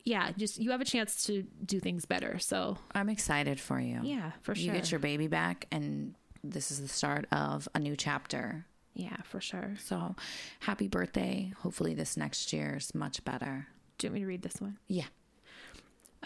[0.05, 2.39] yeah, just you have a chance to do things better.
[2.39, 3.99] So, I'm excited for you.
[4.05, 6.15] yeah, for sure You get your baby back, and
[6.45, 8.67] this is the start of a new chapter.
[8.97, 9.75] Yeah, for sure.
[9.79, 10.17] So,
[10.61, 11.53] happy birthday.
[11.61, 13.69] Hopefully, this next year is much better.
[13.99, 14.79] Do you want me to read this one?
[14.89, 15.05] Yeah.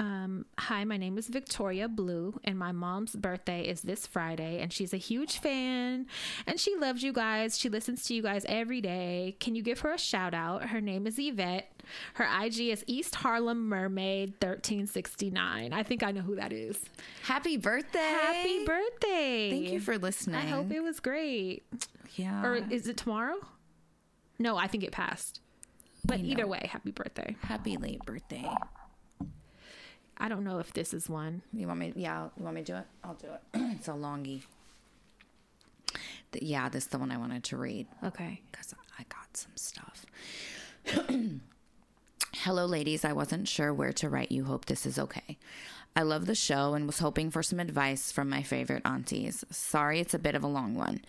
[0.01, 4.73] Um, hi, my name is Victoria Blue, and my mom's birthday is this Friday, and
[4.73, 6.07] she's a huge fan,
[6.47, 7.59] and she loves you guys.
[7.59, 9.37] She listens to you guys every day.
[9.41, 10.63] Can you give her a shout out?
[10.63, 11.71] Her name is Yvette.
[12.15, 15.75] Her IG is East Harlem Mermaid 1369.
[15.75, 16.79] I think I know who that is.
[17.25, 17.99] Happy birthday.
[17.99, 19.51] Happy birthday!
[19.51, 20.37] Thank you for listening.
[20.37, 21.63] I hope it was great.
[22.17, 22.43] Yeah.
[22.43, 23.37] Or is it tomorrow?
[24.39, 25.43] No, I think it passed.
[26.07, 27.37] But either way, happy birthday.
[27.43, 28.49] happy late birthday.
[30.21, 31.43] I don't know if this is one.
[31.53, 31.93] You want me?
[31.97, 32.29] Yeah.
[32.37, 32.85] You want me to do it?
[33.03, 33.41] I'll do it.
[33.79, 34.43] it's a longie.
[36.33, 37.87] Th- Yeah, this is the one I wanted to read.
[38.05, 38.43] Okay.
[38.53, 40.05] because I got some stuff.
[42.35, 43.05] Hello, ladies.
[43.05, 44.45] I wasn't sure where to write you.
[44.45, 45.37] Hope this is okay.
[45.97, 49.45] I love the show and was hoping for some advice from my favorite aunties.
[49.51, 51.03] Sorry, it's a bit of a long one.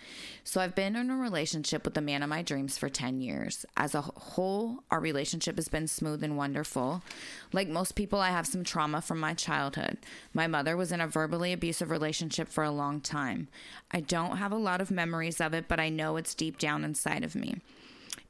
[0.43, 3.63] So, I've been in a relationship with the man of my dreams for 10 years.
[3.77, 7.03] As a whole, our relationship has been smooth and wonderful.
[7.53, 9.99] Like most people, I have some trauma from my childhood.
[10.33, 13.49] My mother was in a verbally abusive relationship for a long time.
[13.91, 16.83] I don't have a lot of memories of it, but I know it's deep down
[16.83, 17.57] inside of me.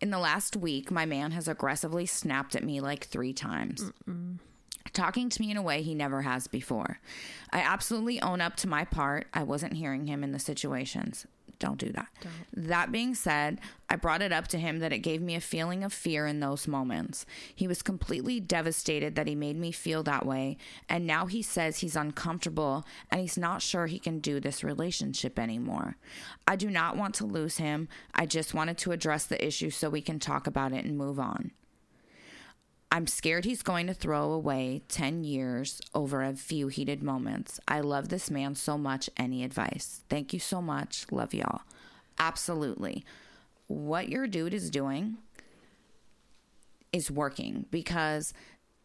[0.01, 3.91] In the last week, my man has aggressively snapped at me like three times.
[4.93, 6.99] Talking to me in a way he never has before.
[7.51, 9.27] I absolutely own up to my part.
[9.33, 11.25] I wasn't hearing him in the situations.
[11.59, 12.07] Don't do that.
[12.53, 15.83] That being said, I brought it up to him that it gave me a feeling
[15.83, 17.23] of fear in those moments.
[17.53, 20.57] He was completely devastated that he made me feel that way,
[20.89, 25.37] and now he says he's uncomfortable and he's not sure he can do this relationship
[25.37, 25.97] anymore.
[26.47, 27.87] I do not want to lose him.
[28.15, 31.19] I just wanted to address the issue so we can talk about it and move
[31.19, 31.51] on.
[32.93, 37.57] I'm scared he's going to throw away 10 years over a few heated moments.
[37.65, 39.09] I love this man so much.
[39.15, 40.01] Any advice?
[40.09, 41.05] Thank you so much.
[41.09, 41.61] Love y'all.
[42.19, 43.05] Absolutely.
[43.67, 45.17] What your dude is doing
[46.91, 48.33] is working because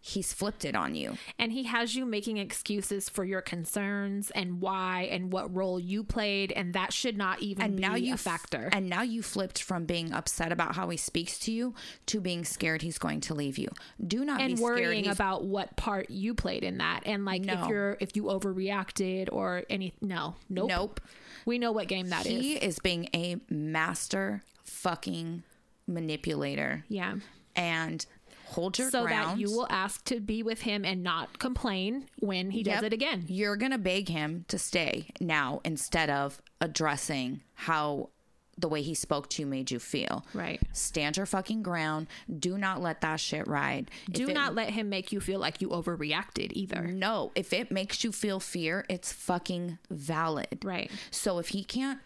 [0.08, 1.18] he's flipped it on you.
[1.36, 6.04] and he has you making excuses for your concerns and why and what role you
[6.04, 9.62] played and that should not even And be now you factor And now you flipped
[9.62, 11.74] from being upset about how he speaks to you
[12.06, 13.68] to being scared he's going to leave you.
[14.06, 17.68] Do not and be worrying about what part you played in that and like if
[17.68, 21.00] you're if you overreacted or any no nope Nope.
[21.46, 22.32] we know what game that is.
[22.32, 25.42] he is being a master fucking
[25.88, 26.84] manipulator.
[26.88, 27.14] yeah
[27.54, 28.04] And
[28.46, 29.04] hold your ground.
[29.04, 29.30] so ground.
[29.30, 32.84] that you will ask to be with him and not complain when he does Yep.
[32.84, 38.10] it again You're going to beg him to stay now instead of addressing how
[38.58, 40.24] the way he spoke to you made you feel.
[40.32, 42.06] right Stand your fucking ground.
[42.38, 43.90] Do not let that shit ride.
[44.10, 47.70] do it- not let him make you feel like you overreacted either No, if it
[47.70, 50.58] makes you feel fear, it's fucking valid.
[50.64, 52.00] right So if he can't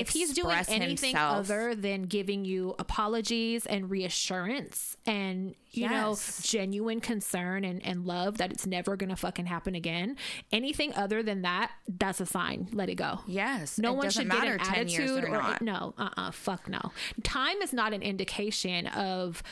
[0.00, 6.16] if he's doing anything himself- other than giving you apologies and reassurance and you know
[6.42, 10.16] genuine concern and, and love that it's never gonna fucking happen again
[10.50, 12.68] anything other than that that's a sign.
[12.72, 13.20] Let it go.
[13.26, 15.62] Yes, no one should get an 10 years attitude or not.
[15.62, 16.92] no uh-uh fuck no.
[17.22, 19.42] Time is not an indication of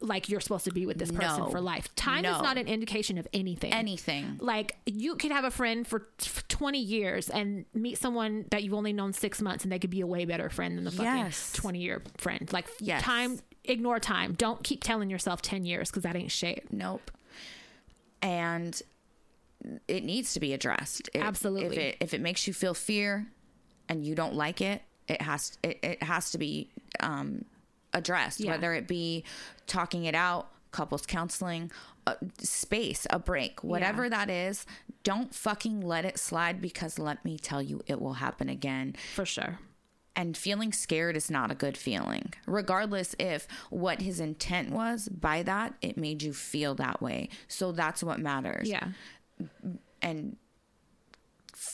[0.00, 1.48] like you're supposed to be with this person No.
[1.50, 4.36] for life time is not an indication of anything anything.
[4.40, 8.74] like you could have a friend for t- 20 years and meet someone that you've
[8.74, 11.04] only known six months and they could be a way better friend than the fucking
[11.16, 11.52] Yes.
[11.54, 13.02] 20 year friend like Yes.
[13.02, 17.10] time ignore time don't keep telling yourself 10 years because that ain't shit Nope.
[18.22, 18.80] And
[19.88, 21.08] it needs to be addressed.
[21.14, 21.76] It- Absolutely.
[21.76, 23.26] If it if it makes you feel fear
[23.88, 26.70] and you don't like it, it has it, it has to be
[27.00, 27.44] um,
[27.92, 28.40] addressed.
[28.40, 28.52] Yeah.
[28.52, 29.24] Whether it be
[29.66, 31.70] talking it out, couples counseling,
[32.06, 34.66] a space, a break, whatever that is.
[35.02, 38.94] Don't fucking let it slide because let me tell you, it will happen again.
[39.14, 39.58] for sure
[40.18, 45.42] and feeling scared is not a good feeling regardless if what his intent was by
[45.42, 48.88] that it made you feel that way so that's what matters yeah
[50.02, 50.36] and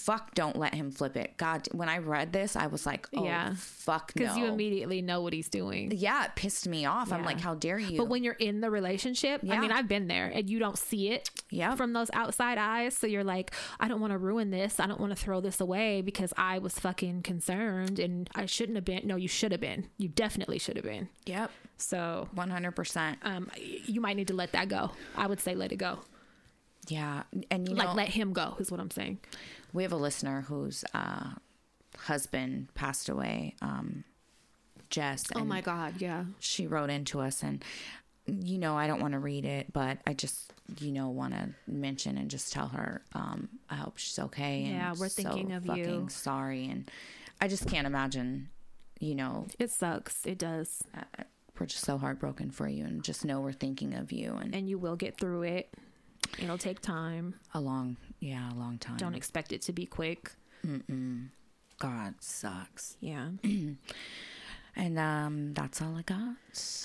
[0.04, 3.24] fuck don't let him flip it god when i read this i was like oh
[3.24, 3.54] Yeah.
[3.56, 7.24] fuck because no you immediately know what he's doing yeah it pissed me off i'm
[7.24, 10.26] like how dare you But when you're in the relationship, I mean, I've been there
[10.34, 11.76] and you don't see it Yep.
[11.76, 12.96] from those outside eyes.
[12.96, 14.80] So you're like, I don't want to ruin this.
[14.80, 18.76] I don't want to throw this away because I was fucking concerned and I shouldn't
[18.76, 19.06] have been.
[19.06, 19.86] No, you should have been.
[19.98, 21.08] You definitely should have been.
[21.26, 23.50] yep So 100% um,
[23.86, 24.90] you might need to let that go.
[25.16, 25.98] I would say let it go.
[26.88, 29.18] Yeah and you Like know let him go is what I'm saying.
[29.72, 31.30] we have a listener whose uh,
[31.96, 34.04] husband passed away um,
[34.90, 35.94] jess Oh my God.
[35.98, 36.24] Yeah.
[36.38, 37.64] she wrote into us and
[38.26, 41.48] you know i don't want to read it but i just you know want to
[41.66, 45.52] mention and just tell her um i hope she's okay and Yeah, we're so thinking
[45.52, 46.06] of fucking you.
[46.08, 46.88] sorry and
[47.40, 48.48] i just can't imagine
[49.00, 50.24] you know It sucks.
[50.24, 50.84] It does.
[50.96, 51.24] uh,
[51.58, 54.68] we're just so heartbroken for you and just know we're thinking of you and And
[54.68, 55.74] you will get through it.
[56.38, 57.34] It'll take time.
[57.54, 60.32] a long yeah a long time Don't expect it to be quick.
[61.78, 63.28] god sucks Yeah.
[64.76, 66.36] and um that's all i got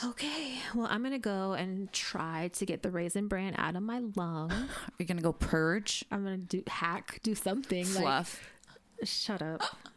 [0.06, 4.02] Okay, well, I'm gonna go and try to get the raisin bran out of my
[4.16, 4.52] lung.
[4.98, 7.84] you're gonna go purge I'm gonna do hack, do something.
[7.86, 8.42] fluff
[9.00, 9.62] Like, shut up.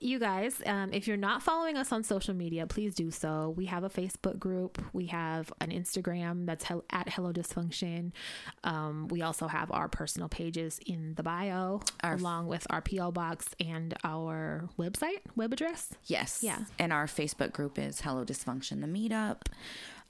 [0.00, 3.52] You guys, um, if you're not following us on social media, please do so.
[3.56, 4.80] We have a Facebook group.
[4.92, 8.12] We have an Instagram that's hel- at Hello Dysfunction.
[8.64, 13.10] Um, we also have our personal pages in the bio, Our- along with our PO
[13.12, 15.92] box and our website web address.
[16.06, 16.40] Yes.
[16.42, 16.64] Yeah.
[16.78, 19.42] And our Facebook group is Hello Dysfunction, the meetup.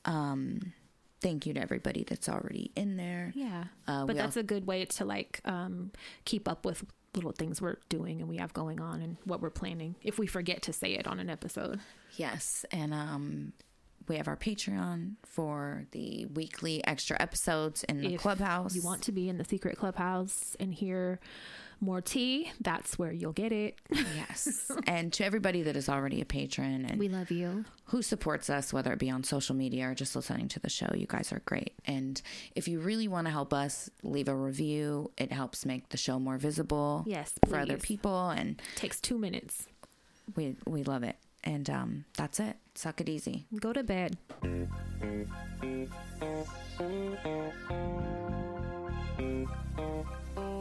[0.05, 0.75] Um,
[1.21, 3.33] thank you to everybody that's already in there.
[3.35, 5.93] Yeah, Uh, but that's a good way to like um,
[6.25, 6.85] keep up with
[7.19, 9.97] little things we're doing and we have going on and what we're planning.
[10.03, 11.81] If we forget to say it on an episode,
[12.17, 12.65] Yes.
[12.73, 13.53] And um,
[14.09, 18.75] we have our Patreon for the weekly extra episodes in the if clubhouse.
[18.75, 21.21] you want to be in the secret clubhouse and hear
[21.81, 23.79] more tea, that's where you'll get it.
[23.91, 24.71] Yes.
[24.87, 27.65] and to everybody that is already a patron and We love you.
[27.87, 30.89] who supports us, whether it be on social media or just listening to the show.
[30.95, 31.73] You guys are great.
[31.85, 32.21] And
[32.57, 35.11] if you really want to help us, leave a review.
[35.17, 38.31] It helps make the show more visible Yes, for other people.
[38.31, 39.67] And Takes two minutes.
[40.37, 41.17] we, we love it.
[41.45, 42.57] And um, that's it.
[42.75, 43.47] Suck it easy.
[43.61, 44.19] Go to bed.
[44.43, 44.69] Thank
[50.37, 50.58] you.